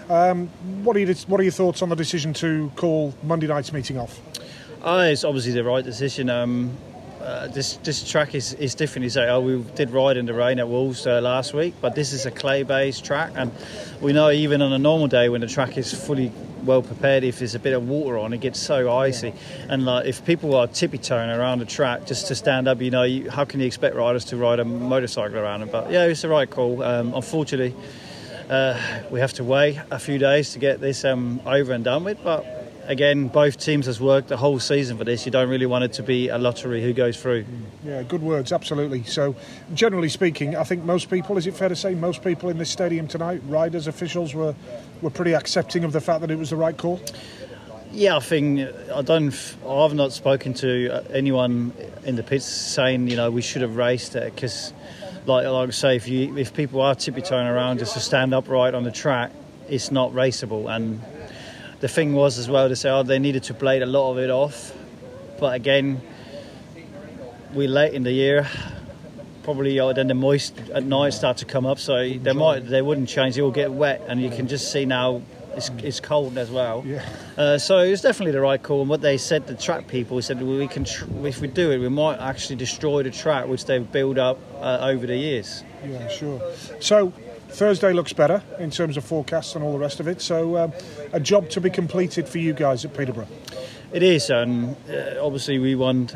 Um, 0.10 0.48
what, 0.84 0.98
are 0.98 1.14
what 1.28 1.40
are 1.40 1.44
your 1.44 1.52
thoughts 1.52 1.82
on 1.82 1.90
the 1.90 1.96
decision 1.96 2.34
to 2.34 2.72
call 2.76 3.14
Monday 3.24 3.48
night's 3.48 3.72
meeting 3.72 3.98
off? 3.98 4.20
Oh, 4.86 5.00
it's 5.00 5.24
obviously 5.24 5.54
the 5.54 5.64
right 5.64 5.84
decision. 5.84 6.30
Um, 6.30 6.76
uh, 7.22 7.48
this 7.48 7.78
this 7.78 8.04
track 8.10 8.36
is, 8.36 8.54
is 8.56 8.76
different. 8.76 9.10
Say, 9.10 9.30
oh, 9.30 9.40
we 9.40 9.64
did 9.76 9.92
ride 9.92 10.18
in 10.18 10.26
the 10.26 10.34
rain 10.34 10.60
at 10.60 10.68
Wolves 10.68 11.08
uh, 11.08 11.22
last 11.22 11.54
week, 11.54 11.74
but 11.80 11.96
this 11.96 12.12
is 12.12 12.26
a 12.26 12.32
clay-based 12.32 13.06
track, 13.06 13.32
and 13.38 13.50
we 14.02 14.12
know 14.12 14.30
even 14.30 14.62
on 14.62 14.74
a 14.74 14.78
normal 14.78 15.08
day 15.08 15.30
when 15.30 15.40
the 15.40 15.48
track 15.48 15.78
is 15.78 15.94
fully 15.94 16.34
well 16.66 16.82
prepared, 16.82 17.24
if 17.24 17.40
there's 17.40 17.56
a 17.56 17.60
bit 17.60 17.72
of 17.72 17.88
water 17.88 18.18
on, 18.18 18.34
it 18.34 18.42
gets 18.42 18.60
so 18.60 18.94
icy. 18.94 19.30
Yeah. 19.30 19.34
And 19.70 19.86
like, 19.86 20.06
if 20.06 20.26
people 20.26 20.54
are 20.56 20.68
tippy-toeing 20.68 21.30
around 21.30 21.60
the 21.60 21.66
track 21.66 22.06
just 22.06 22.28
to 22.28 22.36
stand 22.36 22.68
up, 22.68 22.82
you 22.82 22.92
know, 22.92 23.04
you, 23.04 23.30
how 23.30 23.46
can 23.46 23.62
you 23.62 23.66
expect 23.66 23.96
riders 23.96 24.26
to 24.26 24.38
ride 24.38 24.60
a 24.60 24.66
motorcycle 24.66 25.38
around 25.38 25.62
it? 25.62 25.72
But 25.72 25.92
yeah, 25.92 26.06
it's 26.06 26.24
the 26.24 26.30
right 26.30 26.50
call. 26.50 26.84
Um, 26.84 27.14
unfortunately, 27.14 27.74
uh, 28.50 28.78
we 29.10 29.22
have 29.22 29.32
to 29.34 29.46
wait 29.46 29.80
a 29.92 30.00
few 30.00 30.18
days 30.18 30.52
to 30.54 30.60
get 30.60 30.82
this 30.82 31.06
um, 31.06 31.40
over 31.46 31.72
and 31.72 31.86
done 31.86 32.04
with, 32.04 32.22
but 32.22 32.46
again, 32.86 33.28
both 33.28 33.58
teams 33.58 33.86
has 33.86 34.00
worked 34.00 34.28
the 34.28 34.38
whole 34.38 34.60
season 34.60 34.98
for 34.98 35.04
this. 35.04 35.26
You 35.26 35.32
don't 35.32 35.50
really 35.50 35.66
want 35.66 35.84
it 35.84 35.94
to 35.94 36.04
be 36.04 36.30
a 36.30 36.38
lottery 36.38 36.82
who 36.82 36.94
goes 36.94 37.22
through. 37.22 37.46
Yeah, 37.84 38.04
good 38.04 38.22
words, 38.22 38.52
absolutely. 38.52 39.04
So, 39.04 39.36
generally 39.74 40.10
speaking, 40.10 40.56
I 40.56 40.64
think 40.64 40.84
most 40.84 41.10
people, 41.10 41.38
is 41.38 41.48
it 41.48 41.56
fair 41.56 41.70
to 41.70 41.76
say, 41.76 41.96
most 41.96 42.24
people 42.24 42.50
in 42.50 42.58
this 42.58 42.70
stadium 42.70 43.08
tonight, 43.08 43.42
riders, 43.48 43.88
officials, 43.88 44.34
were 44.34 44.56
were 45.02 45.10
pretty 45.10 45.34
accepting 45.34 45.84
of 45.84 45.92
the 45.92 46.02
fact 46.02 46.22
that 46.22 46.32
it 46.32 46.38
was 46.38 46.50
the 46.50 46.56
right 46.56 46.78
call. 46.78 47.00
Yeah, 47.92 48.16
I 48.18 48.22
think 48.22 48.68
I 48.92 49.02
don't. 49.04 49.36
I've 49.68 49.94
not 49.94 50.14
spoken 50.14 50.54
to 50.56 50.90
uh, 50.90 51.04
anyone 51.12 51.74
in 52.06 52.16
the 52.16 52.24
pits 52.24 52.46
saying 52.46 53.08
you 53.08 53.16
know 53.16 53.30
we 53.30 53.42
should 53.42 53.62
have 53.62 53.76
raced 53.76 54.16
it 54.16 54.34
because, 54.34 54.74
like, 55.28 55.46
like 55.46 55.68
I 55.68 55.72
say, 55.72 55.96
if 55.98 56.08
you 56.08 56.36
if 56.38 56.56
people 56.56 56.82
are 56.82 56.96
tippy 56.96 57.22
toeing 57.22 57.46
around 57.46 57.80
just 57.80 57.94
to 57.94 58.00
stand 58.00 58.34
upright 58.34 58.74
on 58.74 58.84
the 58.84 58.92
track, 58.92 59.32
it's 59.70 59.92
not 59.92 60.12
raceable 60.12 60.74
and 60.76 61.02
the 61.84 61.90
thing 61.90 62.14
was 62.14 62.38
as 62.40 62.50
well 62.50 62.70
to 62.70 62.78
say, 62.78 62.90
oh, 62.90 63.04
they 63.04 63.20
needed 63.20 63.44
to 63.44 63.54
blade 63.54 63.82
a 63.82 63.86
lot 63.86 64.10
of 64.10 64.18
it 64.18 64.30
off. 64.30 64.74
But 65.38 65.54
again, 65.54 66.02
we 67.54 67.68
late 67.68 67.94
in 67.94 68.04
the 68.04 68.12
year. 68.14 68.48
Probably 69.44 69.78
uh, 69.78 69.92
then 69.92 70.08
the 70.08 70.14
moist 70.14 70.58
at 70.74 70.86
night 70.86 71.10
start 71.10 71.36
to 71.40 71.46
come 71.46 71.66
up, 71.66 71.80
so 71.80 72.08
they 72.08 72.32
might 72.32 72.66
they 72.66 72.82
wouldn't 72.82 73.10
change. 73.10 73.38
It 73.38 73.42
will 73.42 73.52
get 73.52 73.70
wet, 73.70 74.02
and 74.08 74.22
you 74.22 74.30
can 74.30 74.48
just 74.48 74.72
see 74.72 74.86
now 74.86 75.24
it's, 75.58 75.72
it's 75.80 76.00
cold 76.00 76.38
as 76.38 76.50
well. 76.50 76.84
Yeah. 76.86 77.06
Uh, 77.38 77.58
so 77.58 77.80
it 77.80 77.92
was 77.92 78.00
definitely 78.00 78.32
the 78.32 78.40
right 78.40 78.64
call. 78.64 78.80
And 78.80 78.90
what 78.90 79.02
they 79.02 79.18
said, 79.18 79.46
the 79.46 79.56
track 79.56 79.90
people 79.90 80.22
said, 80.22 80.42
well, 80.42 80.58
we 80.58 80.70
can 80.70 80.86
tr- 80.86 81.04
if 81.26 81.42
we 81.42 81.50
do 81.50 81.72
it, 81.72 81.80
we 81.80 81.90
might 81.90 82.18
actually 82.18 82.56
destroy 82.56 83.04
the 83.04 83.12
track 83.12 83.48
which 83.48 83.66
they've 83.66 83.92
built 83.92 84.18
up 84.18 84.40
uh, 84.62 84.78
over 84.82 85.06
the 85.06 85.18
years. 85.18 85.66
Yeah, 85.86 86.08
sure. 86.08 86.42
So 86.80 87.12
Thursday 87.54 87.94
looks 87.94 88.14
better 88.14 88.42
in 88.58 88.72
terms 88.72 88.98
of 88.98 89.06
forecasts 89.06 89.54
and 89.54 89.64
all 89.64 89.74
the 89.74 89.78
rest 89.78 90.00
of 90.00 90.08
it. 90.08 90.22
So, 90.22 90.58
um, 90.58 90.74
a 91.12 91.20
job 91.20 91.52
to 91.52 91.62
be 91.62 91.70
completed 91.70 92.28
for 92.28 92.40
you 92.40 92.52
guys 92.52 92.84
at 92.84 92.98
Peterborough. 92.98 93.28
It 93.92 94.02
is, 94.02 94.32
and 94.32 94.76
uh, 94.90 95.24
obviously 95.24 95.60
we 95.60 95.76
want 95.76 96.16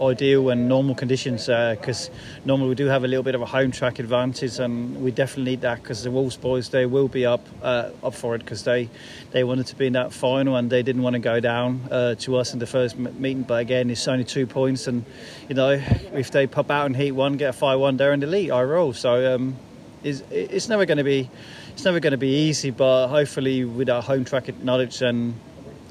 ideal 0.00 0.50
and 0.50 0.68
normal 0.68 0.94
conditions 0.94 1.46
because 1.46 2.08
uh, 2.08 2.12
normally 2.44 2.68
we 2.68 2.74
do 2.76 2.86
have 2.86 3.02
a 3.02 3.08
little 3.08 3.24
bit 3.24 3.34
of 3.34 3.42
a 3.42 3.46
home 3.46 3.72
track 3.72 3.98
advantage, 3.98 4.60
and 4.60 5.02
we 5.02 5.10
definitely 5.10 5.50
need 5.50 5.62
that 5.62 5.82
because 5.82 6.04
the 6.04 6.10
Wolves 6.12 6.36
boys 6.36 6.68
they 6.68 6.86
will 6.86 7.08
be 7.08 7.26
up 7.26 7.44
uh, 7.62 7.90
up 8.04 8.14
for 8.14 8.36
it 8.36 8.38
because 8.38 8.62
they 8.62 8.88
they 9.32 9.42
wanted 9.42 9.66
to 9.66 9.74
be 9.74 9.88
in 9.88 9.94
that 9.94 10.12
final 10.12 10.54
and 10.54 10.70
they 10.70 10.84
didn't 10.84 11.02
want 11.02 11.14
to 11.14 11.18
go 11.20 11.40
down 11.40 11.80
uh, 11.90 12.14
to 12.14 12.36
us 12.36 12.52
in 12.52 12.60
the 12.60 12.66
first 12.66 12.96
meeting. 12.96 13.42
But 13.42 13.60
again, 13.60 13.90
it's 13.90 14.06
only 14.06 14.22
two 14.24 14.46
points, 14.46 14.86
and 14.86 15.04
you 15.48 15.56
know 15.56 15.70
if 16.12 16.30
they 16.30 16.46
pop 16.46 16.70
out 16.70 16.86
and 16.86 16.96
heat 16.96 17.10
one, 17.10 17.38
get 17.38 17.50
a 17.50 17.52
five 17.52 17.80
one, 17.80 17.96
they're 17.96 18.12
in 18.12 18.20
the 18.20 18.28
lead. 18.28 18.52
I 18.52 18.62
roll 18.62 18.92
so. 18.92 19.34
Um, 19.34 19.56
is 20.06 20.22
it's 20.30 20.68
never 20.68 20.86
going 20.86 20.98
to 20.98 21.04
be 21.04 21.28
it's 21.72 21.84
never 21.84 22.00
going 22.00 22.12
to 22.12 22.18
be 22.18 22.48
easy, 22.48 22.70
but 22.70 23.08
hopefully 23.08 23.64
with 23.64 23.90
our 23.90 24.02
home 24.02 24.24
track 24.24 24.46
knowledge 24.62 25.02
and 25.02 25.34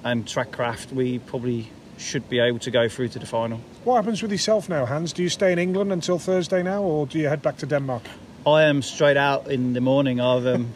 and 0.04 0.28
track 0.28 0.52
craft, 0.52 0.92
we 0.92 1.20
probably 1.20 1.68
should 1.98 2.30
be 2.30 2.40
able 2.40 2.60
to 2.60 2.72
go 2.72 2.88
through 2.88 3.10
to 3.10 3.20
the 3.20 3.26
final. 3.26 3.60
What 3.84 3.96
happens 3.96 4.22
with 4.22 4.32
yourself 4.32 4.70
now, 4.70 4.86
Hans? 4.86 5.14
Do 5.14 5.24
you 5.24 5.30
stay 5.30 5.52
in 5.52 5.60
England 5.60 5.92
until 5.92 6.20
Thursday 6.20 6.64
now, 6.64 6.82
or 6.82 7.08
do 7.08 7.20
you 7.20 7.28
head 7.28 7.42
back 7.42 7.58
to 7.58 7.66
Denmark? 7.66 8.04
I 8.46 8.64
am 8.64 8.82
straight 8.82 9.18
out 9.18 9.48
in 9.50 9.74
the 9.74 9.82
morning. 9.82 10.22
I've 10.22 10.46
um, 10.46 10.74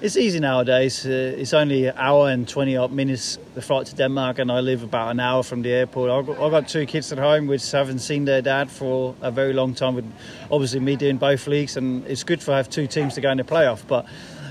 it's 0.00 0.16
easy 0.16 0.38
nowadays. 0.38 1.04
Uh, 1.04 1.34
it's 1.36 1.52
only 1.52 1.86
an 1.86 1.94
hour 1.96 2.28
and 2.28 2.46
20 2.48 2.76
odd 2.76 2.92
minutes 2.92 3.38
the 3.54 3.62
flight 3.62 3.86
to 3.86 3.96
Denmark, 3.96 4.38
and 4.38 4.50
I 4.50 4.60
live 4.60 4.82
about 4.82 5.10
an 5.10 5.18
hour 5.18 5.42
from 5.42 5.62
the 5.62 5.70
airport. 5.70 6.10
I've 6.10 6.26
got, 6.26 6.44
I've 6.44 6.50
got, 6.52 6.68
two 6.68 6.86
kids 6.86 7.10
at 7.12 7.18
home 7.18 7.46
which 7.46 7.68
haven't 7.72 7.98
seen 7.98 8.24
their 8.24 8.40
dad 8.40 8.70
for 8.70 9.14
a 9.20 9.30
very 9.30 9.52
long 9.52 9.74
time, 9.74 9.94
with 9.94 10.10
obviously 10.50 10.80
me 10.80 10.94
doing 10.94 11.16
both 11.16 11.46
leagues, 11.46 11.76
and 11.76 12.06
it's 12.06 12.22
good 12.22 12.42
for 12.42 12.52
have 12.52 12.70
two 12.70 12.86
teams 12.86 13.14
to 13.14 13.20
go 13.20 13.30
in 13.30 13.38
the 13.38 13.44
playoff. 13.44 13.82
But 13.88 14.06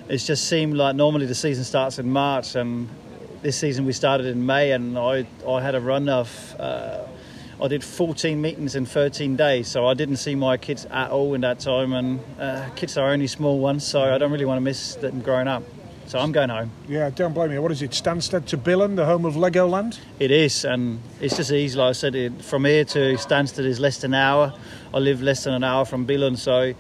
it's 0.10 0.26
just 0.26 0.50
seemed 0.50 0.76
like 0.76 0.96
normally 0.96 1.26
the 1.26 1.36
season 1.36 1.64
starts 1.64 1.98
in 1.98 2.10
March, 2.10 2.56
and 2.56 2.90
this 3.42 3.58
season 3.58 3.86
we 3.86 3.94
started 3.94 4.26
in 4.26 4.46
May, 4.46 4.72
and 4.72 4.98
I, 4.98 5.26
I 5.48 5.62
had 5.62 5.76
a 5.76 5.82
run 5.82 6.10
of. 6.10 6.56
Uh, 6.60 7.07
I 7.60 7.68
did 7.68 7.84
14 7.84 8.40
meetings 8.40 8.76
in 8.76 8.86
13 8.86 9.36
days, 9.36 9.68
so 9.68 9.88
I 9.88 9.96
didn't 9.96 10.18
see 10.18 10.36
my 10.36 10.58
kids 10.58 10.86
at 10.92 11.10
all 11.10 11.34
in 11.34 11.42
that 11.42 11.60
time. 11.60 11.92
And 11.94 12.20
uh, 12.40 12.70
kids 12.76 12.98
are 12.98 13.10
only 13.10 13.26
small 13.26 13.60
ones, 13.60 13.84
so 13.84 14.02
I 14.02 14.20
don't 14.20 14.32
really 14.32 14.46
want 14.46 14.58
to 14.58 14.62
miss 14.62 14.94
them 14.96 15.22
growing 15.22 15.48
up. 15.48 15.64
So 16.06 16.20
I'm 16.20 16.32
going 16.32 16.50
home. 16.50 16.72
Yeah, 16.88 17.10
don't 17.10 17.34
blame 17.34 17.50
me. 17.50 17.58
What 17.58 17.72
is 17.72 17.82
it, 17.82 17.92
Stansted 17.92 18.46
to 18.46 18.58
Billund, 18.58 18.96
the 18.96 19.06
home 19.06 19.26
of 19.26 19.34
Legoland? 19.34 20.00
It 20.20 20.30
is, 20.30 20.66
and 20.66 21.02
it's 21.20 21.36
just 21.36 21.52
easy. 21.52 21.78
Like 21.78 21.90
I 21.90 21.92
said, 21.94 22.16
it, 22.16 22.42
from 22.44 22.64
here 22.64 22.86
to 22.86 23.16
Stansted 23.16 23.66
is 23.66 23.80
less 23.80 23.98
than 23.98 24.14
an 24.14 24.22
hour. 24.22 24.54
I 24.94 25.00
live 25.00 25.22
less 25.22 25.44
than 25.44 25.54
an 25.56 25.64
hour 25.64 25.84
from 25.84 26.06
Billund, 26.06 26.38
so 26.38 26.76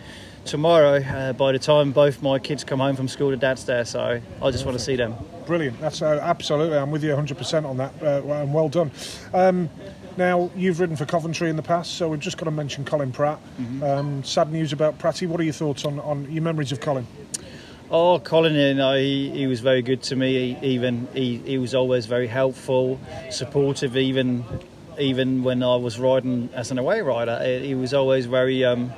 tomorrow, 0.45 1.03
uh, 1.03 1.33
by 1.33 1.51
the 1.51 1.59
time 1.59 1.91
both 1.91 2.21
my 2.21 2.39
kids 2.39 2.63
come 2.63 2.79
home 2.79 2.95
from 2.95 3.07
school, 3.07 3.31
the 3.31 3.37
dad's 3.37 3.65
there, 3.65 3.83
so 3.83 4.21
I 4.41 4.51
just 4.51 4.65
want 4.65 4.77
to 4.77 4.83
see 4.83 4.95
them. 4.95 5.15
Brilliant. 5.45 5.79
That's 5.81 6.01
uh, 6.01 6.19
absolutely. 6.21 6.77
I'm 6.77 6.91
with 6.91 7.03
you 7.03 7.09
100% 7.09 7.65
on 7.65 7.77
that, 7.77 7.93
uh, 8.01 8.21
and 8.31 8.53
well 8.53 8.69
done. 8.69 8.91
Um, 9.33 9.69
now, 10.17 10.49
you've 10.55 10.79
ridden 10.79 10.95
for 10.95 11.05
Coventry 11.05 11.49
in 11.49 11.55
the 11.55 11.63
past, 11.63 11.93
so 11.93 12.09
we've 12.09 12.19
just 12.19 12.37
got 12.37 12.45
to 12.45 12.51
mention 12.51 12.83
Colin 12.85 13.11
Pratt. 13.11 13.39
Mm-hmm. 13.59 13.83
Um, 13.83 14.23
sad 14.23 14.51
news 14.51 14.73
about 14.73 14.97
Pratty. 14.97 15.27
What 15.27 15.39
are 15.39 15.43
your 15.43 15.53
thoughts 15.53 15.85
on, 15.85 15.99
on 15.99 16.31
your 16.31 16.43
memories 16.43 16.71
of 16.71 16.79
Colin? 16.81 17.05
Oh, 17.89 18.19
Colin, 18.19 18.55
you 18.55 18.73
know, 18.73 18.95
he, 18.95 19.29
he 19.29 19.47
was 19.47 19.61
very 19.61 19.81
good 19.81 20.01
to 20.03 20.15
me. 20.15 20.55
He, 20.55 20.73
even 20.73 21.07
he, 21.13 21.37
he 21.37 21.57
was 21.57 21.73
always 21.73 22.05
very 22.05 22.27
helpful, 22.27 22.99
supportive. 23.29 23.95
Even 23.95 24.43
even 24.99 25.43
when 25.43 25.63
I 25.63 25.75
was 25.75 25.99
riding 25.99 26.49
as 26.53 26.71
an 26.71 26.79
away 26.79 27.01
rider, 27.01 27.39
he 27.61 27.75
was 27.75 27.93
always 27.93 28.25
very 28.25 28.65
um, 28.65 28.91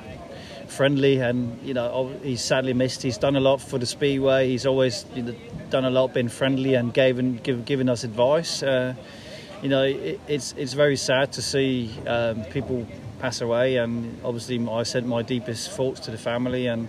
friendly. 0.66 1.20
And 1.20 1.62
you 1.62 1.74
know, 1.74 2.12
he's 2.22 2.40
sadly 2.40 2.72
missed. 2.72 3.02
He's 3.02 3.18
done 3.18 3.36
a 3.36 3.40
lot 3.40 3.60
for 3.60 3.78
the 3.78 3.86
speedway. 3.86 4.48
He's 4.48 4.66
always 4.66 5.04
you 5.14 5.22
know, 5.22 5.34
done 5.68 5.84
a 5.84 5.90
lot, 5.90 6.12
been 6.12 6.28
friendly 6.28 6.74
and 6.74 6.92
given 6.92 7.36
give, 7.36 7.64
given 7.64 7.88
us 7.88 8.02
advice. 8.02 8.62
Uh, 8.62 8.94
you 9.62 9.68
know, 9.68 9.82
it, 9.84 10.20
it's 10.28 10.54
it's 10.56 10.72
very 10.72 10.96
sad 10.96 11.32
to 11.32 11.42
see 11.42 11.90
um, 12.06 12.44
people 12.44 12.86
pass 13.18 13.40
away, 13.40 13.76
and 13.76 14.18
obviously 14.24 14.66
I 14.68 14.82
sent 14.82 15.06
my 15.06 15.22
deepest 15.22 15.70
thoughts 15.70 16.00
to 16.00 16.10
the 16.10 16.18
family 16.18 16.66
and 16.66 16.88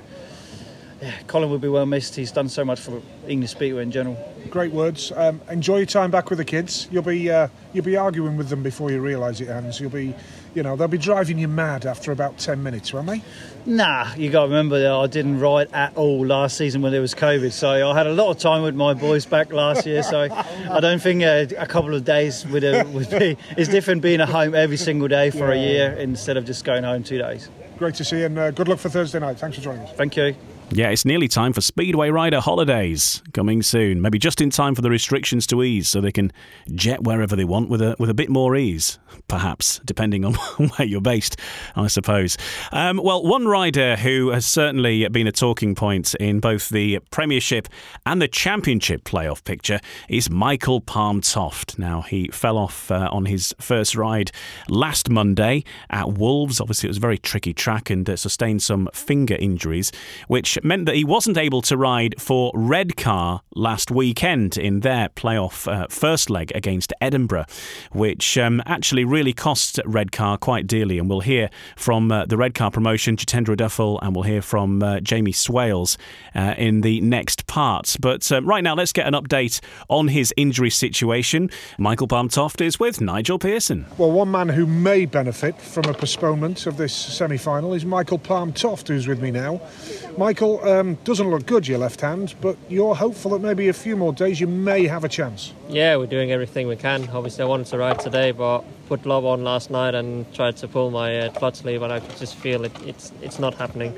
yeah, 1.01 1.13
Colin 1.25 1.49
will 1.49 1.57
be 1.57 1.67
well 1.67 1.87
missed. 1.87 2.15
He's 2.15 2.31
done 2.31 2.47
so 2.47 2.63
much 2.63 2.79
for 2.79 3.01
English 3.27 3.51
Speedway 3.51 3.81
in 3.81 3.91
general. 3.91 4.17
Great 4.51 4.71
words. 4.71 5.11
Um, 5.15 5.41
enjoy 5.49 5.77
your 5.77 5.85
time 5.87 6.11
back 6.11 6.29
with 6.29 6.37
the 6.37 6.45
kids. 6.45 6.87
You'll 6.91 7.01
be 7.01 7.29
uh, 7.29 7.47
you'll 7.73 7.85
be 7.85 7.97
arguing 7.97 8.37
with 8.37 8.49
them 8.49 8.61
before 8.61 8.91
you 8.91 9.01
realise 9.01 9.41
it, 9.41 9.47
Hans. 9.47 9.79
You'll 9.79 9.89
be, 9.89 10.13
you 10.53 10.63
know, 10.63 10.75
they'll 10.75 10.87
be 10.87 10.97
driving 10.97 11.37
you 11.39 11.47
mad 11.47 11.85
after 11.85 12.11
about 12.11 12.37
ten 12.37 12.61
minutes, 12.63 12.93
won't 12.93 13.07
they? 13.07 13.21
Nah, 13.65 14.13
you 14.15 14.29
got 14.29 14.41
to 14.43 14.47
remember 14.47 14.79
that 14.81 14.91
I 14.91 15.07
didn't 15.07 15.39
ride 15.39 15.71
at 15.73 15.95
all 15.95 16.25
last 16.25 16.57
season 16.57 16.81
when 16.81 16.91
there 16.91 17.01
was 17.01 17.13
COVID. 17.13 17.51
So 17.51 17.89
I 17.89 17.95
had 17.95 18.07
a 18.07 18.13
lot 18.13 18.31
of 18.31 18.37
time 18.39 18.63
with 18.63 18.75
my 18.75 18.93
boys 18.93 19.25
back 19.25 19.53
last 19.53 19.85
year. 19.85 20.01
So 20.03 20.27
I 20.31 20.79
don't 20.79 21.01
think 21.01 21.21
a, 21.21 21.47
a 21.57 21.67
couple 21.67 21.93
of 21.95 22.03
days 22.03 22.45
would, 22.47 22.63
uh, 22.63 22.83
would 22.89 23.09
be. 23.09 23.37
It's 23.57 23.69
different 23.69 24.01
being 24.01 24.19
at 24.19 24.29
home 24.29 24.55
every 24.55 24.77
single 24.77 25.07
day 25.07 25.29
for 25.29 25.53
Yeah. 25.53 25.61
a 25.61 25.65
year 25.71 25.91
instead 25.93 26.37
of 26.37 26.45
just 26.45 26.65
going 26.65 26.83
home 26.83 27.03
two 27.03 27.19
days. 27.19 27.49
Great 27.77 27.95
to 27.95 28.03
see 28.03 28.19
you, 28.19 28.25
and 28.25 28.37
uh, 28.37 28.51
good 28.51 28.67
luck 28.67 28.79
for 28.79 28.89
Thursday 28.89 29.19
night. 29.19 29.39
Thanks 29.39 29.57
for 29.57 29.63
joining 29.63 29.81
us. 29.83 29.91
Thank 29.93 30.15
you. 30.17 30.35
Yeah, 30.73 30.87
it's 30.87 31.03
nearly 31.03 31.27
time 31.27 31.51
for 31.51 31.59
Speedway 31.59 32.11
Rider 32.11 32.39
holidays 32.39 33.21
coming 33.33 33.61
soon. 33.61 34.01
Maybe 34.01 34.17
just 34.17 34.39
in 34.39 34.49
time 34.49 34.73
for 34.73 34.81
the 34.81 34.89
restrictions 34.89 35.45
to 35.47 35.63
ease, 35.63 35.89
so 35.89 35.99
they 35.99 36.13
can 36.13 36.31
jet 36.73 37.03
wherever 37.03 37.35
they 37.35 37.43
want 37.43 37.67
with 37.67 37.81
a 37.81 37.97
with 37.99 38.09
a 38.09 38.13
bit 38.13 38.29
more 38.29 38.55
ease, 38.55 38.97
perhaps, 39.27 39.81
depending 39.83 40.23
on 40.23 40.33
where 40.77 40.87
you're 40.87 41.01
based, 41.01 41.35
I 41.75 41.87
suppose. 41.87 42.37
Um, 42.71 43.01
well, 43.03 43.21
one 43.21 43.49
rider 43.49 43.97
who 43.97 44.29
has 44.29 44.45
certainly 44.45 45.05
been 45.09 45.27
a 45.27 45.33
talking 45.33 45.75
point 45.75 46.15
in 46.21 46.39
both 46.39 46.69
the 46.69 46.99
Premiership 47.11 47.67
and 48.05 48.21
the 48.21 48.29
Championship 48.29 49.03
playoff 49.03 49.43
picture 49.43 49.81
is 50.07 50.29
Michael 50.29 50.79
Palm 50.79 51.19
Toft. 51.19 51.77
Now 51.79 52.03
he 52.03 52.29
fell 52.29 52.57
off 52.57 52.89
uh, 52.89 53.09
on 53.11 53.25
his 53.25 53.53
first 53.59 53.93
ride 53.93 54.31
last 54.69 55.09
Monday 55.09 55.65
at 55.89 56.13
Wolves. 56.13 56.61
Obviously, 56.61 56.87
it 56.87 56.91
was 56.91 56.97
a 56.97 57.01
very 57.01 57.17
tricky 57.17 57.53
track 57.53 57.89
and 57.89 58.09
uh, 58.09 58.15
sustained 58.15 58.61
some 58.63 58.87
finger 58.93 59.35
injuries, 59.35 59.91
which 60.29 60.60
meant 60.63 60.85
that 60.85 60.95
he 60.95 61.03
wasn't 61.03 61.37
able 61.37 61.61
to 61.63 61.77
ride 61.77 62.15
for 62.19 62.51
Redcar 62.53 63.41
last 63.55 63.91
weekend 63.91 64.57
in 64.57 64.81
their 64.81 65.09
playoff 65.09 65.71
uh, 65.71 65.87
first 65.89 66.29
leg 66.29 66.51
against 66.55 66.93
Edinburgh, 67.01 67.45
which 67.91 68.37
um, 68.37 68.61
actually 68.65 69.05
really 69.05 69.33
cost 69.33 69.79
Redcar 69.85 70.37
quite 70.37 70.67
dearly. 70.67 70.97
And 70.97 71.09
we'll 71.09 71.21
hear 71.21 71.49
from 71.75 72.11
uh, 72.11 72.25
the 72.25 72.37
Redcar 72.37 72.71
promotion, 72.71 73.15
Jitendra 73.15 73.55
Duffill, 73.55 73.99
and 74.01 74.15
we'll 74.15 74.23
hear 74.23 74.41
from 74.41 74.81
uh, 74.81 74.99
Jamie 74.99 75.31
Swales 75.31 75.97
uh, 76.35 76.55
in 76.57 76.81
the 76.81 77.01
next 77.01 77.47
part. 77.47 77.95
But 77.99 78.31
uh, 78.31 78.41
right 78.41 78.63
now, 78.63 78.75
let's 78.75 78.93
get 78.93 79.07
an 79.07 79.13
update 79.13 79.59
on 79.89 80.07
his 80.07 80.33
injury 80.37 80.69
situation. 80.69 81.49
Michael 81.77 82.07
Palm 82.07 82.29
Toft 82.29 82.61
is 82.61 82.79
with 82.79 83.01
Nigel 83.01 83.39
Pearson. 83.39 83.85
Well, 83.97 84.11
one 84.11 84.31
man 84.31 84.49
who 84.49 84.65
may 84.65 85.05
benefit 85.05 85.59
from 85.59 85.85
a 85.85 85.93
postponement 85.93 86.65
of 86.65 86.77
this 86.77 86.95
semi 86.95 87.37
final 87.37 87.73
is 87.73 87.85
Michael 87.85 88.17
Palm 88.17 88.53
Toft, 88.53 88.87
who's 88.87 89.07
with 89.07 89.21
me 89.21 89.31
now. 89.31 89.61
Michael, 90.17 90.40
um, 90.41 90.95
doesn't 91.03 91.29
look 91.29 91.45
good, 91.45 91.67
your 91.67 91.77
left 91.79 92.01
hand, 92.01 92.35
but 92.41 92.57
you're 92.69 92.95
hopeful 92.95 93.31
that 93.31 93.39
maybe 93.39 93.69
a 93.69 93.73
few 93.73 93.95
more 93.95 94.13
days 94.13 94.39
you 94.39 94.47
may 94.47 94.87
have 94.87 95.03
a 95.03 95.09
chance. 95.09 95.53
Yeah, 95.69 95.97
we're 95.97 96.07
doing 96.07 96.31
everything 96.31 96.67
we 96.67 96.75
can. 96.75 97.07
Obviously, 97.09 97.43
I 97.43 97.47
wanted 97.47 97.67
to 97.67 97.77
ride 97.77 97.99
today, 97.99 98.31
but 98.31 98.63
put 98.87 99.03
glove 99.03 99.25
on 99.25 99.43
last 99.43 99.69
night 99.71 99.95
and 99.95 100.31
tried 100.33 100.57
to 100.57 100.67
pull 100.67 100.91
my 100.91 101.19
uh, 101.19 101.29
clutch 101.31 101.63
lever, 101.63 101.83
and 101.85 101.93
I 101.93 101.99
could 101.99 102.17
just 102.17 102.35
feel 102.35 102.65
it. 102.65 102.71
It's 102.85 103.11
it's 103.21 103.39
not 103.39 103.53
happening. 103.55 103.95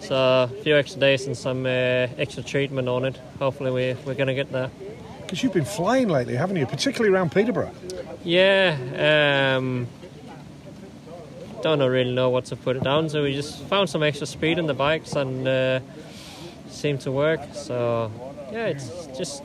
So 0.00 0.14
a 0.14 0.48
few 0.62 0.76
extra 0.76 1.00
days 1.00 1.26
and 1.26 1.36
some 1.36 1.64
uh, 1.64 2.08
extra 2.18 2.42
treatment 2.42 2.88
on 2.88 3.04
it. 3.04 3.16
Hopefully, 3.38 3.70
we 3.70 3.96
we're 4.04 4.14
gonna 4.14 4.34
get 4.34 4.52
there. 4.52 4.70
Because 5.22 5.42
you've 5.42 5.54
been 5.54 5.64
flying 5.64 6.08
lately, 6.08 6.36
haven't 6.36 6.56
you? 6.56 6.66
Particularly 6.66 7.14
around 7.14 7.32
Peterborough. 7.32 7.72
Yeah. 8.22 9.56
Um, 9.56 9.86
don't 11.64 11.80
really 11.90 12.12
know 12.12 12.28
what 12.28 12.44
to 12.46 12.56
put 12.56 12.76
it 12.76 12.84
down 12.84 13.08
to. 13.08 13.22
We 13.22 13.32
just 13.34 13.62
found 13.64 13.88
some 13.88 14.02
extra 14.02 14.26
speed 14.26 14.58
in 14.58 14.66
the 14.66 14.74
bikes 14.74 15.14
and 15.14 15.48
uh, 15.48 15.80
seemed 16.68 17.00
to 17.00 17.10
work. 17.10 17.40
So 17.54 18.10
yeah, 18.52 18.66
it's 18.66 19.06
just 19.16 19.42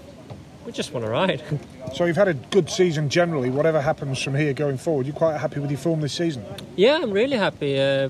we 0.66 0.72
just 0.74 0.94
want 0.94 1.06
to 1.06 1.12
ride. 1.12 1.42
So 1.96 2.06
you've 2.06 2.18
had 2.18 2.28
a 2.28 2.36
good 2.36 2.70
season 2.70 3.10
generally. 3.10 3.50
Whatever 3.50 3.82
happens 3.82 4.22
from 4.22 4.36
here 4.36 4.54
going 4.54 4.78
forward, 4.78 5.08
you're 5.08 5.16
quite 5.16 5.40
happy 5.40 5.60
with 5.60 5.72
your 5.72 5.80
form 5.80 6.02
this 6.02 6.14
season. 6.14 6.46
Yeah, 6.76 7.00
I'm 7.02 7.10
really 7.10 7.36
happy. 7.36 7.80
Uh, 7.80 8.10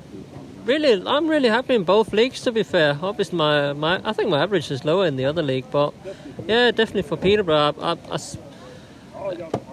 really, 0.66 1.02
I'm 1.08 1.30
really 1.30 1.48
happy 1.48 1.76
in 1.76 1.86
both 1.86 2.12
leagues. 2.12 2.42
To 2.42 2.52
be 2.52 2.64
fair, 2.64 3.00
obviously 3.02 3.38
my, 3.38 3.72
my 3.72 4.02
I 4.04 4.12
think 4.12 4.30
my 4.30 4.44
average 4.44 4.70
is 4.70 4.84
lower 4.84 5.06
in 5.06 5.16
the 5.16 5.24
other 5.24 5.42
league, 5.42 5.72
but 5.72 5.94
yeah, 6.46 6.72
definitely 6.72 7.04
for 7.04 7.16
Peterborough, 7.16 7.74
I 7.82 8.20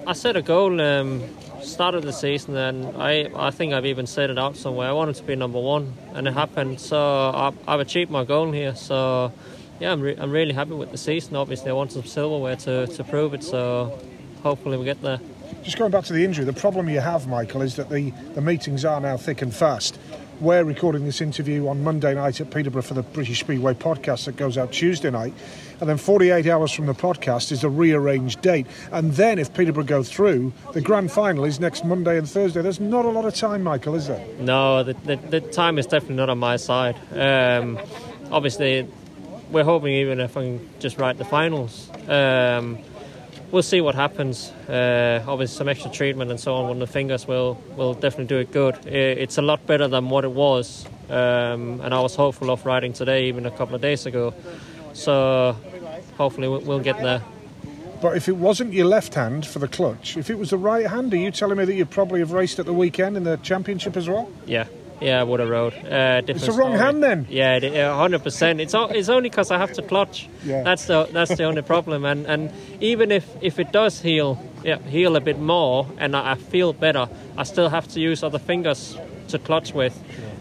I 0.07 0.13
set 0.13 0.37
a 0.37 0.43
goal 0.43 0.81
um, 0.81 1.25
start 1.67 1.95
of 1.95 2.03
the 2.03 2.13
season, 2.13 2.57
and 2.57 2.97
I 2.97 3.31
I 3.35 3.51
think 3.51 3.73
I've 3.73 3.87
even 3.87 4.07
set 4.07 4.31
it 4.31 4.39
out 4.39 4.57
somewhere. 4.57 4.89
I 4.89 4.93
wanted 4.93 5.17
to 5.17 5.23
be 5.25 5.37
number 5.37 5.61
one, 5.61 5.93
and 6.15 6.27
it 6.27 6.35
happened. 6.35 6.81
So 6.81 6.99
I, 6.99 7.53
I've 7.67 7.81
achieved 7.81 8.11
my 8.11 8.25
goal 8.25 8.53
here. 8.53 8.75
So 8.75 9.33
yeah, 9.81 9.93
I'm 9.93 10.01
re- 10.01 10.17
I'm 10.17 10.31
really 10.31 10.55
happy 10.55 10.73
with 10.73 10.91
the 10.91 10.99
season. 10.99 11.37
Obviously, 11.37 11.71
I 11.71 11.75
want 11.75 11.93
some 11.93 12.05
silverware 12.05 12.57
to, 12.57 12.87
to 12.87 13.05
prove 13.05 13.35
it. 13.35 13.43
So 13.45 13.99
hopefully 14.43 14.79
we 14.79 14.85
get 14.85 15.03
there. 15.03 15.21
Just 15.63 15.79
going 15.79 15.91
back 15.91 16.05
to 16.05 16.13
the 16.13 16.25
injury, 16.25 16.45
the 16.45 16.53
problem 16.53 16.89
you 16.89 17.01
have, 17.01 17.27
Michael, 17.27 17.63
is 17.63 17.77
that 17.77 17.91
the, 17.91 18.11
the 18.35 18.41
meetings 18.41 18.85
are 18.85 19.01
now 19.01 19.17
thick 19.17 19.43
and 19.43 19.55
fast. 19.55 19.99
We're 20.41 20.65
recording 20.65 21.07
this 21.07 21.23
interview 21.23 21.67
on 21.67 21.83
Monday 21.83 22.13
night 22.15 22.43
at 22.43 22.51
Peterborough 22.51 22.83
for 22.83 22.93
the 22.93 23.03
British 23.03 23.41
Speedway 23.41 23.73
podcast 23.73 24.27
that 24.27 24.37
goes 24.37 24.59
out 24.59 24.71
Tuesday 24.71 25.11
night. 25.11 25.33
And 25.81 25.89
then 25.89 25.97
48 25.97 26.47
hours 26.47 26.73
from 26.73 26.85
the 26.85 26.93
podcast 26.93 27.53
is 27.53 27.65
a 27.65 27.71
rearranged 27.71 28.43
date. 28.43 28.67
And 28.93 29.13
then, 29.13 29.39
if 29.39 29.55
Peterborough 29.55 29.85
go 29.85 30.03
through, 30.03 30.53
the 30.75 30.83
grand 30.83 31.11
final 31.11 31.47
is 31.47 31.59
next 31.59 31.87
Monday 31.87 32.19
and 32.19 32.29
Thursday. 32.29 32.61
There's 32.61 32.81
not 32.81 33.07
a 33.07 33.09
lot 33.09 33.25
of 33.25 33.35
time, 33.35 33.63
Michael, 33.63 33.95
is 33.95 34.09
there? 34.09 34.23
No, 34.39 34.83
the, 34.83 34.93
the, 34.93 35.17
the 35.17 35.41
time 35.41 35.79
is 35.79 35.87
definitely 35.87 36.17
not 36.17 36.29
on 36.29 36.39
my 36.39 36.57
side. 36.57 36.97
Um, 37.13 37.79
obviously, 38.31 38.87
we're 39.51 39.65
hoping 39.65 39.95
even 39.95 40.21
if 40.21 40.37
I 40.37 40.43
can 40.43 40.71
just 40.81 40.99
ride 40.99 41.17
the 41.17 41.25
finals. 41.25 41.89
Um, 42.09 42.79
we'll 43.51 43.63
see 43.63 43.81
what 43.81 43.95
happens. 43.95 44.51
Uh, 44.69 45.25
obviously, 45.27 45.57
some 45.57 45.69
extra 45.69 45.91
treatment 45.91 46.31
and 46.31 46.41
so 46.41 46.55
on 46.55 46.71
on 46.71 46.79
the 46.79 46.87
fingers 46.87 47.27
will 47.27 47.63
will 47.77 47.95
definitely 47.95 48.27
do 48.27 48.39
it 48.39 48.53
good. 48.53 48.87
It's 48.87 49.39
a 49.39 49.43
lot 49.43 49.67
better 49.67 49.89
than 49.89 50.09
what 50.09 50.25
it 50.25 50.33
was, 50.33 50.87
um, 51.09 51.81
and 51.83 51.95
I 51.95 52.01
was 52.01 52.15
hopeful 52.15 52.51
of 52.51 52.65
riding 52.67 52.93
today, 52.93 53.29
even 53.29 53.47
a 53.47 53.51
couple 53.51 53.75
of 53.75 53.81
days 53.81 54.07
ago. 54.07 54.35
So 54.93 55.57
hopefully 56.17 56.49
we'll, 56.49 56.61
we'll 56.61 56.81
get 56.81 57.03
there. 57.03 57.23
But 58.01 58.17
if 58.17 58.29
it 58.29 58.37
wasn't 58.37 58.73
your 58.75 58.87
left 58.87 59.15
hand 59.15 59.47
for 59.47 59.59
the 59.59 59.69
clutch, 59.69 60.17
if 60.17 60.29
it 60.29 60.39
was 60.39 60.51
the 60.51 60.59
right 60.59 60.87
hand, 60.87 61.15
are 61.15 61.17
you 61.17 61.31
telling 61.31 61.57
me 61.57 61.65
that 61.65 61.75
you'd 61.75 61.91
probably 61.91 62.21
have 62.21 62.33
raced 62.33 62.59
at 62.59 62.67
the 62.67 62.73
weekend 62.73 63.17
in 63.17 63.25
the 63.25 63.39
championship 63.39 63.97
as 63.97 64.09
well? 64.09 64.31
Yeah, 64.47 64.67
yeah, 65.01 65.21
I 65.21 65.25
would 65.25 65.41
have 65.41 65.49
rode. 65.51 65.75
Uh, 65.75 66.23
It's 66.27 66.47
the 66.47 66.53
wrong 66.53 66.75
story. 66.77 66.79
hand 66.79 67.03
then. 67.03 67.27
Yeah, 67.29 67.95
hundred 67.97 68.23
percent. 68.23 68.61
It's 68.61 68.75
o- 68.75 68.87
it's 68.99 69.09
only 69.09 69.29
because 69.29 69.51
I 69.51 69.59
have 69.59 69.73
to 69.75 69.83
clutch. 69.83 70.29
Yeah. 70.45 70.63
That's 70.63 70.87
the 70.87 71.09
that's 71.13 71.37
the 71.37 71.45
only 71.45 71.63
problem. 71.63 72.05
And 72.05 72.27
and 72.27 72.51
even 72.81 73.11
if 73.13 73.25
if 73.41 73.59
it 73.59 73.73
does 73.73 74.01
heal, 74.03 74.39
yeah, 74.65 74.79
heal 74.91 75.17
a 75.17 75.21
bit 75.21 75.39
more, 75.39 75.87
and 75.99 76.15
I, 76.17 76.33
I 76.33 76.35
feel 76.37 76.73
better, 76.73 77.09
I 77.37 77.45
still 77.45 77.69
have 77.69 77.87
to 77.89 78.01
use 78.01 78.23
other 78.27 78.39
fingers 78.39 78.97
to 79.29 79.39
clutch 79.39 79.75
with. 79.75 79.95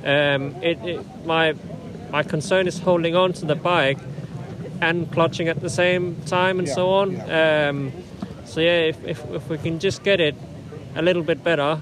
Um, 0.06 0.56
it, 0.62 0.78
it 0.86 1.26
my 1.26 1.54
my 2.12 2.24
concern 2.24 2.68
is 2.68 2.80
holding 2.80 3.16
on 3.16 3.34
to 3.34 3.46
the 3.46 3.56
bike 3.56 4.00
and 4.82 5.12
clutching 5.12 5.48
at 5.50 5.60
the 5.62 5.70
same 5.70 6.16
time 6.26 6.60
and 6.60 6.70
so 6.70 6.90
on. 6.90 7.16
Um, 7.32 7.92
so 8.46 8.62
yeah, 8.62 8.90
if, 8.90 9.04
if 9.06 9.20
if 9.32 9.50
we 9.50 9.58
can 9.58 9.80
just 9.80 10.04
get 10.04 10.20
it 10.20 10.36
a 10.96 11.02
little 11.02 11.24
bit 11.24 11.44
better, 11.44 11.82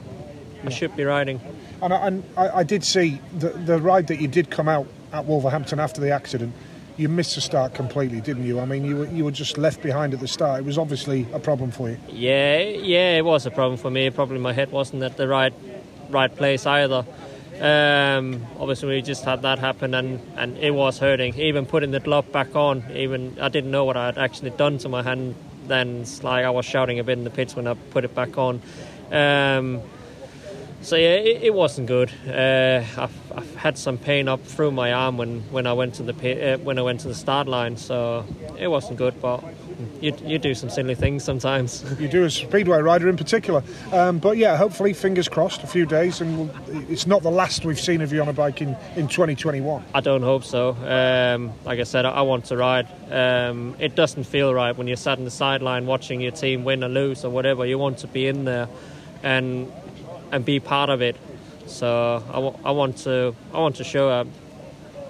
I 0.66 0.70
should 0.70 0.95
be 0.95 1.04
riding. 1.04 1.39
And, 1.84 1.94
I, 1.94 2.08
and 2.08 2.24
I, 2.38 2.50
I 2.50 2.64
did 2.64 2.84
see 2.84 3.20
the, 3.38 3.50
the 3.50 3.78
ride 3.78 4.08
that 4.08 4.22
you 4.22 4.30
did 4.30 4.50
come 4.50 4.70
out 4.70 4.88
at 5.12 5.26
Wolverhampton 5.26 5.80
after 5.80 6.00
the 6.00 6.12
accident. 6.12 6.54
You 6.96 7.10
missed 7.10 7.36
the 7.36 7.42
start 7.42 7.74
completely, 7.74 8.22
didn't 8.22 8.46
you? 8.46 8.62
I 8.62 8.66
mean, 8.66 8.86
you 8.86 8.98
were, 8.98 9.08
you 9.08 9.26
were 9.26 9.32
just 9.32 9.58
left 9.58 9.82
behind 9.82 10.14
at 10.14 10.22
the 10.22 10.28
start. 10.28 10.60
It 10.60 10.66
was 10.66 10.78
obviously 10.78 11.28
a 11.34 11.40
problem 11.40 11.72
for 11.72 11.90
you. 11.90 11.98
Yeah, 12.08 12.60
yeah, 12.60 13.18
it 13.18 13.26
was 13.26 13.46
a 13.46 13.52
problem 13.52 13.78
for 13.78 13.92
me. 13.92 14.10
Probably 14.12 14.40
my 14.40 14.54
head 14.54 14.72
wasn't 14.72 15.04
at 15.04 15.18
the 15.18 15.28
right 15.28 15.54
right 16.10 16.34
place 16.34 16.66
either. 16.66 17.06
Um, 17.60 18.46
obviously, 18.60 18.90
we 18.90 19.02
just 19.02 19.26
had 19.26 19.42
that 19.42 19.60
happen, 19.60 19.94
and, 19.94 20.22
and 20.38 20.58
it 20.60 20.72
was 20.72 21.00
hurting. 21.00 21.36
Even 21.36 21.66
putting 21.66 21.92
the 21.92 22.00
glove 22.00 22.32
back 22.32 22.56
on, 22.56 22.84
even 22.94 23.38
I 23.42 23.50
didn't 23.50 23.72
know 23.72 23.86
what 23.86 23.98
I 23.98 24.06
had 24.06 24.18
actually 24.18 24.52
done 24.52 24.78
to 24.80 24.90
my 24.90 25.04
hand. 25.04 25.36
Then 25.68 26.06
like 26.22 26.46
I 26.46 26.50
was 26.50 26.66
shouting 26.66 27.00
a 27.00 27.04
bit 27.04 27.18
in 27.18 27.24
the 27.24 27.30
pits 27.30 27.56
when 27.56 27.68
I 27.68 27.74
put 27.74 28.06
it 28.06 28.16
back 28.16 28.38
on. 28.38 28.62
Um, 29.12 29.82
so 30.84 30.96
yeah, 30.98 31.16
it, 31.16 31.44
it 31.44 31.54
wasn't 31.54 31.88
good. 31.88 32.12
Uh, 32.28 32.84
I've, 32.98 33.32
I've, 33.32 33.56
had 33.56 33.78
some 33.78 33.98
pain 33.98 34.28
up 34.28 34.44
through 34.44 34.72
my 34.72 34.92
arm 34.92 35.18
when, 35.18 35.40
when 35.50 35.66
I 35.66 35.72
went 35.72 35.94
to 35.96 36.04
the 36.04 36.14
pit, 36.14 36.60
uh, 36.60 36.62
when 36.64 36.78
I 36.78 36.82
went 36.82 37.00
to 37.02 37.08
the 37.08 37.16
start 37.16 37.48
line. 37.48 37.78
So 37.78 38.26
it 38.60 38.68
wasn't 38.68 38.98
good, 38.98 39.22
but 39.22 39.42
you, 40.02 40.14
you 40.26 40.38
do 40.38 40.54
some 40.54 40.70
silly 40.70 40.96
things 40.96 41.24
sometimes. 41.24 41.84
You 42.04 42.10
do 42.10 42.26
as 42.26 42.36
a 42.36 42.40
speedway 42.48 42.82
rider 42.82 43.08
in 43.08 43.16
particular. 43.16 43.64
Um, 43.94 44.20
but 44.20 44.36
yeah, 44.36 44.58
hopefully, 44.58 44.92
fingers 44.92 45.30
crossed, 45.30 45.64
a 45.64 45.68
few 45.68 45.86
days, 45.86 46.20
and 46.20 46.52
it's 46.90 47.08
not 47.08 47.22
the 47.24 47.32
last 47.32 47.64
we've 47.64 47.80
seen 47.80 48.02
of 48.02 48.12
you 48.12 48.22
on 48.22 48.28
a 48.28 48.34
bike 48.34 48.62
in, 48.62 48.76
in 48.98 49.08
2021. 49.08 49.86
I 49.94 50.02
don't 50.02 50.22
hope 50.22 50.44
so. 50.44 50.72
Um, 50.72 51.54
like 51.64 51.80
I 51.80 51.84
said, 51.84 52.06
I, 52.06 52.10
I 52.10 52.22
want 52.24 52.46
to 52.46 52.58
ride. 52.58 52.88
Um, 53.10 53.76
it 53.80 53.96
doesn't 53.96 54.26
feel 54.26 54.54
right 54.54 54.76
when 54.76 54.88
you're 54.88 54.98
sat 54.98 55.18
in 55.18 55.24
the 55.24 55.32
sideline 55.32 55.86
watching 55.86 56.20
your 56.20 56.32
team 56.32 56.66
win 56.66 56.84
or 56.84 56.90
lose 56.90 57.24
or 57.24 57.30
whatever. 57.30 57.66
You 57.66 57.78
want 57.78 58.00
to 58.00 58.08
be 58.08 58.28
in 58.28 58.44
there 58.44 58.68
and 59.24 59.72
and 60.34 60.44
be 60.44 60.60
part 60.60 60.90
of 60.90 61.02
it. 61.02 61.16
So 61.68 62.22
I, 62.28 62.34
w- 62.34 62.58
I 62.66 62.72
want 62.72 62.98
to 63.06 63.36
I 63.54 63.60
want 63.60 63.78
to 63.78 63.84
show 63.86 64.10
I'm, 64.10 64.32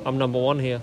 I'm 0.05 0.17
number 0.19 0.37
one 0.37 0.59
here. 0.59 0.81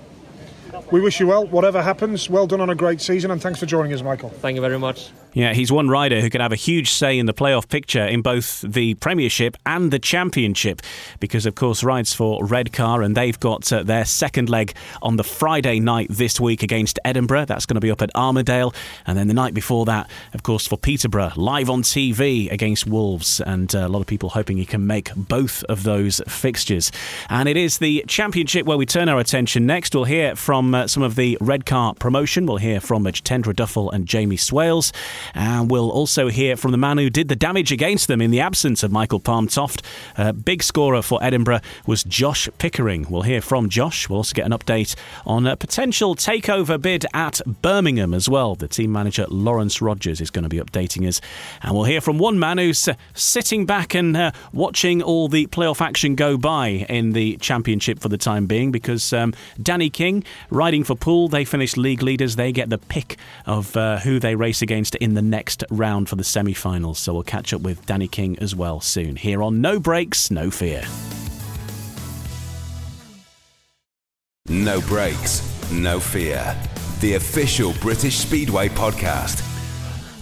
We 0.90 1.00
wish 1.00 1.20
you 1.20 1.26
well, 1.28 1.46
whatever 1.46 1.82
happens. 1.82 2.28
Well 2.28 2.46
done 2.46 2.60
on 2.60 2.70
a 2.70 2.74
great 2.74 3.00
season, 3.00 3.30
and 3.30 3.40
thanks 3.40 3.58
for 3.58 3.66
joining 3.66 3.92
us, 3.92 4.02
Michael. 4.02 4.30
Thank 4.30 4.56
you 4.56 4.60
very 4.60 4.78
much. 4.78 5.10
Yeah, 5.32 5.52
he's 5.52 5.70
one 5.70 5.88
rider 5.88 6.20
who 6.20 6.28
could 6.28 6.40
have 6.40 6.50
a 6.50 6.56
huge 6.56 6.90
say 6.90 7.16
in 7.16 7.26
the 7.26 7.32
playoff 7.32 7.68
picture 7.68 8.04
in 8.04 8.20
both 8.20 8.62
the 8.62 8.94
Premiership 8.94 9.56
and 9.64 9.92
the 9.92 10.00
Championship, 10.00 10.82
because 11.20 11.46
of 11.46 11.54
course 11.54 11.84
rides 11.84 12.12
for 12.12 12.44
Redcar, 12.44 13.02
and 13.02 13.16
they've 13.16 13.38
got 13.38 13.72
uh, 13.72 13.84
their 13.84 14.04
second 14.04 14.48
leg 14.48 14.74
on 15.02 15.16
the 15.16 15.22
Friday 15.22 15.78
night 15.78 16.08
this 16.10 16.40
week 16.40 16.64
against 16.64 16.98
Edinburgh. 17.04 17.44
That's 17.44 17.64
going 17.64 17.76
to 17.76 17.80
be 17.80 17.92
up 17.92 18.02
at 18.02 18.10
Armadale, 18.16 18.74
and 19.06 19.16
then 19.16 19.28
the 19.28 19.34
night 19.34 19.54
before 19.54 19.84
that, 19.84 20.10
of 20.34 20.42
course, 20.42 20.66
for 20.66 20.76
Peterborough, 20.76 21.32
live 21.36 21.70
on 21.70 21.82
TV 21.82 22.50
against 22.50 22.88
Wolves, 22.88 23.40
and 23.40 23.72
uh, 23.72 23.86
a 23.86 23.88
lot 23.88 24.00
of 24.00 24.08
people 24.08 24.30
hoping 24.30 24.56
he 24.56 24.66
can 24.66 24.84
make 24.84 25.14
both 25.14 25.62
of 25.64 25.84
those 25.84 26.20
fixtures. 26.26 26.90
And 27.28 27.48
it 27.48 27.56
is 27.56 27.78
the 27.78 28.04
Championship 28.08 28.66
where 28.66 28.76
we 28.76 28.86
turn 28.86 29.08
our 29.08 29.20
attention 29.20 29.64
next. 29.64 29.94
We'll 29.94 30.04
hear 30.04 30.34
from 30.34 30.59
uh, 30.74 30.86
some 30.86 31.02
of 31.02 31.14
the 31.14 31.38
Redcar 31.40 31.94
promotion. 31.94 32.46
We'll 32.46 32.58
hear 32.58 32.80
from 32.80 33.04
Jitendra 33.04 33.54
Duffill 33.54 33.90
and 33.90 34.06
Jamie 34.06 34.36
Swales. 34.36 34.92
And 35.34 35.70
we'll 35.70 35.90
also 35.90 36.28
hear 36.28 36.56
from 36.56 36.70
the 36.72 36.78
man 36.78 36.98
who 36.98 37.10
did 37.10 37.28
the 37.28 37.36
damage 37.36 37.72
against 37.72 38.08
them 38.08 38.20
in 38.20 38.30
the 38.30 38.40
absence 38.40 38.82
of 38.82 38.92
Michael 38.92 39.20
Palm 39.20 39.48
Toft. 39.48 39.82
Uh, 40.16 40.32
big 40.32 40.62
scorer 40.62 41.02
for 41.02 41.22
Edinburgh 41.22 41.60
was 41.86 42.04
Josh 42.04 42.48
Pickering. 42.58 43.06
We'll 43.08 43.22
hear 43.22 43.40
from 43.40 43.68
Josh. 43.68 44.08
We'll 44.08 44.18
also 44.18 44.34
get 44.34 44.46
an 44.46 44.52
update 44.52 44.94
on 45.24 45.46
a 45.46 45.56
potential 45.56 46.14
takeover 46.14 46.80
bid 46.80 47.06
at 47.14 47.40
Birmingham 47.62 48.12
as 48.12 48.28
well. 48.28 48.54
The 48.54 48.68
team 48.68 48.92
manager 48.92 49.26
Lawrence 49.28 49.80
Rogers 49.80 50.20
is 50.20 50.30
going 50.30 50.42
to 50.42 50.48
be 50.48 50.58
updating 50.58 51.08
us. 51.08 51.20
And 51.62 51.74
we'll 51.74 51.84
hear 51.84 52.00
from 52.00 52.18
one 52.18 52.38
man 52.38 52.58
who's 52.58 52.86
uh, 52.86 52.94
sitting 53.14 53.66
back 53.66 53.94
and 53.94 54.16
uh, 54.16 54.32
watching 54.52 55.02
all 55.02 55.28
the 55.28 55.46
playoff 55.46 55.80
action 55.80 56.14
go 56.14 56.36
by 56.36 56.68
in 56.88 57.12
the 57.12 57.36
championship 57.38 57.98
for 57.98 58.08
the 58.08 58.18
time 58.18 58.46
being 58.46 58.70
because 58.70 59.12
um, 59.12 59.34
Danny 59.60 59.90
King, 59.90 60.24
riding 60.50 60.84
for 60.84 60.94
Poole, 60.94 61.28
they 61.28 61.44
finished 61.44 61.76
league 61.76 62.02
leaders. 62.02 62.36
They 62.36 62.52
get 62.52 62.70
the 62.70 62.78
pick 62.78 63.18
of 63.46 63.76
uh, 63.76 63.98
who 63.98 64.18
they 64.18 64.34
race 64.34 64.62
against 64.62 64.94
in 64.96 65.14
the 65.14 65.22
next 65.22 65.64
round 65.70 66.08
for 66.08 66.16
the 66.16 66.24
semi 66.24 66.54
finals. 66.54 66.98
So 66.98 67.14
we'll 67.14 67.22
catch 67.22 67.52
up 67.52 67.62
with 67.62 67.86
Danny 67.86 68.08
King 68.08 68.38
as 68.38 68.54
well 68.54 68.80
soon 68.80 69.16
here 69.16 69.42
on 69.42 69.60
No 69.60 69.78
Brakes, 69.78 70.30
No 70.30 70.50
Fear. 70.50 70.82
No 74.48 74.80
Brakes, 74.82 75.70
No 75.70 76.00
Fear. 76.00 76.56
The 77.00 77.14
official 77.14 77.72
British 77.80 78.16
Speedway 78.18 78.68
podcast. 78.68 79.46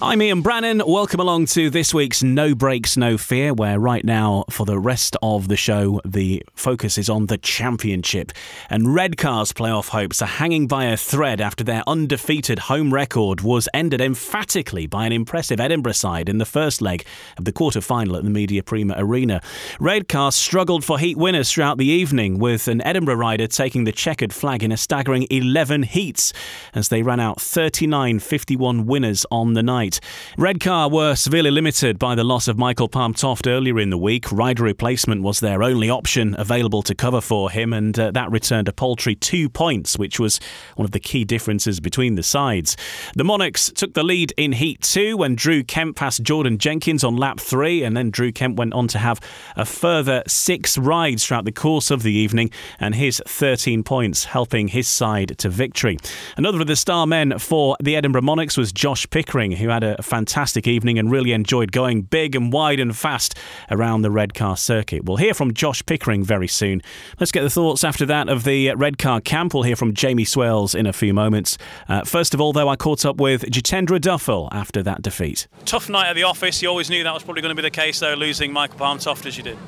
I'm 0.00 0.22
Ian 0.22 0.42
Brannan. 0.42 0.80
Welcome 0.86 1.18
along 1.18 1.46
to 1.46 1.70
this 1.70 1.92
week's 1.92 2.22
No 2.22 2.54
Brakes, 2.54 2.96
No 2.96 3.18
Fear, 3.18 3.54
where 3.54 3.80
right 3.80 4.04
now, 4.04 4.44
for 4.48 4.64
the 4.64 4.78
rest 4.78 5.16
of 5.22 5.48
the 5.48 5.56
show, 5.56 6.00
the 6.04 6.44
focus 6.54 6.98
is 6.98 7.10
on 7.10 7.26
the 7.26 7.36
championship. 7.36 8.30
And 8.70 8.86
Redcar's 8.86 9.52
playoff 9.52 9.88
hopes 9.88 10.22
are 10.22 10.26
hanging 10.26 10.68
by 10.68 10.84
a 10.84 10.96
thread 10.96 11.40
after 11.40 11.64
their 11.64 11.82
undefeated 11.88 12.60
home 12.60 12.94
record 12.94 13.40
was 13.40 13.68
ended 13.74 14.00
emphatically 14.00 14.86
by 14.86 15.04
an 15.04 15.10
impressive 15.10 15.58
Edinburgh 15.58 15.92
side 15.94 16.28
in 16.28 16.38
the 16.38 16.44
first 16.44 16.80
leg 16.80 17.04
of 17.36 17.44
the 17.44 17.52
quarter 17.52 17.80
final 17.80 18.14
at 18.14 18.22
the 18.22 18.30
Media 18.30 18.62
Prima 18.62 18.94
Arena. 18.96 19.40
Redcar 19.80 20.30
struggled 20.30 20.84
for 20.84 21.00
heat 21.00 21.16
winners 21.16 21.50
throughout 21.50 21.76
the 21.76 21.86
evening, 21.86 22.38
with 22.38 22.68
an 22.68 22.80
Edinburgh 22.82 23.16
rider 23.16 23.48
taking 23.48 23.82
the 23.82 23.90
checkered 23.90 24.32
flag 24.32 24.62
in 24.62 24.70
a 24.70 24.76
staggering 24.76 25.26
11 25.28 25.82
heats 25.82 26.32
as 26.72 26.88
they 26.88 27.02
ran 27.02 27.18
out 27.18 27.40
39 27.40 28.20
51 28.20 28.86
winners 28.86 29.26
on 29.32 29.54
the 29.54 29.62
night. 29.64 29.87
Redcar 30.36 30.90
were 30.90 31.14
severely 31.14 31.50
limited 31.50 31.98
by 31.98 32.14
the 32.14 32.24
loss 32.24 32.48
of 32.48 32.58
Michael 32.58 32.88
Palm 32.88 33.14
Toft 33.14 33.46
earlier 33.46 33.78
in 33.78 33.90
the 33.90 33.98
week. 33.98 34.30
Rider 34.30 34.62
replacement 34.62 35.22
was 35.22 35.40
their 35.40 35.62
only 35.62 35.90
option 35.90 36.34
available 36.38 36.82
to 36.82 36.94
cover 36.94 37.20
for 37.20 37.50
him, 37.50 37.72
and 37.72 37.98
uh, 37.98 38.10
that 38.12 38.30
returned 38.30 38.68
a 38.68 38.72
paltry 38.72 39.14
two 39.14 39.48
points, 39.48 39.98
which 39.98 40.18
was 40.18 40.40
one 40.76 40.84
of 40.84 40.92
the 40.92 41.00
key 41.00 41.24
differences 41.24 41.80
between 41.80 42.14
the 42.14 42.22
sides. 42.22 42.76
The 43.14 43.24
Monarchs 43.24 43.72
took 43.72 43.94
the 43.94 44.02
lead 44.02 44.32
in 44.36 44.52
Heat 44.52 44.82
2 44.82 45.16
when 45.16 45.34
Drew 45.34 45.62
Kemp 45.62 45.96
passed 45.96 46.22
Jordan 46.22 46.58
Jenkins 46.58 47.04
on 47.04 47.16
lap 47.16 47.40
3, 47.40 47.82
and 47.82 47.96
then 47.96 48.10
Drew 48.10 48.32
Kemp 48.32 48.56
went 48.56 48.74
on 48.74 48.88
to 48.88 48.98
have 48.98 49.20
a 49.56 49.64
further 49.64 50.22
six 50.26 50.78
rides 50.78 51.24
throughout 51.24 51.44
the 51.44 51.52
course 51.52 51.90
of 51.90 52.02
the 52.02 52.12
evening, 52.12 52.50
and 52.78 52.94
his 52.94 53.22
13 53.26 53.82
points 53.82 54.24
helping 54.24 54.68
his 54.68 54.88
side 54.88 55.36
to 55.38 55.48
victory. 55.48 55.98
Another 56.36 56.60
of 56.60 56.66
the 56.66 56.76
star 56.76 57.06
men 57.06 57.38
for 57.38 57.76
the 57.82 57.96
Edinburgh 57.96 58.22
Monarchs 58.22 58.56
was 58.56 58.72
Josh 58.72 59.08
Pickering, 59.10 59.52
who 59.52 59.68
had 59.68 59.77
a 59.82 60.02
fantastic 60.02 60.66
evening 60.66 60.98
and 60.98 61.10
really 61.10 61.32
enjoyed 61.32 61.72
going 61.72 62.02
big 62.02 62.34
and 62.34 62.52
wide 62.52 62.80
and 62.80 62.96
fast 62.96 63.36
around 63.70 64.02
the 64.02 64.10
Redcar 64.10 64.56
circuit. 64.56 65.04
We'll 65.04 65.16
hear 65.16 65.34
from 65.34 65.54
Josh 65.54 65.84
Pickering 65.86 66.24
very 66.24 66.48
soon. 66.48 66.82
Let's 67.18 67.32
get 67.32 67.42
the 67.42 67.50
thoughts 67.50 67.84
after 67.84 68.06
that 68.06 68.28
of 68.28 68.44
the 68.44 68.74
Redcar 68.74 69.20
camp. 69.20 69.54
We'll 69.54 69.62
hear 69.62 69.76
from 69.76 69.94
Jamie 69.94 70.24
Swales 70.24 70.74
in 70.74 70.86
a 70.86 70.92
few 70.92 71.12
moments. 71.14 71.58
Uh, 71.88 72.04
first 72.04 72.34
of 72.34 72.40
all, 72.40 72.52
though, 72.52 72.68
I 72.68 72.76
caught 72.76 73.04
up 73.04 73.20
with 73.20 73.42
Jitendra 73.42 74.00
Duffill 74.00 74.48
after 74.52 74.82
that 74.82 75.02
defeat. 75.02 75.46
Tough 75.64 75.88
night 75.88 76.08
at 76.08 76.14
the 76.14 76.24
office. 76.24 76.62
You 76.62 76.68
always 76.68 76.90
knew 76.90 77.02
that 77.04 77.14
was 77.14 77.22
probably 77.22 77.42
going 77.42 77.54
to 77.54 77.60
be 77.60 77.66
the 77.66 77.70
case, 77.70 78.00
though, 78.00 78.14
losing 78.14 78.52
Michael 78.52 78.78
Palm 78.78 78.98
Toft 78.98 79.26
as 79.26 79.36
you 79.36 79.42
did. 79.42 79.58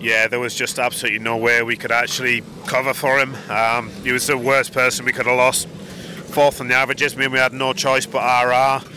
Yeah, 0.00 0.28
there 0.28 0.40
was 0.40 0.54
just 0.54 0.78
absolutely 0.78 1.18
no 1.18 1.36
way 1.36 1.62
we 1.62 1.76
could 1.76 1.92
actually 1.92 2.42
cover 2.66 2.94
for 2.94 3.18
him. 3.18 3.34
Um, 3.50 3.90
he 4.02 4.12
was 4.12 4.26
the 4.26 4.38
worst 4.38 4.72
person 4.72 5.04
we 5.04 5.12
could 5.12 5.26
have 5.26 5.36
lost. 5.36 5.68
Fourth 5.68 6.60
on 6.60 6.68
the 6.68 6.74
averages, 6.74 7.14
I 7.14 7.16
mean, 7.16 7.32
we 7.32 7.38
had 7.38 7.52
no 7.52 7.72
choice 7.74 8.06
but 8.06 8.20
RR 8.20 8.88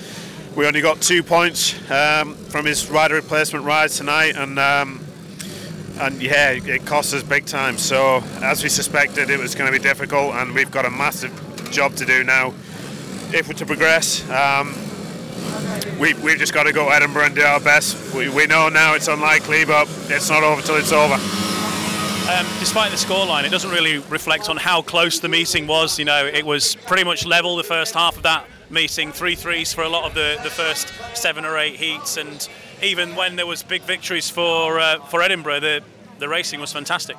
we 0.55 0.67
only 0.67 0.81
got 0.81 1.01
two 1.01 1.23
points 1.23 1.73
um, 1.89 2.35
from 2.35 2.65
his 2.65 2.89
rider 2.89 3.15
replacement 3.15 3.65
ride 3.65 3.89
tonight, 3.89 4.35
and 4.35 4.59
um, 4.59 4.99
and 5.99 6.21
yeah, 6.21 6.51
it 6.51 6.85
cost 6.85 7.13
us 7.13 7.23
big 7.23 7.45
time. 7.45 7.77
So 7.77 8.23
as 8.41 8.63
we 8.63 8.69
suspected, 8.69 9.29
it 9.29 9.39
was 9.39 9.55
going 9.55 9.71
to 9.71 9.77
be 9.77 9.83
difficult, 9.83 10.35
and 10.35 10.53
we've 10.53 10.71
got 10.71 10.85
a 10.85 10.89
massive 10.89 11.31
job 11.71 11.95
to 11.95 12.05
do 12.05 12.23
now 12.23 12.53
if 13.33 13.47
we're 13.47 13.55
to 13.55 13.65
progress. 13.65 14.27
Um, 14.29 14.75
we, 15.99 16.13
we've 16.15 16.37
just 16.37 16.53
got 16.53 16.63
to 16.63 16.73
go 16.73 16.85
to 16.85 16.95
Edinburgh 16.95 17.25
and 17.25 17.35
do 17.35 17.41
our 17.41 17.59
best. 17.59 18.13
We, 18.13 18.29
we 18.29 18.45
know 18.45 18.69
now 18.69 18.93
it's 18.93 19.07
unlikely, 19.07 19.65
but 19.65 19.87
it's 20.09 20.29
not 20.29 20.43
over 20.43 20.61
till 20.61 20.75
it's 20.75 20.91
over. 20.91 21.15
Um, 21.15 22.47
despite 22.59 22.91
the 22.91 22.97
scoreline, 22.97 23.43
it 23.43 23.49
doesn't 23.49 23.71
really 23.71 23.97
reflect 23.97 24.49
on 24.49 24.57
how 24.57 24.81
close 24.81 25.19
the 25.19 25.29
meeting 25.29 25.67
was. 25.67 25.99
You 25.99 26.05
know, 26.05 26.25
it 26.25 26.45
was 26.45 26.75
pretty 26.87 27.03
much 27.03 27.25
level 27.25 27.55
the 27.55 27.63
first 27.63 27.93
half 27.93 28.17
of 28.17 28.23
that 28.23 28.45
meeting, 28.73 29.11
three 29.11 29.35
threes 29.35 29.71
for 29.71 29.83
a 29.83 29.89
lot 29.89 30.03
of 30.03 30.13
the, 30.13 30.39
the 30.43 30.49
first 30.49 30.91
seven 31.13 31.45
or 31.45 31.57
eight 31.57 31.75
heats, 31.75 32.17
and 32.17 32.49
even 32.81 33.15
when 33.15 33.35
there 33.35 33.45
was 33.45 33.63
big 33.63 33.83
victories 33.83 34.29
for 34.29 34.79
uh, 34.79 34.99
for 35.05 35.21
Edinburgh, 35.21 35.61
the 35.61 35.83
the 36.19 36.27
racing 36.27 36.59
was 36.59 36.73
fantastic. 36.73 37.15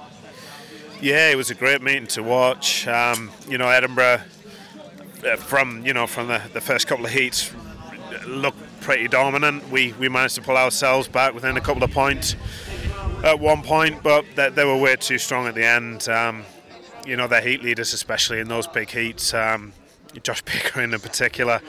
Yeah, 1.01 1.31
it 1.31 1.37
was 1.37 1.51
a 1.51 1.55
great 1.55 1.83
meeting 1.83 2.07
to 2.09 2.23
watch. 2.23 2.87
Um, 2.89 3.31
you 3.49 3.59
know, 3.59 3.69
Edinburgh 3.69 4.23
uh, 5.27 5.37
from 5.37 5.85
you 5.87 5.95
know 5.95 6.07
from 6.07 6.29
the, 6.29 6.43
the 6.53 6.61
first 6.61 6.87
couple 6.87 7.07
of 7.07 7.13
heats 7.13 7.53
looked 8.27 8.59
pretty 8.81 9.09
dominant. 9.09 9.71
We 9.71 9.93
we 9.95 10.09
managed 10.09 10.35
to 10.37 10.43
pull 10.43 10.57
ourselves 10.57 11.09
back 11.09 11.35
within 11.35 11.57
a 11.57 11.61
couple 11.61 11.83
of 11.83 11.91
points 11.91 12.37
at 13.23 13.41
one 13.41 13.63
point, 13.63 14.03
but 14.03 14.25
they, 14.35 14.51
they 14.51 14.65
were 14.65 14.77
way 14.77 14.97
too 14.97 15.19
strong 15.19 15.47
at 15.47 15.55
the 15.55 15.65
end. 15.65 16.09
Um, 16.09 16.45
you 17.07 17.17
know, 17.17 17.27
their 17.27 17.41
heat 17.43 17.63
leaders, 17.63 17.93
especially 17.93 18.41
in 18.41 18.49
those 18.49 18.67
big 18.67 18.91
heats. 18.91 19.35
Um, 19.35 19.73
Josh 20.23 20.45
Pickering 20.45 20.93
in 20.93 21.01
particular 21.01 21.61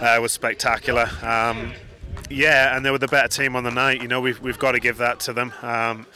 uh, 0.00 0.18
was 0.20 0.32
spectacular. 0.32 1.08
Um, 1.22 1.72
Yeah, 2.28 2.76
and 2.76 2.84
they 2.84 2.90
were 2.90 2.98
the 2.98 3.08
better 3.08 3.28
team 3.28 3.54
on 3.54 3.62
the 3.62 3.70
night. 3.70 4.02
You 4.02 4.08
know, 4.08 4.20
we've 4.20 4.40
we've 4.40 4.58
got 4.58 4.72
to 4.72 4.80
give 4.80 4.98
that 4.98 5.20
to 5.20 5.32
them. 5.32 5.52
Um, 5.62 6.06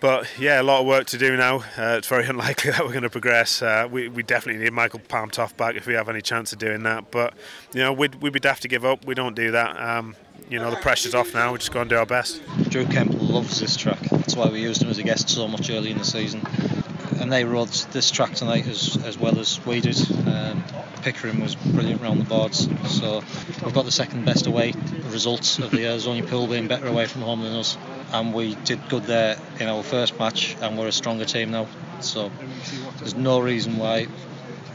but 0.00 0.26
yeah, 0.36 0.60
a 0.60 0.64
lot 0.64 0.80
of 0.80 0.86
work 0.86 1.06
to 1.08 1.18
do 1.18 1.36
now. 1.36 1.58
Uh, 1.78 1.96
it's 1.98 2.08
very 2.08 2.26
unlikely 2.34 2.72
that 2.72 2.80
we're 2.80 2.90
going 2.92 3.02
to 3.02 3.10
progress. 3.10 3.62
Uh, 3.62 3.86
we, 3.90 4.08
we 4.08 4.22
definitely 4.22 4.62
need 4.62 4.72
Michael 4.72 5.00
Palm 5.00 5.30
Toft 5.30 5.56
back 5.56 5.76
if 5.76 5.86
we 5.86 5.94
have 5.94 6.08
any 6.08 6.20
chance 6.20 6.52
of 6.52 6.58
doing 6.58 6.82
that. 6.82 7.10
But 7.10 7.34
you 7.72 7.80
know, 7.80 7.92
we'd, 7.92 8.16
we'd 8.16 8.32
be 8.32 8.40
daft 8.40 8.62
to 8.62 8.68
give 8.68 8.84
up. 8.84 9.04
We 9.04 9.14
don't 9.14 9.36
do 9.36 9.52
that. 9.52 9.80
Um, 9.80 10.16
you 10.48 10.58
know, 10.58 10.70
the 10.70 10.76
pressure's 10.76 11.14
off 11.14 11.34
now. 11.34 11.52
We're 11.52 11.58
just 11.58 11.72
go 11.72 11.82
and 11.82 11.88
do 11.90 11.96
our 11.96 12.06
best. 12.06 12.42
Drew 12.68 12.84
Kemp 12.84 13.14
loves 13.20 13.60
this 13.60 13.76
track. 13.76 14.00
That's 14.10 14.34
why 14.34 14.48
we 14.48 14.60
used 14.60 14.82
him 14.82 14.90
as 14.90 14.98
a 14.98 15.02
guest 15.02 15.28
so 15.28 15.46
much 15.46 15.70
early 15.70 15.90
in 15.90 15.98
the 15.98 16.04
season. 16.04 16.42
And 17.22 17.32
they 17.32 17.44
rode 17.44 17.68
this 17.68 18.10
track 18.10 18.34
tonight 18.34 18.66
as, 18.66 18.98
as 19.04 19.16
well 19.16 19.38
as 19.38 19.64
we 19.64 19.80
did. 19.80 19.96
Um, 20.26 20.64
Pickering 21.02 21.40
was 21.40 21.54
brilliant 21.54 22.02
around 22.02 22.18
the 22.18 22.24
boards. 22.24 22.68
So 22.88 23.22
we've 23.64 23.72
got 23.72 23.84
the 23.84 23.92
second 23.92 24.24
best 24.24 24.48
away 24.48 24.74
results 25.04 25.60
of 25.60 25.70
the 25.70 25.78
year. 25.78 25.96
Only 26.04 26.22
Poole 26.22 26.48
being 26.48 26.66
better 26.66 26.88
away 26.88 27.06
from 27.06 27.22
home 27.22 27.42
than 27.42 27.54
us. 27.54 27.78
And 28.12 28.34
we 28.34 28.56
did 28.56 28.88
good 28.88 29.04
there 29.04 29.38
in 29.60 29.68
our 29.68 29.84
first 29.84 30.18
match, 30.18 30.56
and 30.60 30.76
we're 30.76 30.88
a 30.88 30.92
stronger 30.92 31.24
team 31.24 31.52
now. 31.52 31.68
So 32.00 32.32
there's 32.98 33.14
no 33.14 33.38
reason 33.38 33.78
why, 33.78 34.08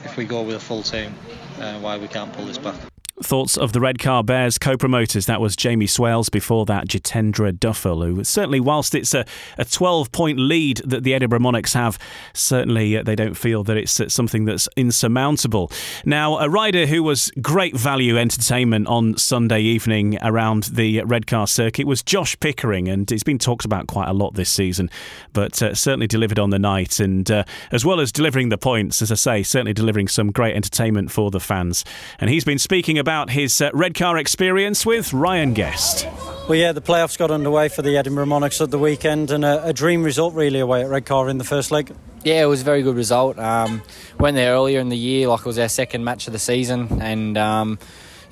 if 0.06 0.16
we 0.16 0.24
go 0.24 0.44
with 0.44 0.56
a 0.56 0.62
full 0.62 0.84
team, 0.84 1.16
uh, 1.60 1.80
why 1.80 1.98
we 1.98 2.08
can't 2.08 2.32
pull 2.32 2.46
this 2.46 2.58
back. 2.58 2.76
Thoughts 3.24 3.58
of 3.58 3.74
the 3.74 3.80
Redcar 3.80 4.24
Bears 4.24 4.60
co 4.60 4.78
promoters? 4.78 5.26
That 5.26 5.42
was 5.42 5.56
Jamie 5.56 5.88
Swales 5.88 6.30
before 6.30 6.66
that, 6.68 6.88
Jitendra 6.88 7.58
Duffill, 7.60 8.04
who 8.04 8.24
certainly, 8.24 8.60
whilst 8.60 8.94
it's 8.94 9.16
a, 9.16 9.26
a 9.58 9.66
12 9.66 10.12
point 10.12 10.38
lead 10.38 10.78
that 10.86 11.04
the 11.04 11.16
Edinburgh 11.16 11.40
Monarchs 11.40 11.74
have, 11.74 11.98
certainly 12.34 12.96
uh, 12.96 13.02
they 13.02 13.16
don't 13.16 13.34
feel 13.34 13.64
that 13.64 13.76
it's 13.76 14.00
uh, 14.00 14.08
something 14.08 14.46
that's 14.46 14.70
insurmountable. 14.76 15.72
Now, 16.06 16.38
a 16.38 16.48
rider 16.48 16.86
who 16.86 17.02
was 17.02 17.32
great 17.42 17.76
value 17.76 18.20
entertainment 18.20 18.86
on 18.88 19.18
Sunday 19.18 19.62
evening 19.62 20.20
around 20.22 20.66
the 20.66 21.02
Redcar 21.04 21.48
circuit 21.48 21.88
was 21.88 22.04
Josh 22.04 22.40
Pickering, 22.40 22.88
and 22.88 23.10
he's 23.10 23.24
been 23.24 23.40
talked 23.40 23.66
about 23.66 23.88
quite 23.88 24.10
a 24.10 24.14
lot 24.14 24.36
this 24.36 24.52
season, 24.52 24.92
but 25.34 25.60
uh, 25.64 25.74
certainly 25.74 26.08
delivered 26.08 26.38
on 26.38 26.52
the 26.52 26.60
night. 26.60 27.00
And 27.00 27.30
uh, 27.32 27.46
as 27.72 27.84
well 27.84 28.00
as 28.00 28.12
delivering 28.12 28.50
the 28.50 28.60
points, 28.60 29.02
as 29.02 29.12
I 29.12 29.16
say, 29.16 29.42
certainly 29.42 29.74
delivering 29.74 30.08
some 30.08 30.32
great 30.32 30.56
entertainment 30.56 31.10
for 31.10 31.32
the 31.32 31.40
fans. 31.40 31.84
And 32.20 32.30
he's 32.30 32.44
been 32.44 32.60
speaking 32.60 33.00
about 33.08 33.30
his 33.30 33.62
uh, 33.62 33.70
Redcar 33.74 34.18
experience 34.18 34.86
with 34.86 35.14
Ryan 35.14 35.54
Guest. 35.54 36.06
Well, 36.50 36.56
yeah, 36.56 36.74
the 36.74 36.82
playoffs 36.82 37.18
got 37.18 37.32
underway 37.32 37.70
for 37.70 37.82
the 37.82 37.96
Edinburgh 37.96 38.26
Monarchs 38.26 38.60
at 38.60 38.70
the 38.70 38.78
weekend, 38.78 39.32
and 39.32 39.46
a, 39.46 39.68
a 39.68 39.72
dream 39.72 40.04
result 40.04 40.34
really 40.34 40.60
away 40.60 40.84
at 40.84 40.90
Redcar 40.90 41.30
in 41.30 41.38
the 41.38 41.46
first 41.46 41.72
leg. 41.72 41.96
Yeah, 42.26 42.44
it 42.44 42.48
was 42.48 42.64
a 42.64 42.66
very 42.66 42.82
good 42.82 42.98
result. 42.98 43.40
Um, 43.40 43.82
went 44.20 44.36
there 44.36 44.52
earlier 44.52 44.82
in 44.82 44.90
the 44.90 44.98
year, 44.98 45.30
like 45.30 45.40
it 45.40 45.46
was 45.46 45.58
our 45.58 45.70
second 45.70 46.04
match 46.04 46.28
of 46.28 46.34
the 46.34 46.40
season, 46.40 47.02
and 47.02 47.38
um, 47.38 47.80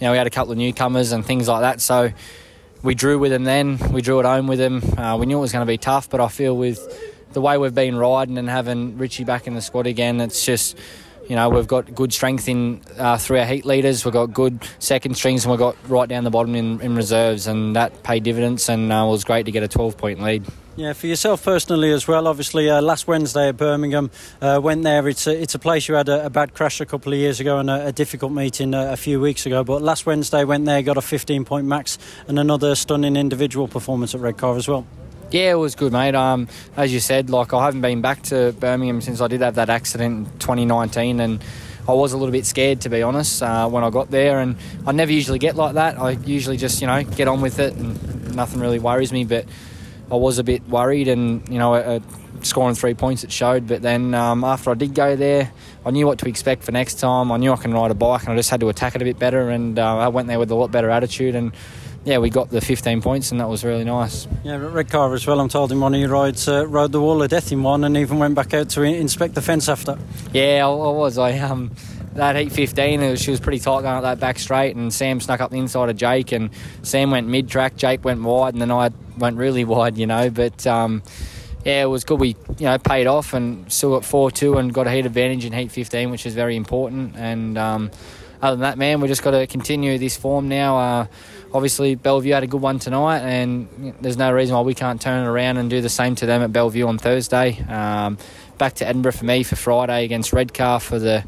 you 0.01 0.07
know 0.07 0.11
we 0.11 0.17
had 0.17 0.27
a 0.27 0.29
couple 0.29 0.51
of 0.51 0.57
newcomers 0.57 1.13
and 1.13 1.25
things 1.25 1.47
like 1.47 1.61
that. 1.61 1.79
So 1.79 2.11
we 2.83 2.95
drew 2.95 3.17
with 3.17 3.31
them 3.31 3.45
then. 3.45 3.77
We 3.93 4.01
drew 4.01 4.19
at 4.19 4.25
home 4.25 4.47
with 4.47 4.59
them. 4.59 4.83
Uh, 4.97 5.15
we 5.17 5.25
knew 5.25 5.37
it 5.37 5.41
was 5.41 5.53
going 5.53 5.65
to 5.65 5.71
be 5.71 5.77
tough, 5.77 6.09
but 6.09 6.19
I 6.19 6.27
feel 6.27 6.57
with 6.57 6.85
the 7.31 7.39
way 7.39 7.57
we've 7.57 7.73
been 7.73 7.95
riding 7.95 8.37
and 8.37 8.49
having 8.49 8.97
Richie 8.97 9.23
back 9.23 9.47
in 9.47 9.53
the 9.53 9.61
squad 9.61 9.87
again, 9.87 10.19
it's 10.19 10.45
just 10.45 10.77
you 11.27 11.35
know, 11.35 11.49
we've 11.49 11.67
got 11.67 11.93
good 11.93 12.13
strength 12.13 12.47
in 12.47 12.81
uh, 12.97 13.17
through 13.17 13.39
our 13.39 13.45
heat 13.45 13.65
leaders. 13.65 14.05
We've 14.05 14.13
got 14.13 14.27
good 14.27 14.59
second 14.79 15.15
strings, 15.15 15.45
and 15.45 15.51
we've 15.51 15.59
got 15.59 15.75
right 15.87 16.07
down 16.07 16.23
the 16.23 16.29
bottom 16.29 16.55
in, 16.55 16.81
in 16.81 16.95
reserves, 16.95 17.47
and 17.47 17.75
that 17.75 18.03
paid 18.03 18.23
dividends. 18.23 18.69
And 18.69 18.91
uh, 18.91 19.05
it 19.05 19.09
was 19.09 19.23
great 19.23 19.45
to 19.47 19.51
get 19.51 19.63
a 19.63 19.67
12 19.67 19.97
point 19.97 20.21
lead. 20.21 20.45
Yeah, 20.77 20.91
for 20.91 21.07
yourself 21.07 21.43
personally 21.43 21.91
as 21.93 22.05
well. 22.05 22.27
Obviously, 22.27 22.69
uh, 22.69 22.81
last 22.81 23.07
Wednesday 23.07 23.47
at 23.47 23.55
Birmingham, 23.55 24.11
uh, 24.41 24.59
went 24.61 24.83
there. 24.83 25.07
It's 25.07 25.25
a, 25.25 25.41
it's 25.41 25.55
a 25.55 25.59
place 25.59 25.87
you 25.87 25.95
had 25.95 26.09
a, 26.09 26.25
a, 26.25 26.29
bad 26.29 26.53
crash 26.53 26.81
a 26.81 26.85
couple 26.85 27.13
of 27.13 27.19
years 27.19 27.39
ago 27.39 27.59
and 27.59 27.69
a, 27.69 27.87
a 27.87 27.91
difficult 27.93 28.33
meeting 28.33 28.73
a, 28.73 28.91
a, 28.91 28.97
few 28.97 29.21
weeks 29.21 29.45
ago. 29.45 29.63
But 29.63 29.81
last 29.81 30.05
Wednesday, 30.05 30.43
went 30.43 30.65
there, 30.65 30.81
got 30.81 30.97
a 30.97 31.01
15 31.01 31.45
point 31.45 31.65
max, 31.65 31.97
and 32.27 32.37
another 32.37 32.75
stunning 32.75 33.15
individual 33.15 33.69
performance 33.69 34.13
at 34.13 34.19
Redcar 34.19 34.57
as 34.57 34.67
well. 34.67 34.85
Yeah, 35.31 35.51
it 35.51 35.55
was 35.55 35.73
good, 35.73 35.91
mate. 35.91 36.13
Um, 36.13 36.47
as 36.77 36.93
you 36.93 36.99
said, 36.99 37.29
like 37.29 37.51
I 37.51 37.65
haven't 37.65 37.81
been 37.81 38.01
back 38.01 38.21
to 38.23 38.53
Birmingham 38.59 39.01
since 39.01 39.21
I 39.21 39.27
did 39.27 39.41
have 39.41 39.55
that 39.55 39.69
accident 39.69 40.27
in 40.27 40.39
2019, 40.39 41.19
and 41.19 41.43
I 41.87 41.93
was 41.93 42.13
a 42.13 42.17
little 42.17 42.31
bit 42.31 42.45
scared 42.45 42.81
to 42.81 42.89
be 42.89 43.01
honest 43.01 43.41
uh, 43.41 43.67
when 43.67 43.83
I 43.83 43.89
got 43.89 44.11
there. 44.11 44.39
And 44.39 44.55
I 44.85 44.91
never 44.91 45.11
usually 45.11 45.39
get 45.39 45.55
like 45.55 45.73
that. 45.73 45.97
I 45.97 46.11
usually 46.11 46.57
just 46.57 46.79
you 46.79 46.87
know 46.87 47.03
get 47.03 47.27
on 47.27 47.41
with 47.41 47.57
it, 47.59 47.73
and 47.73 48.35
nothing 48.35 48.59
really 48.59 48.77
worries 48.77 49.11
me. 49.11 49.25
But 49.25 49.45
I 50.11 50.15
was 50.15 50.37
a 50.37 50.43
bit 50.43 50.67
worried, 50.69 51.07
and 51.07 51.47
you 51.49 51.57
know, 51.57 51.73
uh, 51.73 51.99
scoring 52.43 52.75
three 52.75 52.93
points 52.93 53.23
it 53.23 53.31
showed. 53.31 53.67
But 53.67 53.81
then 53.81 54.13
um, 54.13 54.43
after 54.43 54.69
I 54.69 54.75
did 54.75 54.93
go 54.93 55.15
there, 55.15 55.51
I 55.83 55.89
knew 55.89 56.05
what 56.05 56.19
to 56.19 56.29
expect 56.29 56.63
for 56.63 56.71
next 56.71 56.99
time. 56.99 57.31
I 57.31 57.37
knew 57.37 57.51
I 57.51 57.57
can 57.57 57.73
ride 57.73 57.89
a 57.89 57.95
bike, 57.95 58.21
and 58.21 58.31
I 58.31 58.35
just 58.35 58.51
had 58.51 58.59
to 58.59 58.69
attack 58.69 58.95
it 58.95 59.01
a 59.01 59.05
bit 59.05 59.17
better. 59.17 59.49
And 59.49 59.79
uh, 59.79 59.97
I 59.97 60.07
went 60.09 60.27
there 60.27 60.37
with 60.37 60.51
a 60.51 60.55
lot 60.55 60.71
better 60.71 60.91
attitude 60.91 61.33
and 61.33 61.51
yeah, 62.05 62.19
we 62.19 62.29
got 62.29 62.49
the 62.49 62.61
15 62.61 63.01
points, 63.01 63.31
and 63.31 63.41
that 63.41 63.49
was 63.49 63.63
really 63.63 63.83
nice. 63.83 64.27
Yeah, 64.43 64.57
Redcar 64.57 65.13
as 65.15 65.25
well. 65.25 65.39
I'm 65.39 65.49
told 65.49 65.71
in 65.71 65.79
one 65.79 65.95
of 65.95 65.99
your 65.99 66.09
rides, 66.09 66.47
uh, 66.47 66.67
rode 66.67 66.91
the 66.91 67.01
wall 67.01 67.23
of 67.23 67.29
death 67.29 67.51
in 67.51 67.63
one, 67.63 67.83
and 67.83 67.97
even 67.97 68.19
went 68.19 68.35
back 68.35 68.53
out 68.53 68.69
to 68.69 68.83
inspect 68.83 69.33
the 69.33 69.41
fence 69.41 69.67
after. 69.67 69.97
Yeah, 70.31 70.67
I, 70.67 70.69
I 70.69 70.91
was. 70.91 71.17
I 71.17 71.37
um, 71.39 71.71
that 72.13 72.35
heat 72.35 72.51
15, 72.51 73.01
was, 73.01 73.21
she 73.21 73.31
was 73.31 73.39
pretty 73.39 73.57
tight 73.57 73.81
going 73.81 73.95
up 73.95 74.03
that 74.03 74.19
back 74.19 74.37
straight, 74.37 74.75
and 74.75 74.93
Sam 74.93 75.19
snuck 75.19 75.41
up 75.41 75.49
the 75.49 75.57
inside 75.57 75.89
of 75.89 75.97
Jake, 75.97 76.31
and 76.31 76.51
Sam 76.83 77.09
went 77.09 77.27
mid 77.27 77.49
track, 77.49 77.75
Jake 77.75 78.05
went 78.05 78.21
wide, 78.21 78.53
and 78.53 78.61
then 78.61 78.71
I 78.71 78.91
went 79.17 79.37
really 79.37 79.65
wide, 79.65 79.97
you 79.97 80.05
know. 80.05 80.29
But 80.29 80.65
um, 80.67 81.01
yeah, 81.65 81.81
it 81.81 81.87
was 81.87 82.03
good. 82.03 82.19
We 82.19 82.35
you 82.59 82.65
know 82.65 82.77
paid 82.77 83.07
off 83.07 83.33
and 83.33 83.71
still 83.71 83.95
got 83.95 84.05
four 84.05 84.29
two 84.29 84.59
and 84.59 84.71
got 84.71 84.85
a 84.85 84.91
heat 84.91 85.07
advantage 85.07 85.43
in 85.43 85.53
heat 85.53 85.71
15, 85.71 86.11
which 86.11 86.27
is 86.27 86.35
very 86.35 86.55
important. 86.55 87.15
And 87.15 87.57
um, 87.57 87.89
other 88.41 88.55
than 88.55 88.61
that, 88.61 88.77
man, 88.77 89.01
we 89.01 89.07
just 89.07 89.23
got 89.23 89.31
to 89.31 89.47
continue 89.47 89.97
this 89.97 90.15
form 90.15 90.47
now. 90.47 90.77
Uh, 90.77 91.07
obviously 91.55 91.95
Belle 91.95 92.19
Vue 92.19 92.33
had 92.33 92.43
a 92.43 92.47
good 92.47 92.61
one 92.61 92.79
tonight, 92.79 93.19
and 93.19 93.95
there's 94.01 94.17
no 94.17 94.31
reason 94.33 94.55
why 94.55 94.61
we 94.61 94.73
can't 94.73 94.99
turn 94.99 95.25
it 95.25 95.29
around 95.29 95.55
and 95.55 95.69
do 95.69 95.79
the 95.79 95.89
same 95.89 96.13
to 96.15 96.25
them 96.25 96.41
at 96.41 96.51
Belle 96.51 96.69
Vue 96.69 96.85
on 96.85 96.97
Thursday. 96.97 97.57
Um, 97.69 98.17
back 98.57 98.73
to 98.75 98.87
Edinburgh 98.87 99.13
for 99.13 99.23
me 99.23 99.41
for 99.43 99.55
Friday 99.55 100.03
against 100.03 100.33
Redcar 100.33 100.81
for 100.81 100.99
the 100.99 101.23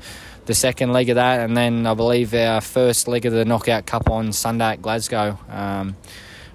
the 0.45 0.53
second 0.53 0.93
leg 0.93 1.09
of 1.09 1.15
that, 1.15 1.41
and 1.41 1.55
then 1.55 1.86
I 1.86 1.93
believe 1.93 2.34
our 2.34 2.61
first 2.61 3.07
leg 3.07 3.25
of 3.25 3.34
the 3.34 3.45
Knockout 3.45 3.86
Cup 3.86 4.09
on 4.09 4.32
Sunday 4.32 4.71
at 4.71 4.82
Glasgow. 4.82 5.38
Um, 5.49 5.95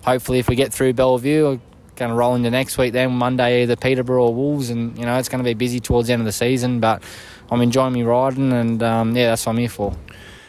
hopefully, 0.03 0.39
if 0.39 0.49
we 0.49 0.57
get 0.57 0.73
through 0.73 0.93
Belle 0.95 1.19
Vue, 1.19 1.45
we're 1.45 1.61
going 1.97 2.11
to 2.11 2.15
roll 2.15 2.35
into 2.35 2.51
next 2.51 2.79
week. 2.79 2.93
Then 2.93 3.13
Monday, 3.13 3.63
either 3.63 3.77
Peterborough 3.77 4.27
or 4.27 4.35
Wolves, 4.35 4.71
and 4.71 4.97
you 4.99 5.05
know 5.07 5.17
it's 5.17 5.29
going 5.29 5.45
to 5.45 5.49
be 5.49 5.55
busy 5.55 5.81
towards 5.81 6.09
the 6.09 6.15
end 6.15 6.21
of 6.21 6.27
the 6.27 6.33
season. 6.33 6.81
But 6.81 7.03
I'm 7.51 7.61
enjoying 7.63 7.95
me 7.95 8.03
riding, 8.03 8.53
and 8.53 8.83
um, 8.83 9.17
yeah, 9.17 9.29
that's 9.29 9.47
what 9.47 9.53
I'm 9.53 9.59
here 9.59 9.69
for. 9.69 9.95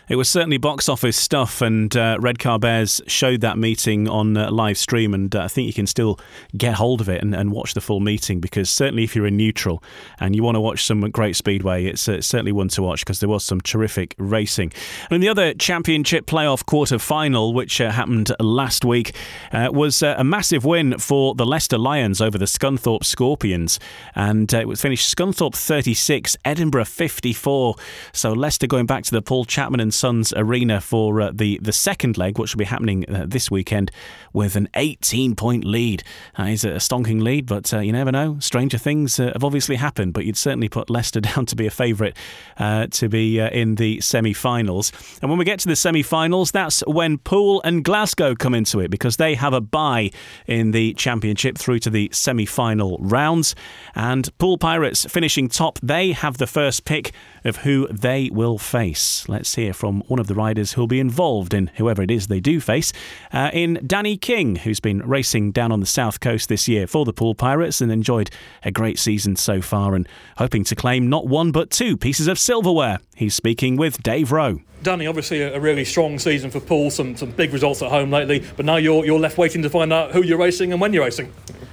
It 0.10 0.18
was 0.18 0.28
certainly 0.28 0.58
box 0.58 0.89
office 0.89 1.16
stuff, 1.16 1.62
and 1.62 1.95
uh, 1.95 2.18
Redcar 2.20 2.60
Bears 2.60 3.01
showed 3.08 3.39
that 3.39 3.58
meeting 3.58 4.10
on 4.10 4.36
uh, 4.36 4.51
live 4.51 4.78
stream, 4.78 5.14
and 5.14 5.34
uh, 5.34 5.43
I 5.43 5.47
think 5.47 5.66
you 5.66 5.74
can 5.74 5.88
still 5.88 6.20
get 6.58 6.74
hold 6.74 6.99
of 6.99 7.08
it 7.08 7.22
and, 7.22 7.34
and, 7.34 7.54
watch 7.54 7.74
the 7.74 7.82
full 7.82 7.99
meeting 7.99 8.39
because 8.39 8.70
certainly 8.70 9.04
if 9.04 9.16
you're 9.16 9.28
in 9.28 9.38
neutral 9.38 9.82
and 10.20 10.36
you 10.36 10.43
want 10.43 10.56
to 10.56 10.60
watch 10.60 10.84
some 10.84 11.01
great 11.12 11.36
speedway, 11.36 11.86
it's 11.86 12.10
uh, 12.10 12.20
certainly 12.20 12.51
one 12.51 12.68
to 12.70 12.82
watch 12.82 13.06
because 13.06 13.22
there 13.22 13.30
was 13.30 13.45
some 13.45 13.62
terrific 13.62 14.14
racing. 14.18 14.74
And 15.10 15.24
the 15.24 15.30
other 15.30 15.54
championship 15.54 16.26
playoff 16.26 16.66
quarter 16.66 16.99
final, 16.99 17.54
which 17.54 17.80
uh, 17.80 17.91
happened 17.91 18.36
last 18.39 18.84
week, 18.84 19.16
uh, 19.54 19.70
was 19.72 20.01
a 20.01 20.24
massive 20.24 20.66
win 20.66 20.97
for 20.97 21.34
the 21.36 21.45
Leicester 21.45 21.78
Lions 21.78 22.20
over 22.20 22.38
the 22.38 22.45
Scunthorpe 22.45 23.06
Scorpions, 23.06 23.80
and 24.16 24.51
it 24.54 24.68
was 24.68 24.82
finished 24.82 25.16
Scunthorpe 25.16 25.56
36, 25.56 26.36
Edinburgh 26.43 26.86
54. 26.86 27.76
So 28.12 28.34
Leicester 28.34 28.68
going 28.68 28.86
back 28.86 29.04
to 29.04 29.12
the 29.12 29.22
Paul 29.22 29.45
Chapman 29.45 29.80
and 29.80 29.93
Sons 29.94 30.34
Arena 30.36 30.82
for 30.82 31.22
uh, 31.22 31.32
the, 31.34 31.60
the 31.62 31.72
second 31.72 32.18
leg, 32.18 32.38
which 32.38 32.54
will 32.54 32.60
be 32.60 32.66
happening 32.66 33.06
uh, 33.10 33.26
this 33.28 33.50
weekend, 33.50 33.91
with 34.34 34.56
an 34.56 34.68
18 34.76 35.36
point 35.36 35.64
lead. 35.64 36.04
That 36.38 36.50
is 36.50 36.64
a 36.64 36.74
stonking 36.74 37.22
lead, 37.22 37.46
but 37.46 37.74
uh, 37.74 37.80
you 37.80 37.91
never 37.91 38.12
know. 38.12 38.38
Stranger 38.39 38.78
things 38.78 39.20
uh, 39.20 39.32
have 39.34 39.44
obviously 39.44 39.76
happened, 39.76 40.14
but 40.14 40.26
you'd 40.26 40.38
certainly 40.38 40.70
put 40.70 40.89
Leicester 40.89 41.22
down 41.22 41.46
to 41.46 41.56
be 41.56 41.68
a 41.68 41.72
favourite 41.72 42.18
uh, 42.58 42.88
to 42.88 43.10
be 43.10 43.39
in 43.39 43.76
the 43.76 44.02
semi 44.02 44.34
finals. 44.34 44.91
And 45.22 45.30
when 45.30 45.39
we 45.39 45.46
get 45.46 45.60
to 45.60 45.68
the 45.68 45.76
semi 45.76 46.04
finals, 46.04 46.52
that's 46.52 46.82
when 46.88 47.18
Poole 47.18 47.62
and 47.64 47.84
Glasgow 47.84 48.36
come 48.36 48.54
into 48.54 48.80
it 48.80 48.89
because 48.89 49.18
they 49.18 49.36
have 49.36 49.54
a 49.54 49.62
bye 49.62 50.12
in 50.48 50.72
the 50.72 50.94
championship 50.96 51.58
through 51.58 51.80
to 51.80 51.89
the 51.89 52.10
semi 52.12 52.46
final 52.46 52.98
rounds. 53.00 53.56
And 53.96 54.36
Poole 54.38 54.58
Pirates 54.58 55.06
finishing 55.06 55.50
top, 55.50 55.80
they 55.82 56.12
have 56.12 56.38
the 56.38 56.48
first 56.48 56.86
pick 56.86 57.12
of 57.44 57.58
who 57.58 57.88
they 57.88 58.30
will 58.32 58.58
face. 58.58 59.28
Let's 59.28 59.56
hear 59.56 59.74
from 59.74 59.83
one 59.92 60.20
of 60.20 60.28
the 60.28 60.36
riders 60.36 60.74
who'll 60.74 60.88
be 60.88 61.00
involved 61.00 61.54
in 61.54 61.68
whoever 61.76 62.02
it 62.02 62.12
is 62.12 62.28
they 62.28 62.40
do 62.40 62.60
face, 62.60 62.94
uh, 63.32 63.50
in 63.54 63.80
Danny 63.86 64.18
King, 64.18 64.58
who's 64.58 64.80
been 64.80 65.00
racing 65.00 65.52
down 65.52 65.72
on 65.72 65.80
the 65.80 65.86
south 65.86 66.20
coast 66.20 66.50
this 66.50 66.68
year 66.68 66.88
for 66.88 67.06
the 67.06 67.14
Poole 67.14 67.36
Pirates 67.36 67.82
and 67.82 67.92
enjoyed 67.92 68.30
a 68.64 68.72
great 68.72 69.00
season 69.00 69.36
so 69.36 69.62
far 69.62 69.96
and 69.96 70.08
hoping 70.38 70.64
to 70.64 70.76
claim 70.76 71.10
not 71.10 71.28
one 71.28 71.52
but 71.52 71.70
two 71.70 71.98
pieces 71.98 72.28
of 72.28 72.40
silverware. 72.40 73.00
He's 73.16 73.36
speaking 73.36 73.76
with 73.76 74.02
Dave 74.04 74.32
Rowe. 74.32 74.60
Danny, 74.84 75.08
obviously 75.08 75.42
a, 75.42 75.60
really 75.60 75.86
strong 75.86 76.20
season 76.20 76.52
for 76.52 76.60
Poole, 76.60 76.92
some 76.92 77.16
some 77.16 77.32
big 77.32 77.54
results 77.54 77.82
at 77.82 77.90
home 77.90 78.12
lately, 78.12 78.46
but 78.58 78.66
now 78.66 78.76
you're 78.76 79.06
you're 79.06 79.20
left 79.20 79.38
waiting 79.38 79.62
to 79.64 79.70
find 79.70 79.94
out 79.94 80.12
who 80.12 80.22
you're 80.22 80.38
racing 80.38 80.72
and 80.72 80.82
when 80.82 80.94
you're 80.94 81.04
racing. 81.04 81.32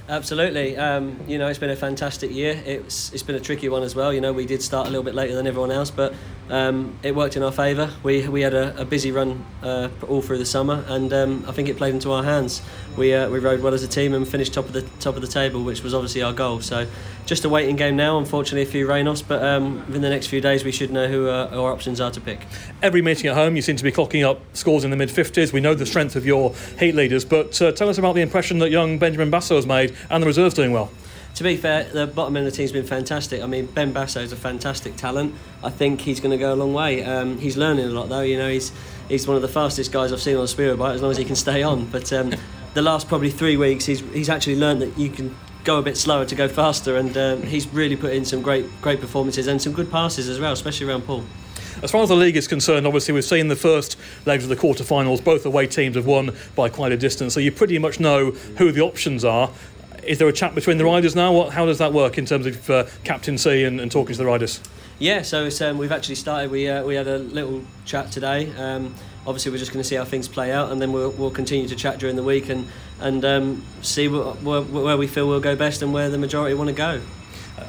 Absolutely. 0.09 0.75
Um, 0.75 1.17
you 1.25 1.37
know, 1.37 1.47
it's 1.47 1.59
been 1.59 1.69
a 1.69 1.75
fantastic 1.75 2.31
year. 2.31 2.61
It's 2.65 3.13
it's 3.13 3.23
been 3.23 3.35
a 3.35 3.39
tricky 3.39 3.69
one 3.69 3.83
as 3.83 3.95
well. 3.95 4.11
You 4.13 4.19
know, 4.19 4.33
we 4.33 4.45
did 4.45 4.61
start 4.61 4.87
a 4.87 4.89
little 4.89 5.03
bit 5.03 5.15
later 5.15 5.35
than 5.35 5.47
everyone 5.47 5.71
else, 5.71 5.91
but 5.91 6.13
um, 6.49 6.97
it 7.01 7.15
worked 7.15 7.37
in 7.37 7.43
our 7.43 7.51
favour. 7.51 7.89
We 8.03 8.27
we 8.27 8.41
had 8.41 8.53
a, 8.53 8.81
a 8.81 8.85
busy 8.85 9.11
run 9.11 9.45
uh, 9.63 9.89
all 10.07 10.21
through 10.21 10.39
the 10.39 10.45
summer, 10.45 10.83
and 10.87 11.13
um, 11.13 11.45
I 11.47 11.51
think 11.51 11.69
it 11.69 11.77
played 11.77 11.93
into 11.93 12.11
our 12.11 12.23
hands. 12.23 12.61
We 12.97 13.13
uh, 13.13 13.29
we 13.29 13.39
rode 13.39 13.61
well 13.61 13.73
as 13.73 13.83
a 13.83 13.87
team 13.87 14.13
and 14.13 14.27
finished 14.27 14.53
top 14.53 14.65
of 14.65 14.73
the 14.73 14.81
top 14.99 15.15
of 15.15 15.21
the 15.21 15.27
table, 15.27 15.63
which 15.63 15.83
was 15.83 15.93
obviously 15.93 16.21
our 16.21 16.33
goal. 16.33 16.61
So, 16.61 16.87
just 17.25 17.45
a 17.45 17.49
waiting 17.49 17.75
game 17.75 17.95
now. 17.95 18.17
Unfortunately, 18.17 18.61
a 18.61 18.71
few 18.71 18.87
rain-offs, 18.87 19.21
but 19.21 19.43
um, 19.43 19.79
within 19.87 20.01
the 20.01 20.09
next 20.09 20.27
few 20.27 20.41
days, 20.41 20.63
we 20.63 20.71
should 20.71 20.91
know 20.91 21.07
who 21.07 21.27
uh, 21.27 21.49
our 21.51 21.71
options 21.71 22.01
are 22.01 22.11
to 22.11 22.21
pick. 22.21 22.45
Every 22.81 23.01
meeting 23.01 23.29
at 23.29 23.35
home, 23.35 23.55
you 23.55 23.61
seem 23.61 23.75
to 23.75 23.83
be 23.83 23.91
clocking 23.91 24.27
up 24.27 24.39
scores 24.53 24.83
in 24.83 24.91
the 24.91 24.97
mid 24.97 25.09
50s. 25.09 25.53
We 25.53 25.61
know 25.61 25.73
the 25.73 25.85
strength 25.85 26.15
of 26.15 26.25
your 26.25 26.53
heat 26.79 26.95
leaders, 26.95 27.25
but 27.25 27.61
uh, 27.61 27.71
tell 27.71 27.89
us 27.89 27.97
about 27.97 28.15
the 28.15 28.21
impression 28.21 28.59
that 28.59 28.71
young 28.71 28.97
Benjamin 28.97 29.29
Basso 29.29 29.55
has 29.55 29.65
made 29.65 29.95
and 30.09 30.21
the 30.21 30.27
reserves 30.27 30.55
doing 30.55 30.71
well 30.71 30.91
to 31.35 31.43
be 31.43 31.55
fair, 31.55 31.85
the 31.85 32.07
bottom 32.07 32.35
end 32.35 32.45
of 32.45 32.53
the 32.53 32.57
team's 32.57 32.71
been 32.71 32.85
fantastic. 32.85 33.41
I 33.41 33.47
mean, 33.47 33.65
Ben 33.67 33.91
Basso 33.91 34.21
is 34.21 34.31
a 34.31 34.35
fantastic 34.35 34.95
talent. 34.95 35.33
I 35.63 35.69
think 35.69 36.01
he's 36.01 36.19
going 36.19 36.31
to 36.31 36.37
go 36.37 36.53
a 36.53 36.55
long 36.55 36.73
way. 36.73 37.03
Um, 37.03 37.37
he's 37.37 37.57
learning 37.57 37.85
a 37.85 37.89
lot, 37.89 38.09
though. 38.09 38.21
You 38.21 38.37
know, 38.37 38.49
he's 38.49 38.71
he's 39.07 39.27
one 39.27 39.35
of 39.35 39.41
the 39.41 39.47
fastest 39.47 39.91
guys 39.91 40.11
I've 40.11 40.21
seen 40.21 40.35
on 40.35 40.43
a 40.43 40.47
speedway 40.47 40.75
bike, 40.75 40.95
as 40.95 41.01
long 41.01 41.11
as 41.11 41.17
he 41.17 41.25
can 41.25 41.35
stay 41.35 41.63
on. 41.63 41.85
But 41.85 42.11
um, 42.11 42.33
the 42.73 42.81
last 42.81 43.07
probably 43.07 43.31
three 43.31 43.57
weeks, 43.57 43.85
he's 43.85 43.99
he's 44.11 44.29
actually 44.29 44.55
learned 44.55 44.81
that 44.81 44.97
you 44.97 45.09
can 45.09 45.35
go 45.63 45.77
a 45.77 45.81
bit 45.81 45.97
slower 45.97 46.25
to 46.25 46.35
go 46.35 46.47
faster, 46.47 46.97
and 46.97 47.15
um, 47.17 47.43
he's 47.43 47.67
really 47.67 47.95
put 47.95 48.13
in 48.13 48.25
some 48.25 48.41
great 48.41 48.65
great 48.81 48.99
performances 48.99 49.47
and 49.47 49.61
some 49.61 49.73
good 49.73 49.91
passes 49.91 50.29
as 50.29 50.39
well, 50.39 50.53
especially 50.53 50.87
around 50.87 51.03
Poole. 51.03 51.23
As 51.81 51.89
far 51.89 52.03
as 52.03 52.09
the 52.09 52.15
league 52.15 52.35
is 52.35 52.47
concerned, 52.47 52.85
obviously 52.85 53.13
we've 53.13 53.25
seen 53.25 53.47
the 53.47 53.55
first 53.55 53.97
legs 54.25 54.43
of 54.43 54.49
the 54.49 54.55
quarterfinals. 54.55 55.23
Both 55.23 55.45
away 55.45 55.67
teams 55.67 55.95
have 55.95 56.05
won 56.05 56.35
by 56.55 56.69
quite 56.69 56.91
a 56.91 56.97
distance, 56.97 57.33
so 57.33 57.39
you 57.39 57.51
pretty 57.51 57.79
much 57.79 57.99
know 57.99 58.31
who 58.31 58.71
the 58.71 58.81
options 58.81 59.25
are 59.25 59.49
is 60.03 60.17
there 60.17 60.27
a 60.27 60.33
chat 60.33 60.55
between 60.55 60.77
the 60.77 60.85
riders 60.85 61.15
now? 61.15 61.31
What, 61.31 61.53
how 61.53 61.65
does 61.65 61.77
that 61.77 61.93
work 61.93 62.17
in 62.17 62.25
terms 62.25 62.45
of 62.45 62.69
uh, 62.69 62.85
captaincy 63.03 63.63
and, 63.63 63.79
and 63.79 63.91
talking 63.91 64.13
to 64.13 64.17
the 64.17 64.25
riders? 64.25 64.59
Yeah, 64.99 65.21
so 65.23 65.49
um, 65.61 65.77
we've 65.77 65.91
actually 65.91 66.15
started. 66.15 66.51
We 66.51 66.67
uh, 66.69 66.83
we 66.83 66.95
had 66.95 67.07
a 67.07 67.17
little 67.17 67.63
chat 67.85 68.11
today. 68.11 68.53
Um, 68.55 68.93
obviously, 69.25 69.51
we're 69.51 69.57
just 69.57 69.71
going 69.71 69.83
to 69.83 69.87
see 69.87 69.95
how 69.95 70.05
things 70.05 70.27
play 70.27 70.51
out, 70.51 70.71
and 70.71 70.81
then 70.81 70.91
we'll, 70.91 71.11
we'll 71.11 71.31
continue 71.31 71.67
to 71.67 71.75
chat 71.75 71.99
during 71.99 72.15
the 72.15 72.23
week 72.23 72.49
and 72.49 72.67
and 72.99 73.25
um, 73.25 73.63
see 73.81 74.07
where, 74.07 74.61
where 74.61 74.97
we 74.97 75.07
feel 75.07 75.27
we'll 75.27 75.39
go 75.39 75.55
best 75.55 75.81
and 75.81 75.93
where 75.93 76.09
the 76.09 76.17
majority 76.17 76.53
want 76.53 76.69
to 76.69 76.75
go 76.75 77.01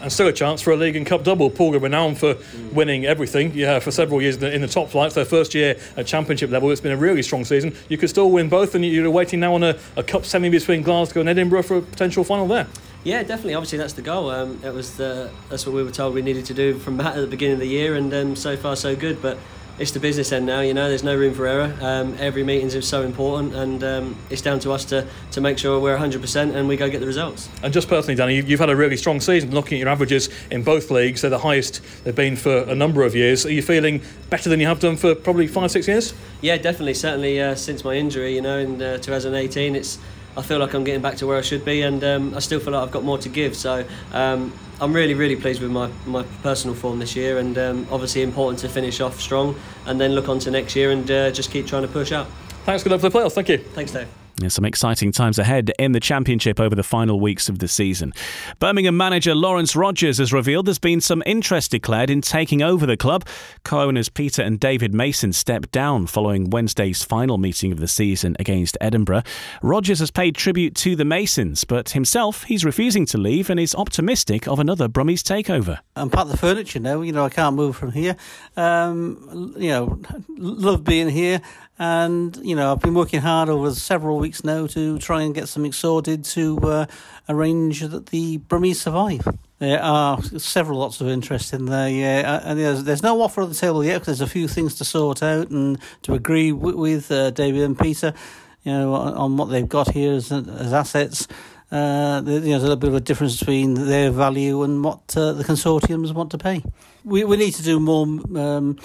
and 0.00 0.12
still 0.12 0.26
a 0.28 0.32
chance 0.32 0.60
for 0.62 0.72
a 0.72 0.76
league 0.76 0.96
and 0.96 1.06
cup 1.06 1.24
double. 1.24 1.50
Poole 1.50 1.72
renowned 1.72 2.18
for 2.18 2.34
mm. 2.34 2.72
winning 2.72 3.04
everything. 3.04 3.52
Yeah, 3.54 3.78
for 3.78 3.90
several 3.90 4.22
years 4.22 4.42
in 4.42 4.60
the, 4.60 4.68
top 4.68 4.88
flight. 4.88 5.06
It's 5.06 5.14
their 5.14 5.24
first 5.24 5.54
year 5.54 5.78
at 5.96 6.06
championship 6.06 6.50
level. 6.50 6.70
It's 6.70 6.80
been 6.80 6.92
a 6.92 6.96
really 6.96 7.22
strong 7.22 7.44
season. 7.44 7.74
You 7.88 7.98
could 7.98 8.08
still 8.08 8.30
win 8.30 8.48
both, 8.48 8.74
and 8.74 8.84
you're 8.84 9.10
waiting 9.10 9.40
now 9.40 9.54
on 9.54 9.62
a, 9.62 9.78
a 9.96 10.02
cup 10.02 10.24
semi 10.24 10.48
between 10.48 10.82
Glasgow 10.82 11.20
and 11.20 11.28
Edinburgh 11.28 11.62
for 11.62 11.76
a 11.78 11.82
potential 11.82 12.24
final 12.24 12.46
there. 12.46 12.66
Yeah, 13.04 13.22
definitely. 13.22 13.54
Obviously, 13.54 13.78
that's 13.78 13.94
the 13.94 14.02
goal. 14.02 14.30
Um, 14.30 14.60
it 14.64 14.72
was 14.72 14.96
the, 14.96 15.30
that's 15.48 15.66
what 15.66 15.74
we 15.74 15.82
were 15.82 15.90
told 15.90 16.14
we 16.14 16.22
needed 16.22 16.46
to 16.46 16.54
do 16.54 16.78
from 16.78 16.96
that 16.98 17.16
at 17.16 17.20
the 17.20 17.26
beginning 17.26 17.54
of 17.54 17.60
the 17.60 17.68
year, 17.68 17.94
and 17.94 18.12
um, 18.14 18.36
so 18.36 18.56
far 18.56 18.76
so 18.76 18.96
good. 18.96 19.20
But 19.20 19.38
it's 19.78 19.90
the 19.90 20.00
business 20.00 20.32
end 20.32 20.46
now. 20.46 20.60
You 20.60 20.74
know, 20.74 20.88
there's 20.88 21.02
no 21.02 21.16
room 21.16 21.34
for 21.34 21.46
error. 21.46 21.74
Um, 21.80 22.16
every 22.18 22.44
meeting 22.44 22.66
is 22.66 22.88
so 22.88 23.02
important, 23.02 23.54
and 23.54 23.82
um, 23.82 24.16
it's 24.30 24.42
down 24.42 24.58
to 24.60 24.72
us 24.72 24.84
to, 24.86 25.06
to 25.32 25.40
make 25.40 25.58
sure 25.58 25.80
we're 25.80 25.96
100% 25.96 26.54
and 26.54 26.68
we 26.68 26.76
go 26.76 26.88
get 26.90 27.00
the 27.00 27.06
results. 27.06 27.48
And 27.62 27.72
just 27.72 27.88
personally, 27.88 28.14
Danny, 28.14 28.40
you've 28.40 28.60
had 28.60 28.70
a 28.70 28.76
really 28.76 28.96
strong 28.96 29.20
season. 29.20 29.50
Looking 29.50 29.78
at 29.78 29.80
your 29.80 29.88
averages 29.88 30.28
in 30.50 30.62
both 30.62 30.90
leagues, 30.90 31.22
they're 31.22 31.30
the 31.30 31.38
highest 31.38 31.80
they've 32.04 32.14
been 32.14 32.36
for 32.36 32.58
a 32.58 32.74
number 32.74 33.02
of 33.02 33.14
years. 33.14 33.46
Are 33.46 33.52
you 33.52 33.62
feeling 33.62 34.02
better 34.30 34.48
than 34.48 34.60
you 34.60 34.66
have 34.66 34.80
done 34.80 34.96
for 34.96 35.14
probably 35.14 35.46
five, 35.46 35.70
six 35.70 35.88
years? 35.88 36.14
Yeah, 36.40 36.56
definitely. 36.58 36.94
Certainly 36.94 37.40
uh, 37.40 37.54
since 37.54 37.84
my 37.84 37.94
injury, 37.94 38.34
you 38.34 38.42
know, 38.42 38.58
in 38.58 38.80
uh, 38.80 38.98
2018, 38.98 39.76
it's 39.76 39.98
I 40.36 40.40
feel 40.42 40.58
like 40.58 40.72
I'm 40.72 40.84
getting 40.84 41.02
back 41.02 41.16
to 41.16 41.26
where 41.26 41.36
I 41.36 41.42
should 41.42 41.64
be, 41.64 41.82
and 41.82 42.02
um, 42.02 42.34
I 42.34 42.38
still 42.38 42.58
feel 42.58 42.72
like 42.72 42.82
I've 42.82 42.90
got 42.90 43.04
more 43.04 43.18
to 43.18 43.28
give. 43.28 43.54
So 43.54 43.84
um, 44.12 44.52
I'm 44.82 44.92
really, 44.92 45.14
really 45.14 45.36
pleased 45.36 45.62
with 45.62 45.70
my, 45.70 45.88
my 46.06 46.24
personal 46.42 46.74
form 46.74 46.98
this 46.98 47.14
year, 47.14 47.38
and 47.38 47.56
um, 47.56 47.86
obviously 47.88 48.22
important 48.22 48.58
to 48.62 48.68
finish 48.68 49.00
off 49.00 49.20
strong 49.20 49.54
and 49.86 50.00
then 50.00 50.16
look 50.16 50.28
on 50.28 50.40
to 50.40 50.50
next 50.50 50.74
year 50.74 50.90
and 50.90 51.08
uh, 51.08 51.30
just 51.30 51.52
keep 51.52 51.68
trying 51.68 51.82
to 51.82 51.88
push 51.88 52.10
up. 52.10 52.26
Thanks, 52.64 52.82
good 52.82 52.90
luck 52.90 53.00
for 53.00 53.08
the 53.08 53.16
playoffs. 53.16 53.34
Thank 53.34 53.48
you. 53.48 53.58
Thanks, 53.58 53.92
Dave. 53.92 54.08
Some 54.48 54.64
exciting 54.64 55.12
times 55.12 55.38
ahead 55.38 55.72
in 55.78 55.92
the 55.92 56.00
Championship 56.00 56.58
over 56.58 56.74
the 56.74 56.82
final 56.82 57.20
weeks 57.20 57.48
of 57.48 57.58
the 57.58 57.68
season. 57.68 58.12
Birmingham 58.58 58.96
manager 58.96 59.34
Lawrence 59.34 59.76
Rogers 59.76 60.18
has 60.18 60.32
revealed 60.32 60.66
there's 60.66 60.78
been 60.78 61.00
some 61.00 61.22
interest 61.26 61.70
declared 61.70 62.10
in 62.10 62.22
taking 62.22 62.60
over 62.62 62.86
the 62.86 62.96
club. 62.96 63.24
Co 63.62 63.82
owners 63.82 64.08
Peter 64.08 64.42
and 64.42 64.58
David 64.58 64.94
Mason 64.94 65.32
stepped 65.32 65.70
down 65.70 66.06
following 66.06 66.50
Wednesday's 66.50 67.04
final 67.04 67.38
meeting 67.38 67.70
of 67.72 67.78
the 67.78 67.86
season 67.86 68.34
against 68.40 68.76
Edinburgh. 68.80 69.22
Rogers 69.62 70.00
has 70.00 70.10
paid 70.10 70.34
tribute 70.34 70.74
to 70.76 70.96
the 70.96 71.04
Masons, 71.04 71.64
but 71.64 71.90
himself, 71.90 72.44
he's 72.44 72.64
refusing 72.64 73.06
to 73.06 73.18
leave 73.18 73.48
and 73.48 73.60
is 73.60 73.74
optimistic 73.74 74.48
of 74.48 74.58
another 74.58 74.88
Brummies 74.88 75.22
takeover. 75.22 75.78
I'm 75.94 76.10
part 76.10 76.26
of 76.26 76.32
the 76.32 76.38
furniture 76.38 76.80
now, 76.80 77.02
you 77.02 77.12
know, 77.12 77.24
I 77.24 77.30
can't 77.30 77.54
move 77.54 77.76
from 77.76 77.92
here. 77.92 78.16
Um, 78.56 79.54
you 79.56 79.68
know, 79.68 80.00
love 80.36 80.84
being 80.84 81.08
here. 81.08 81.40
And, 81.84 82.36
you 82.44 82.54
know, 82.54 82.70
I've 82.70 82.78
been 82.78 82.94
working 82.94 83.20
hard 83.20 83.48
over 83.48 83.74
several 83.74 84.18
weeks 84.18 84.44
now 84.44 84.68
to 84.68 85.00
try 85.00 85.22
and 85.22 85.34
get 85.34 85.48
something 85.48 85.72
sorted 85.72 86.24
to 86.26 86.56
uh, 86.58 86.86
arrange 87.28 87.80
that 87.80 88.06
the 88.06 88.38
Brummies 88.38 88.76
survive. 88.76 89.26
There 89.58 89.82
are 89.82 90.22
several 90.22 90.78
lots 90.78 91.00
of 91.00 91.08
interest 91.08 91.52
in 91.52 91.64
there, 91.64 91.88
yeah. 91.88 92.40
And 92.44 92.56
there's, 92.56 92.84
there's 92.84 93.02
no 93.02 93.20
offer 93.20 93.42
on 93.42 93.48
the 93.48 93.56
table 93.56 93.84
yet 93.84 93.94
because 93.94 94.20
there's 94.20 94.30
a 94.30 94.32
few 94.32 94.46
things 94.46 94.76
to 94.76 94.84
sort 94.84 95.24
out 95.24 95.50
and 95.50 95.76
to 96.02 96.14
agree 96.14 96.52
with, 96.52 96.76
with 96.76 97.10
uh, 97.10 97.30
David 97.30 97.62
and 97.62 97.76
Peter, 97.76 98.14
you 98.62 98.70
know, 98.70 98.94
on, 98.94 99.14
on 99.14 99.36
what 99.36 99.46
they've 99.46 99.68
got 99.68 99.90
here 99.90 100.12
as, 100.12 100.30
as 100.30 100.72
assets. 100.72 101.26
Uh, 101.72 102.22
you 102.24 102.32
know, 102.32 102.40
there's 102.40 102.62
a 102.62 102.66
little 102.66 102.76
bit 102.76 102.90
of 102.90 102.94
a 102.94 103.00
difference 103.00 103.40
between 103.40 103.74
their 103.74 104.12
value 104.12 104.62
and 104.62 104.84
what 104.84 105.16
uh, 105.16 105.32
the 105.32 105.42
consortiums 105.42 106.14
want 106.14 106.30
to 106.30 106.38
pay. 106.38 106.62
We 107.02 107.24
we 107.24 107.38
need 107.38 107.54
to 107.54 107.62
do 107.62 107.80
more 107.80 108.04
um, 108.04 108.78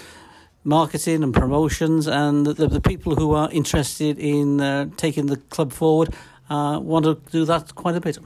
marketing 0.68 1.24
and 1.24 1.34
promotions, 1.34 2.08
and 2.08 2.46
the, 2.46 2.68
the 2.68 2.82
people 2.82 3.16
who 3.16 3.34
are 3.34 3.50
interested 3.52 4.20
in 4.20 4.60
uh, 4.60 4.88
taking 4.98 5.28
the 5.28 5.38
club 5.38 5.72
forward 5.72 6.14
uh, 6.50 6.78
want 6.84 7.06
to 7.06 7.18
do 7.32 7.46
that 7.46 7.74
quite 7.74 7.96
a 7.96 8.02
bit. 8.02 8.20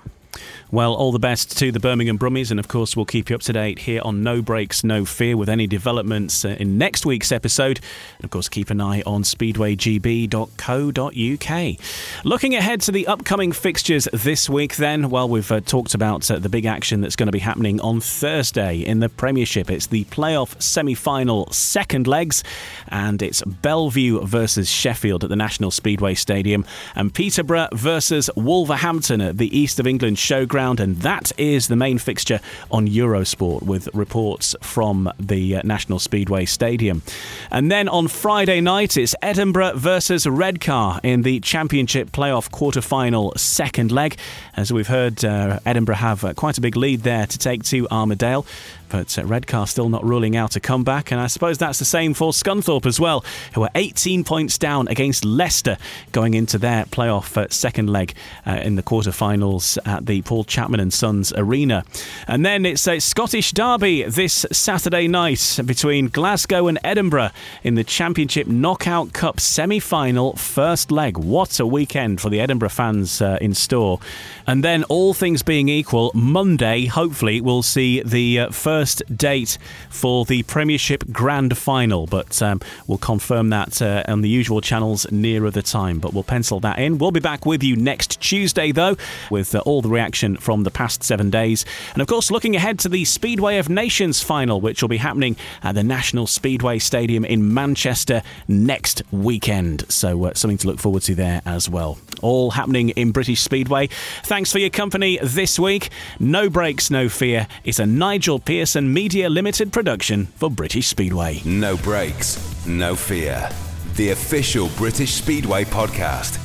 Well, 0.73 0.93
all 0.93 1.11
the 1.11 1.19
best 1.19 1.57
to 1.57 1.69
the 1.69 1.81
Birmingham 1.81 2.17
Brummies, 2.17 2.49
and 2.49 2.57
of 2.57 2.69
course, 2.69 2.95
we'll 2.95 3.05
keep 3.05 3.29
you 3.29 3.35
up 3.35 3.41
to 3.41 3.51
date 3.51 3.79
here 3.79 3.99
on 4.05 4.23
No 4.23 4.41
Brakes, 4.41 4.85
No 4.85 5.03
Fear 5.03 5.35
with 5.35 5.49
any 5.49 5.67
developments 5.67 6.45
uh, 6.45 6.55
in 6.59 6.77
next 6.77 7.05
week's 7.05 7.29
episode. 7.29 7.81
And 8.19 8.23
of 8.23 8.31
course, 8.31 8.47
keep 8.47 8.69
an 8.69 8.79
eye 8.79 9.03
on 9.05 9.23
speedwaygb.co.uk. 9.23 12.23
Looking 12.23 12.55
ahead 12.55 12.79
to 12.81 12.91
the 12.93 13.05
upcoming 13.05 13.51
fixtures 13.51 14.07
this 14.13 14.49
week, 14.49 14.77
then, 14.77 15.09
well, 15.09 15.27
we've 15.27 15.51
uh, 15.51 15.59
talked 15.59 15.93
about 15.93 16.31
uh, 16.31 16.39
the 16.39 16.47
big 16.47 16.65
action 16.65 17.01
that's 17.01 17.17
going 17.17 17.27
to 17.27 17.33
be 17.33 17.39
happening 17.39 17.81
on 17.81 17.99
Thursday 17.99 18.77
in 18.77 19.01
the 19.01 19.09
Premiership. 19.09 19.69
It's 19.69 19.87
the 19.87 20.05
playoff 20.05 20.61
semi 20.61 20.93
final 20.93 21.51
second 21.51 22.07
legs, 22.07 22.45
and 22.87 23.21
it's 23.21 23.41
Belle 23.41 23.89
Vue 23.89 24.25
versus 24.25 24.69
Sheffield 24.69 25.25
at 25.25 25.29
the 25.29 25.35
National 25.35 25.69
Speedway 25.69 26.13
Stadium, 26.13 26.63
and 26.95 27.13
Peterborough 27.13 27.67
versus 27.73 28.29
Wolverhampton 28.37 29.19
at 29.19 29.37
the 29.37 29.57
East 29.57 29.77
of 29.77 29.85
England 29.85 30.15
Showground, 30.15 30.60
and 30.61 30.97
that 30.97 31.31
is 31.37 31.67
the 31.67 31.75
main 31.75 31.97
fixture 31.97 32.39
on 32.69 32.87
Eurosport 32.87 33.63
with 33.63 33.89
reports 33.93 34.55
from 34.61 35.11
the 35.19 35.55
uh, 35.55 35.61
National 35.63 35.99
Speedway 35.99 36.45
Stadium. 36.45 37.01
And 37.49 37.71
then 37.71 37.89
on 37.89 38.07
Friday 38.07 38.61
night, 38.61 38.95
it's 38.95 39.15
Edinburgh 39.21 39.73
versus 39.75 40.27
Redcar 40.27 40.99
in 41.03 41.23
the 41.23 41.39
Championship 41.39 42.11
playoff 42.11 42.51
quarter-final 42.51 43.33
second 43.37 43.91
leg. 43.91 44.17
As 44.55 44.71
we've 44.71 44.87
heard, 44.87 45.25
uh, 45.25 45.59
Edinburgh 45.65 45.95
have 45.95 46.23
uh, 46.23 46.33
quite 46.33 46.57
a 46.57 46.61
big 46.61 46.75
lead 46.75 47.01
there 47.01 47.25
to 47.25 47.37
take 47.37 47.63
to 47.63 47.87
Armadale. 47.89 48.45
But 48.91 49.17
uh, 49.17 49.25
Redcar 49.25 49.67
still 49.67 49.89
not 49.89 50.03
ruling 50.03 50.35
out 50.35 50.55
a 50.55 50.59
comeback, 50.59 51.11
and 51.11 51.21
I 51.21 51.27
suppose 51.27 51.57
that's 51.57 51.79
the 51.79 51.85
same 51.85 52.13
for 52.13 52.31
Scunthorpe 52.31 52.85
as 52.85 52.99
well, 52.99 53.23
who 53.53 53.63
are 53.63 53.69
18 53.75 54.23
points 54.23 54.57
down 54.57 54.87
against 54.89 55.23
Leicester 55.23 55.77
going 56.11 56.33
into 56.33 56.57
their 56.57 56.85
playoff 56.85 57.37
uh, 57.37 57.47
second 57.49 57.89
leg 57.89 58.13
uh, 58.45 58.51
in 58.63 58.75
the 58.75 58.83
quarterfinals 58.83 59.77
at 59.85 60.05
the 60.05 60.21
Paul 60.23 60.43
Chapman 60.43 60.79
and 60.79 60.93
Sons 60.93 61.31
Arena. 61.35 61.85
And 62.27 62.45
then 62.45 62.65
it's 62.65 62.87
a 62.87 62.99
Scottish 62.99 63.53
derby 63.53 64.03
this 64.03 64.45
Saturday 64.51 65.07
night 65.07 65.59
between 65.65 66.09
Glasgow 66.09 66.67
and 66.67 66.77
Edinburgh 66.83 67.31
in 67.63 67.75
the 67.75 67.83
Championship 67.83 68.47
Knockout 68.47 69.13
Cup 69.13 69.39
semi 69.39 69.79
final 69.79 70.35
first 70.35 70.91
leg. 70.91 71.17
What 71.17 71.59
a 71.59 71.65
weekend 71.65 72.19
for 72.19 72.29
the 72.29 72.41
Edinburgh 72.41 72.69
fans 72.69 73.21
uh, 73.21 73.37
in 73.39 73.53
store. 73.53 73.99
And 74.45 74.63
then, 74.63 74.83
all 74.85 75.13
things 75.13 75.43
being 75.43 75.69
equal, 75.69 76.11
Monday, 76.13 76.85
hopefully, 76.87 77.39
we'll 77.39 77.63
see 77.63 78.01
the 78.03 78.39
uh, 78.39 78.49
first 78.49 78.80
first 78.81 79.03
date 79.15 79.59
for 79.91 80.25
the 80.25 80.41
Premiership 80.41 81.03
Grand 81.11 81.55
Final, 81.55 82.07
but 82.07 82.41
um, 82.41 82.59
we'll 82.87 82.97
confirm 82.97 83.51
that 83.51 83.79
uh, 83.79 84.03
on 84.07 84.21
the 84.21 84.29
usual 84.29 84.59
channels 84.59 85.05
nearer 85.11 85.51
the 85.51 85.61
time. 85.61 85.99
But 85.99 86.15
we'll 86.15 86.23
pencil 86.23 86.59
that 86.61 86.79
in. 86.79 86.97
We'll 86.97 87.11
be 87.11 87.19
back 87.19 87.45
with 87.45 87.61
you 87.61 87.75
next 87.75 88.19
Tuesday, 88.19 88.71
though, 88.71 88.97
with 89.29 89.53
uh, 89.53 89.59
all 89.67 89.83
the 89.83 89.89
reaction 89.89 90.35
from 90.35 90.63
the 90.63 90.71
past 90.71 91.03
seven 91.03 91.29
days. 91.29 91.63
And 91.93 92.01
of 92.01 92.07
course, 92.07 92.31
looking 92.31 92.55
ahead 92.55 92.79
to 92.79 92.89
the 92.89 93.05
Speedway 93.05 93.59
of 93.59 93.69
Nations 93.69 94.23
final, 94.23 94.59
which 94.59 94.81
will 94.81 94.89
be 94.89 94.97
happening 94.97 95.35
at 95.61 95.75
the 95.75 95.83
National 95.83 96.25
Speedway 96.25 96.79
Stadium 96.79 97.23
in 97.23 97.53
Manchester 97.53 98.23
next 98.47 99.03
weekend. 99.11 99.85
So, 99.91 100.25
uh, 100.25 100.33
something 100.33 100.57
to 100.57 100.67
look 100.67 100.79
forward 100.79 101.03
to 101.03 101.13
there 101.13 101.43
as 101.45 101.69
well. 101.69 101.99
All 102.23 102.49
happening 102.49 102.89
in 102.89 103.11
British 103.11 103.41
Speedway. 103.41 103.89
Thanks 104.23 104.51
for 104.51 104.57
your 104.57 104.71
company 104.71 105.19
this 105.21 105.59
week. 105.59 105.91
No 106.19 106.49
brakes, 106.49 106.89
No 106.89 107.09
Fear 107.09 107.45
It's 107.63 107.77
a 107.77 107.85
Nigel 107.85 108.39
Pearson 108.39 108.70
And 108.75 108.93
media 108.93 109.29
Limited 109.29 109.73
production 109.73 110.27
for 110.27 110.49
British 110.49 110.87
Speedway. 110.87 111.41
No 111.43 111.75
Brakes, 111.77 112.65
No 112.65 112.95
Fear. 112.95 113.49
The 113.95 114.11
official 114.11 114.69
British 114.77 115.13
Speedway 115.15 115.65
podcast. 115.65 116.39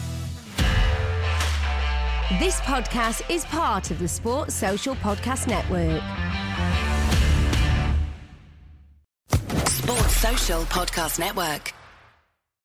This 2.40 2.58
podcast 2.60 3.30
is 3.30 3.44
part 3.44 3.90
of 3.92 3.98
the 4.00 4.08
Sports 4.08 4.54
Social 4.54 4.96
Podcast 4.96 5.46
Network. 5.46 6.02
Sports 9.68 10.16
Social 10.16 10.62
Podcast 10.62 11.18
Network. 11.20 11.75